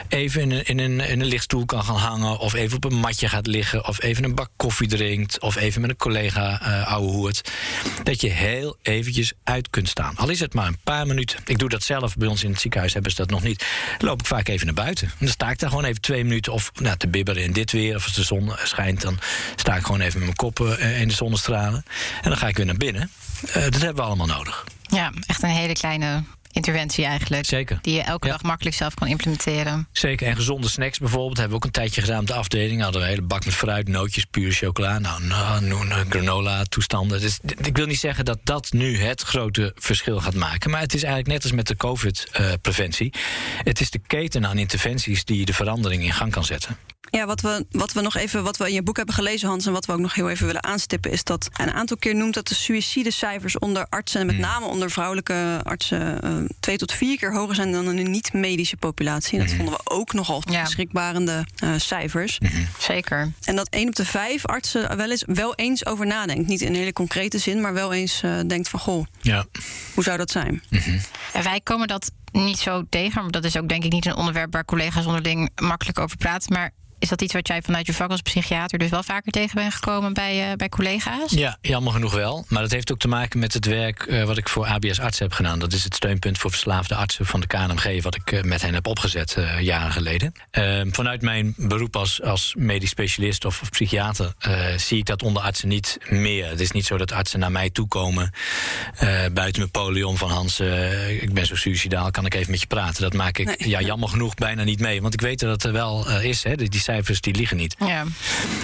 even 0.08 0.42
in 0.42 0.52
een, 0.52 0.66
in 0.66 0.80
een, 0.80 1.00
in 1.00 1.22
een 1.22 1.28
lichtstoel 1.28 1.66
kan 1.66 1.84
gaan 1.84 1.96
hangen, 1.96 2.40
of 2.40 2.54
even 2.54 2.76
op 2.76 2.84
een 2.84 3.00
matje 3.00 3.28
gaat 3.28 3.48
liggen, 3.48 3.88
of 3.88 4.04
even 4.04 4.24
een 4.24 4.36
bak 4.36 4.50
koffie 4.56 4.88
drinkt, 4.88 5.40
of 5.40 5.56
even 5.56 5.82
met 5.82 5.90
een 5.90 5.96
collega 5.96 6.62
uh, 6.62 6.92
ouwe 6.92 7.12
hoert 7.12 7.51
dat 8.04 8.22
je 8.22 8.30
heel 8.30 8.78
eventjes 8.82 9.34
uit 9.44 9.70
kunt 9.70 9.90
staan. 9.90 10.16
Al 10.16 10.30
is 10.30 10.40
het 10.40 10.54
maar 10.54 10.68
een 10.68 10.80
paar 10.84 11.08
minuten. 11.08 11.40
Ik 11.46 11.60
doe 11.60 11.70
dat 11.70 11.84
zelf. 11.84 12.16
Bij 12.16 12.28
ons 12.28 12.44
in 12.44 12.52
het 12.52 12.62
ziekenhuis 12.62 12.94
hebben 12.94 13.12
ze 13.12 13.18
dat 13.18 13.30
nog 13.30 13.44
niet. 13.44 13.66
Dan 13.98 14.10
loop 14.10 14.20
ik 14.20 14.26
vaak 14.26 14.48
even 14.48 14.66
naar 14.66 14.76
buiten. 14.76 15.08
En 15.08 15.14
dan 15.20 15.28
sta 15.28 15.50
ik 15.50 15.60
daar 15.60 15.70
gewoon 15.70 15.86
even 15.86 16.02
twee 16.02 16.24
minuten 16.24 16.54
of 16.54 16.72
nou, 16.74 16.98
te 16.98 17.08
bibberen 17.08 17.44
in 17.44 17.54
dit 17.54 17.72
weer. 17.72 17.96
Of 17.96 18.04
als 18.04 18.14
de 18.14 18.24
zon 18.24 18.52
schijnt, 18.64 19.02
dan 19.02 19.20
sta 19.56 19.76
ik 19.76 19.86
gewoon 19.86 20.02
even 20.02 20.18
met 20.18 20.24
mijn 20.24 20.36
kop 20.36 20.60
eh, 20.60 21.02
in 21.02 21.08
de 21.08 21.14
zonnestralen. 21.14 21.86
En 22.22 22.30
dan 22.30 22.38
ga 22.38 22.48
ik 22.48 22.58
weer 22.58 22.66
naar 22.66 22.78
binnen. 22.78 23.12
Uh, 23.48 23.54
dat 23.54 23.82
hebben 23.82 23.96
we 23.96 24.02
allemaal 24.02 24.28
nodig. 24.28 24.66
Ja, 24.82 25.12
echt 25.26 25.44
een 25.44 25.50
hele 25.50 25.74
kleine 25.74 26.24
interventie 26.52 27.06
eigenlijk. 27.06 27.46
Zeker. 27.46 27.80
Die 27.82 27.94
je 27.94 28.02
elke 28.02 28.28
dag 28.28 28.42
makkelijk 28.42 28.76
zelf 28.76 28.94
kan 28.94 29.08
implementeren. 29.08 29.88
Zeker. 29.92 30.28
En 30.28 30.36
gezonde 30.36 30.70
snacks 30.70 30.98
bijvoorbeeld 30.98 31.38
hebben 31.38 31.58
we 31.58 31.64
ook 31.64 31.66
een 31.66 31.82
tijdje 31.82 32.02
gedaan 32.02 32.20
op 32.20 32.28
de 32.28 32.34
afdeling. 32.34 32.82
Hadden 32.82 33.02
we 33.02 33.08
een 33.08 33.14
hele 33.14 33.28
bak 33.28 33.46
met 33.46 33.54
fruit, 33.54 33.88
nootjes, 33.88 34.26
pure 34.26 34.52
chocola. 34.52 35.00
Nou, 35.00 35.24
nou, 35.24 35.64
nou 35.86 36.06
granola 36.10 36.64
toestanden. 36.64 37.22
Dus 37.22 37.40
ik 37.62 37.78
wil 37.78 37.86
niet 37.86 38.00
zeggen 38.00 38.26
dat 38.26 38.40
dat 38.44 38.72
nu 38.72 38.98
het 38.98 39.22
grote 39.22 39.72
verschil 39.76 40.20
gaat 40.20 40.36
maken. 40.36 40.72
Maar 40.72 40.82
het 40.82 40.94
is 40.94 41.04
eigenlijk 41.04 41.34
net 41.34 41.44
als 41.44 41.52
met 41.52 41.68
de 41.68 41.76
COVID-preventie. 41.76 43.14
het 43.58 43.82
is 43.82 43.90
de 43.90 44.00
keten 44.08 44.46
aan 44.46 44.58
interventies 44.58 45.26
die 45.26 45.46
de 45.46 45.54
verandering 45.54 46.04
in 46.04 46.14
gang 46.14 46.32
kan 46.32 46.46
zetten. 46.46 46.78
Ja, 47.12 47.26
wat 47.26 47.42
we, 47.42 47.66
wat 47.72 47.94
we 47.94 48.02
nog 48.02 48.16
even, 48.16 48.44
wat 48.44 48.58
we 48.58 48.68
in 48.68 48.74
je 48.74 48.84
boek 48.84 48.98
hebben 48.98 49.16
gelezen, 49.16 49.48
Hans, 49.48 49.66
en 49.66 49.72
wat 49.72 49.86
we 49.86 49.92
ook 49.92 50.00
nog 50.00 50.14
heel 50.14 50.30
even 50.30 50.46
willen 50.46 50.64
aanstippen, 50.64 51.12
is 51.12 51.24
dat 51.24 51.50
een 51.54 51.72
aantal 51.72 51.98
keer 51.98 52.16
noemt 52.16 52.34
dat 52.34 52.48
de 52.48 52.56
suïcidecijfers 52.56 53.60
onder 53.60 53.86
artsen, 53.90 54.20
en 54.20 54.26
met 54.26 54.36
hmm. 54.36 54.44
name 54.44 54.66
onder 54.66 54.92
vrouwelijke 54.92 55.60
artsen, 55.64 56.26
uh, 56.26 56.41
twee 56.60 56.78
tot 56.78 56.92
vier 56.92 57.18
keer 57.18 57.34
hoger 57.34 57.56
zijn 57.56 57.72
dan 57.72 57.90
in 57.90 57.98
een 57.98 58.12
niet-medische 58.12 58.78
populatie. 58.78 59.34
En 59.34 59.40
dat 59.40 59.48
hmm. 59.48 59.58
vonden 59.58 59.76
we 59.84 59.92
ook 59.92 60.14
nogal 60.14 60.44
ja. 60.50 60.66
schrikbarende 60.66 61.46
uh, 61.64 61.74
cijfers. 61.78 62.38
Hmm. 62.38 62.68
Zeker. 62.78 63.32
En 63.44 63.56
dat 63.56 63.70
één 63.70 63.88
op 63.88 63.96
de 63.96 64.06
vijf 64.06 64.46
artsen 64.46 64.98
wel 64.98 65.10
eens 65.10 65.24
wel 65.26 65.56
eens 65.56 65.86
over 65.86 66.06
nadenkt. 66.06 66.48
Niet 66.48 66.62
in 66.62 66.68
een 66.68 66.76
hele 66.76 66.94
concrete 66.94 67.38
zin, 67.38 67.62
maar 67.62 67.74
wel 67.74 67.94
eens 67.94 68.22
uh, 68.26 68.40
denkt 68.48 68.70
van 68.70 68.80
goh, 68.80 69.06
ja. 69.22 69.46
hoe 69.94 70.04
zou 70.04 70.18
dat 70.18 70.32
zijn? 70.32 70.64
En 71.34 71.44
wij 71.44 71.62
komen 71.64 71.88
dat 71.88 72.12
niet 72.32 72.60
zo 72.60 72.84
tegen, 72.90 73.22
maar 73.22 73.32
dat 73.32 73.44
is 73.44 73.58
ook 73.58 73.70
denk 73.70 73.84
ik 73.84 73.92
niet 73.92 74.06
een 74.06 74.16
onderwerp 74.16 74.54
waar 74.54 74.66
collega's 74.66 75.06
onderling 75.06 75.50
makkelijk 75.56 76.00
over 76.00 76.18
praten. 76.18 76.54
Maar 76.54 76.72
is 77.02 77.10
dat 77.10 77.22
iets 77.22 77.34
wat 77.34 77.48
jij 77.48 77.62
vanuit 77.62 77.86
je 77.86 77.94
vak 77.94 78.10
als 78.10 78.22
psychiater 78.22 78.80
dus 78.80 78.90
wel 78.90 79.04
vaker 79.04 79.32
tegen 79.32 79.56
bent 79.56 79.74
gekomen 79.74 80.14
bij, 80.14 80.50
uh, 80.50 80.56
bij 80.56 80.70
collega's? 80.70 81.32
Ja, 81.32 81.58
jammer 81.62 81.94
genoeg 81.94 82.14
wel. 82.14 82.46
Maar 82.48 82.62
dat 82.62 82.72
heeft 82.72 82.92
ook 82.92 83.00
te 83.00 83.08
maken 83.08 83.40
met 83.40 83.54
het 83.54 83.66
werk 83.66 84.06
uh, 84.06 84.24
wat 84.24 84.38
ik 84.38 84.50
voor 84.50 84.66
ABS 84.66 85.00
Arts 85.00 85.20
heb 85.20 85.34
gedaan. 85.34 85.60
Dat 85.60 85.74
is 85.74 85.84
het 85.84 85.96
steunpunt 85.96 86.38
voor 86.38 86.52
verslaafde 86.52 86.96
artsen 86.96 87.26
van 87.26 87.40
de 87.40 87.48
KNMG, 87.48 88.04
wat 88.04 88.16
ik 88.16 88.32
uh, 88.32 88.42
met 88.42 88.62
hen 88.62 88.74
heb 88.74 88.88
opgezet 88.88 89.38
jaren 89.60 89.92
geleden. 89.92 90.34
Ehm, 90.52 90.92
vanuit 90.92 91.22
mijn 91.22 91.54
beroep 91.58 91.96
als, 91.96 92.22
als 92.22 92.54
medisch 92.58 92.90
specialist 92.90 93.46
of, 93.46 93.62
of 93.62 93.70
psychiater 93.70 94.34
zie 94.78 94.98
ik 94.98 95.06
dat 95.06 95.24
onder 95.24 95.44
artsen 95.44 95.68
niet 95.68 95.98
meer. 96.10 96.50
Het 96.50 96.60
is 96.60 96.72
niet 96.72 96.86
zo 96.86 96.98
dat 96.98 97.12
artsen 97.12 97.40
naar 97.40 97.52
mij 97.52 97.70
toekomen 97.70 98.32
buiten 99.34 99.60
mijn 99.60 99.72
polion 99.72 100.18
van 100.18 100.30
Hans. 100.30 100.60
ik 101.22 101.34
ben 101.34 101.46
zo 101.46 101.56
suicidaal, 101.56 102.12
kan 102.12 102.26
ik 102.26 102.34
even 102.34 102.52
met 102.52 102.60
je 102.60 102.68
praten? 102.68 103.02
Dat 103.02 103.14
maak 103.14 103.38
ik 103.38 103.66
ja, 103.66 103.82
jammer 103.82 104.10
genoeg 104.10 104.34
bijna 104.34 104.64
niet 104.64 104.80
mee. 104.80 105.02
Want 105.02 105.14
ik 105.14 105.22
weet 105.22 105.40
dat 105.40 105.52
het 105.52 105.64
er 105.64 105.72
wel 105.72 106.20
is. 106.20 106.44
Hè, 106.44 106.56
die 106.56 106.80
cijfers 106.92 107.22
die 107.22 107.36
liegen 107.36 107.58
niet. 107.58 107.76
Ja. 107.80 108.06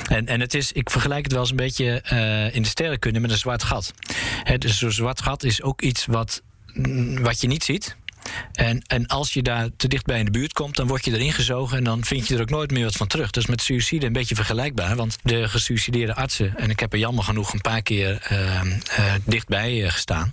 En, 0.08 0.28
en 0.28 0.40
het 0.40 0.54
is, 0.54 0.72
ik 0.72 0.90
vergelijk 0.90 1.24
het 1.24 1.32
wel 1.32 1.42
eens 1.42 1.50
een 1.50 1.56
beetje 1.56 2.04
uh, 2.14 2.56
in 2.56 2.62
de 2.62 2.68
sterrenkunde 2.68 3.20
met 3.20 3.32
een 3.32 3.38
zwart 3.38 3.64
gat. 3.64 3.94
He, 4.44 4.58
dus 4.58 4.78
zo'n 4.78 4.92
zwart 4.92 5.22
gat 5.22 5.44
is 5.44 5.62
ook 5.62 5.82
iets 5.82 6.06
wat, 6.06 6.42
mm, 6.74 7.22
wat 7.22 7.42
je 7.42 7.48
niet 7.48 7.64
ziet. 7.64 7.96
En, 8.52 8.82
en 8.88 9.08
als 9.08 9.34
je 9.34 9.42
daar 9.42 9.70
te 9.78 9.88
dichtbij 9.88 10.20
in 10.20 10.26
de 10.26 10.32
buurt 10.32 10.54
komt, 10.54 10.76
dan 10.76 10.88
word 10.88 11.06
je 11.06 11.12
erin 11.12 11.34
gezogen 11.34 11.78
en 11.78 11.84
dan 11.84 12.04
vind 12.04 12.28
je 12.28 12.36
er 12.36 12.42
ook 12.42 12.50
nooit 12.50 12.72
meer 12.72 12.84
wat 12.84 12.96
van 12.96 13.08
terug. 13.08 13.32
Dat 13.32 13.44
is 13.44 13.50
met 13.50 13.62
suïcide 13.62 14.06
een 14.06 14.14
beetje 14.14 14.36
vergelijkbaar. 14.36 14.96
Want 14.96 15.18
de 15.24 15.48
gesuicideerde 15.50 16.16
artsen, 16.16 16.58
en 16.58 16.70
ik 16.70 16.80
heb 16.80 16.94
er 16.94 17.00
jammer 17.00 17.24
genoeg 17.24 17.54
een 17.54 17.62
paar 17.62 17.82
keer 17.82 18.28
uh, 18.32 18.62
uh, 18.64 19.14
dichtbij 19.26 19.84
uh, 19.84 19.92
gestaan, 19.92 20.32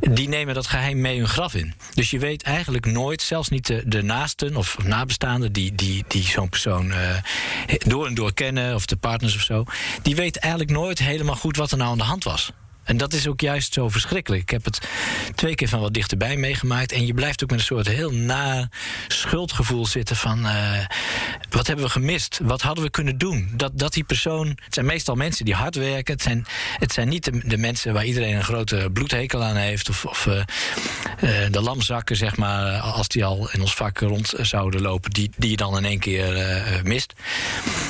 die 0.00 0.28
nemen 0.28 0.54
dat 0.54 0.66
geheim 0.66 1.00
mee 1.00 1.18
hun 1.18 1.28
graf 1.28 1.54
in. 1.54 1.74
Dus 1.94 2.10
je 2.10 2.18
weet 2.18 2.42
eigenlijk 2.42 2.86
nooit, 2.86 3.22
zelfs 3.22 3.48
niet 3.48 3.66
de, 3.84 4.02
naasten 4.02 4.56
of 4.56 4.76
nabestaanden 4.84 5.52
die, 5.52 5.74
die, 5.74 6.04
die 6.08 6.22
zo'n 6.22 6.48
persoon 6.48 6.92
door 7.78 8.06
en 8.06 8.14
door 8.14 8.34
kennen, 8.34 8.74
of 8.74 8.86
de 8.86 8.96
partners 8.96 9.36
of 9.36 9.42
zo, 9.42 9.64
die 10.02 10.16
weten 10.16 10.40
eigenlijk 10.40 10.72
nooit 10.72 10.98
helemaal 10.98 11.36
goed 11.36 11.56
wat 11.56 11.70
er 11.70 11.78
nou 11.78 11.90
aan 11.90 11.98
de 11.98 12.04
hand 12.04 12.24
was. 12.24 12.52
En 12.88 12.96
dat 12.96 13.12
is 13.12 13.26
ook 13.26 13.40
juist 13.40 13.72
zo 13.72 13.88
verschrikkelijk. 13.88 14.42
Ik 14.42 14.50
heb 14.50 14.64
het 14.64 14.78
twee 15.34 15.54
keer 15.54 15.68
van 15.68 15.80
wat 15.80 15.94
dichterbij 15.94 16.36
meegemaakt. 16.36 16.92
En 16.92 17.06
je 17.06 17.14
blijft 17.14 17.42
ook 17.42 17.50
met 17.50 17.58
een 17.58 17.64
soort 17.64 17.88
heel 17.88 18.10
na 18.10 18.68
schuldgevoel 19.08 19.86
zitten 19.86 20.16
van... 20.16 20.46
Uh, 20.46 20.78
wat 21.50 21.66
hebben 21.66 21.84
we 21.84 21.90
gemist? 21.90 22.40
Wat 22.42 22.62
hadden 22.62 22.84
we 22.84 22.90
kunnen 22.90 23.18
doen? 23.18 23.50
Dat, 23.54 23.70
dat 23.74 23.92
die 23.92 24.04
persoon... 24.04 24.48
Het 24.48 24.74
zijn 24.74 24.86
meestal 24.86 25.14
mensen 25.14 25.44
die 25.44 25.54
hard 25.54 25.74
werken. 25.74 26.14
Het 26.14 26.22
zijn, 26.22 26.46
het 26.78 26.92
zijn 26.92 27.08
niet 27.08 27.50
de, 27.50 27.58
mensen 27.58 27.92
waar 27.92 28.04
iedereen 28.04 28.36
een 28.36 28.44
grote 28.44 28.90
bloedhekel 28.92 29.42
aan 29.42 29.56
heeft. 29.56 29.88
Of, 29.88 30.04
of 30.04 30.26
uh, 30.26 30.34
uh, 30.34 30.42
de 31.50 31.60
lamzakken, 31.60 32.16
zeg 32.16 32.36
maar, 32.36 32.78
als 32.78 33.08
die 33.08 33.24
al 33.24 33.50
in 33.52 33.60
ons 33.60 33.74
vak 33.74 33.98
rond 33.98 34.32
zouden 34.36 34.80
lopen... 34.80 35.10
die, 35.10 35.30
die 35.36 35.50
je 35.50 35.56
dan 35.56 35.76
in 35.76 35.84
één 35.84 35.98
keer 35.98 36.80
mist. 36.84 37.12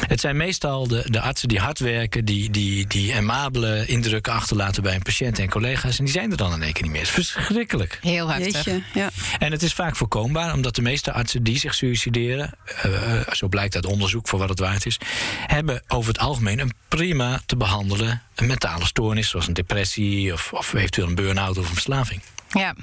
Het 0.09 0.21
zijn 0.21 0.37
meestal 0.37 0.89
de, 0.89 1.05
de 1.07 1.21
artsen 1.21 1.49
die 1.49 1.59
hard 1.59 1.79
werken... 1.79 2.25
die, 2.25 2.51
die, 2.51 2.87
die 2.87 3.15
amabele 3.15 3.87
indrukken 3.87 4.33
achterlaten 4.33 4.87
bij 4.89 4.97
een 4.97 5.03
patiënt 5.03 5.39
en 5.39 5.49
collega's. 5.49 5.99
En 5.99 6.05
die 6.05 6.13
zijn 6.13 6.31
er 6.31 6.37
dan 6.37 6.53
in 6.53 6.63
één 6.63 6.73
keer 6.73 6.83
niet 6.83 6.93
meer. 6.93 7.01
Het 7.01 7.17
is 7.17 7.31
verschrikkelijk. 7.31 7.99
Heel 8.03 8.29
heftig. 8.29 8.65
Jeetje, 8.65 8.83
ja. 8.95 9.11
En 9.39 9.53
het 9.53 9.63
is 9.63 9.73
vaak 9.73 9.97
voorkombaar, 9.97 10.55
omdat 10.55 10.75
de 10.75 10.83
meeste 10.83 11.13
artsen 11.13 11.43
die 11.43 11.59
zich 11.59 11.75
suicideren, 11.75 12.55
uh, 12.87 13.21
zo 13.33 13.49
blijkt 13.49 13.75
uit 13.75 13.87
onderzoek 13.87 14.29
voor 14.29 14.39
wat 14.39 14.49
het 14.49 14.59
waard 14.59 14.87
is, 14.87 14.99
hebben 15.47 15.83
over 15.89 16.13
het 16.13 16.21
algemeen 16.21 16.59
een 16.59 16.73
prima 16.89 17.41
te 17.47 17.57
behandelen 17.57 18.23
een 18.35 18.47
mentale 18.47 18.85
stoornis, 18.85 19.29
zoals 19.29 19.47
een 19.47 19.55
depressie 19.55 20.33
of, 20.33 20.53
of 20.53 20.75
eventueel 20.75 21.07
een 21.07 21.15
burn-out 21.15 21.59
of 21.59 21.69
een 21.69 21.73
verslaving. 21.73 22.21
Ja, 22.51 22.75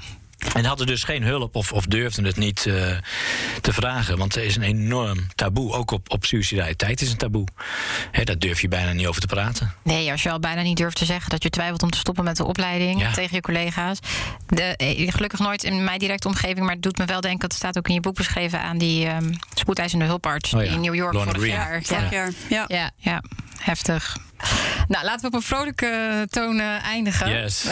en 0.54 0.64
hadden 0.64 0.86
dus 0.86 1.04
geen 1.04 1.22
hulp 1.22 1.56
of, 1.56 1.72
of 1.72 1.86
durfden 1.86 2.24
het 2.24 2.36
niet 2.36 2.64
uh, 2.64 2.96
te 3.60 3.72
vragen. 3.72 4.18
Want 4.18 4.36
er 4.36 4.42
is 4.44 4.56
een 4.56 4.62
enorm 4.62 5.26
taboe. 5.34 5.72
Ook 5.72 5.90
op, 5.90 6.10
op 6.10 6.24
suicidaliteit 6.24 7.00
is 7.00 7.10
een 7.10 7.16
taboe. 7.16 7.46
He, 8.10 8.24
daar 8.24 8.38
durf 8.38 8.60
je 8.60 8.68
bijna 8.68 8.92
niet 8.92 9.06
over 9.06 9.20
te 9.20 9.26
praten. 9.26 9.74
Nee, 9.82 10.10
als 10.10 10.22
je 10.22 10.30
al 10.30 10.38
bijna 10.38 10.62
niet 10.62 10.76
durft 10.76 10.96
te 10.96 11.04
zeggen 11.04 11.30
dat 11.30 11.42
je 11.42 11.50
twijfelt 11.50 11.82
om 11.82 11.90
te 11.90 11.98
stoppen 11.98 12.24
met 12.24 12.36
de 12.36 12.44
opleiding 12.44 13.00
ja. 13.00 13.12
tegen 13.12 13.34
je 13.34 13.40
collega's. 13.40 13.98
De, 14.46 14.62
eh, 14.62 15.12
gelukkig 15.12 15.38
nooit 15.38 15.64
in 15.64 15.84
mijn 15.84 15.98
directe 15.98 16.28
omgeving, 16.28 16.60
maar 16.60 16.74
het 16.74 16.82
doet 16.82 16.98
me 16.98 17.04
wel 17.04 17.20
denken, 17.20 17.48
dat 17.48 17.58
staat 17.58 17.78
ook 17.78 17.88
in 17.88 17.94
je 17.94 18.00
boek 18.00 18.14
beschreven 18.14 18.60
aan 18.60 18.78
die 18.78 19.08
um, 19.08 19.38
spoedeisende 19.54 20.04
hulparts 20.04 20.54
oh 20.54 20.64
ja. 20.64 20.70
in 20.70 20.80
New 20.80 20.94
York 20.94 21.12
Lorna 21.12 21.32
vorig 21.32 21.46
Green. 21.46 21.56
jaar. 21.56 21.82
Vorig 21.82 22.10
jaar, 22.10 22.30
ja. 22.48 22.64
ja. 22.68 22.90
Ja, 22.96 23.22
heftig. 23.58 24.16
Nou, 24.88 25.04
laten 25.04 25.20
we 25.20 25.26
op 25.26 25.34
een 25.34 25.42
vrolijke 25.42 26.26
toon 26.30 26.58
uh, 26.58 26.84
eindigen. 26.84 27.30
Yes. 27.30 27.64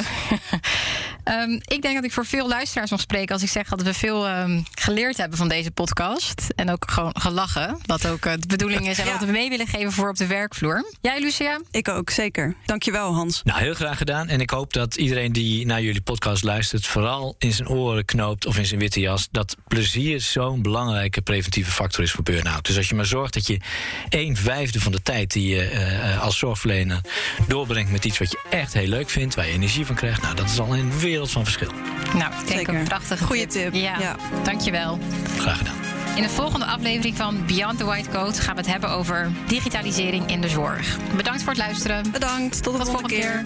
Ehm, 1.24 1.50
ik 1.50 1.82
denk 1.82 1.94
dat 1.94 2.04
ik 2.04 2.12
voor 2.12 2.26
veel 2.26 2.48
luisteraars 2.48 2.90
mag 2.90 3.00
spreken 3.00 3.34
als 3.34 3.42
ik 3.42 3.48
zeg 3.48 3.68
dat 3.68 3.82
we 3.82 3.94
veel 3.94 4.26
ehm, 4.26 4.60
geleerd 4.74 5.16
hebben 5.16 5.38
van 5.38 5.48
deze 5.48 5.70
podcast. 5.70 6.44
En 6.56 6.70
ook 6.70 6.90
gewoon 6.90 7.14
gelachen. 7.18 7.78
Wat 7.86 8.06
ook 8.06 8.24
uh, 8.26 8.32
de 8.38 8.46
bedoeling 8.46 8.88
is 8.88 8.98
en 8.98 9.04
Ja. 9.06 9.12
wat 9.12 9.20
we 9.24 9.32
mee 9.32 9.48
willen 9.48 9.66
geven 9.66 9.92
voor 9.92 10.08
op 10.08 10.16
de 10.16 10.26
werkvloer. 10.26 10.84
Jij, 11.00 11.20
Lucia? 11.20 11.60
Ik 11.70 11.88
ook, 11.88 12.10
zeker. 12.10 12.54
Dankjewel, 12.66 13.14
Hans. 13.14 13.40
Nou, 13.44 13.60
heel 13.60 13.74
graag 13.74 13.98
gedaan. 13.98 14.28
En 14.28 14.40
ik 14.40 14.50
hoop 14.50 14.72
dat 14.72 14.94
iedereen 14.96 15.32
die 15.32 15.66
naar 15.66 15.82
jullie 15.82 16.00
podcast 16.00 16.42
luistert... 16.42 16.86
vooral 16.86 17.34
in 17.38 17.52
zijn 17.52 17.68
oren 17.68 18.04
knoopt 18.04 18.46
of 18.46 18.58
in 18.58 18.66
zijn 18.66 18.80
witte 18.80 19.00
jas... 19.00 19.28
dat 19.30 19.56
plezier 19.68 20.20
zo'n 20.20 20.62
belangrijke 20.62 21.22
preventieve 21.22 21.70
factor 21.70 22.04
is 22.04 22.12
voor 22.12 22.24
burn-out. 22.24 22.66
Dus 22.66 22.76
als 22.76 22.88
je 22.88 22.94
maar 22.94 23.06
zorgt 23.06 23.34
dat 23.34 23.46
je 23.46 23.60
een 24.08 24.36
vijfde 24.36 24.80
van 24.80 24.92
de 24.92 25.02
tijd... 25.02 25.32
die 25.32 25.48
je 25.48 25.62
eh, 25.62 26.22
als 26.22 26.38
zorgverlener 26.38 27.00
doorbrengt 27.48 27.90
met 27.90 28.04
iets 28.04 28.18
wat 28.18 28.30
je 28.30 28.38
echt 28.50 28.72
heel 28.72 28.88
leuk 28.88 29.10
vindt... 29.10 29.34
waar 29.34 29.46
je 29.46 29.52
energie 29.52 29.86
van 29.86 29.94
krijgt, 29.94 30.22
nou, 30.22 30.34
dat 30.34 30.50
is 30.50 30.58
al 30.58 30.76
een 30.76 30.98
wereld 31.14 31.30
van 31.30 31.44
verschil. 31.44 31.70
Nou, 32.14 32.32
ik 32.32 32.46
denk 32.46 32.58
Zeker. 32.58 32.74
een 32.74 32.84
prachtige 32.84 33.24
Goeie 33.24 33.46
tip. 33.46 33.74
Ja, 33.74 33.98
Ja. 33.98 34.16
dankjewel. 34.42 34.98
Graag 35.38 35.58
gedaan. 35.58 35.74
In 36.16 36.22
de 36.22 36.28
volgende 36.28 36.66
aflevering 36.66 37.16
van 37.16 37.46
Beyond 37.46 37.78
the 37.78 37.84
White 37.84 38.08
Coat 38.10 38.40
gaan 38.40 38.54
we 38.54 38.60
het 38.60 38.70
hebben 38.70 38.90
over 38.90 39.30
digitalisering 39.46 40.26
in 40.30 40.40
de 40.40 40.48
zorg. 40.48 40.96
Bedankt 41.16 41.42
voor 41.42 41.52
het 41.52 41.60
luisteren. 41.62 42.10
Bedankt, 42.12 42.62
tot 42.62 42.72
de 42.72 42.78
Tot 42.78 42.88
volgende 42.88 43.14
keer. 43.14 43.42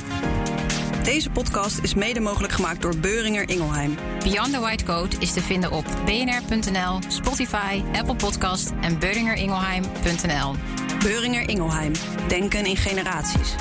Deze 1.02 1.30
podcast 1.30 1.78
is 1.82 1.94
mede 1.94 2.20
mogelijk 2.20 2.52
gemaakt 2.52 2.82
door 2.82 2.96
Beuringer 2.98 3.48
Ingelheim. 3.48 3.96
Beyond 4.22 4.52
the 4.52 4.60
White 4.60 4.84
Coat 4.84 5.16
is 5.18 5.32
te 5.32 5.40
vinden 5.40 5.72
op 5.72 5.84
bnr.nl, 6.04 6.98
Spotify, 7.08 7.82
Apple 7.92 8.14
Podcast 8.14 8.72
en 8.80 8.98
beuringeringelheim.nl. 8.98 10.54
Beuringer 11.02 11.48
Ingelheim. 11.48 11.92
Denken 12.28 12.64
in 12.66 12.76
generaties. 12.76 13.54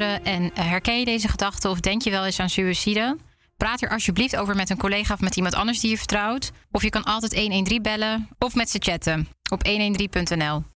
En 0.00 0.50
eh, 0.54 0.68
herken 0.68 0.98
je 0.98 1.04
deze 1.04 1.28
gedachten 1.28 1.70
of 1.70 1.80
denk 1.80 2.02
je 2.02 2.10
wel 2.10 2.24
eens 2.24 2.40
aan 2.40 2.48
suïcide? 2.48 3.16
Praat 3.56 3.82
er 3.82 3.90
alsjeblieft 3.90 4.36
over 4.36 4.56
met 4.56 4.70
een 4.70 4.76
collega 4.76 5.14
of 5.14 5.20
met 5.20 5.36
iemand 5.36 5.54
anders 5.54 5.80
die 5.80 5.90
je 5.90 5.98
vertrouwt. 5.98 6.50
Of 6.70 6.82
je 6.82 6.90
kan 6.90 7.04
altijd 7.04 7.34
113 7.34 7.82
bellen 7.82 8.28
of 8.38 8.54
met 8.54 8.70
ze 8.70 8.78
chatten 8.80 9.28
op 9.50 9.66
113.nl. 9.66 10.62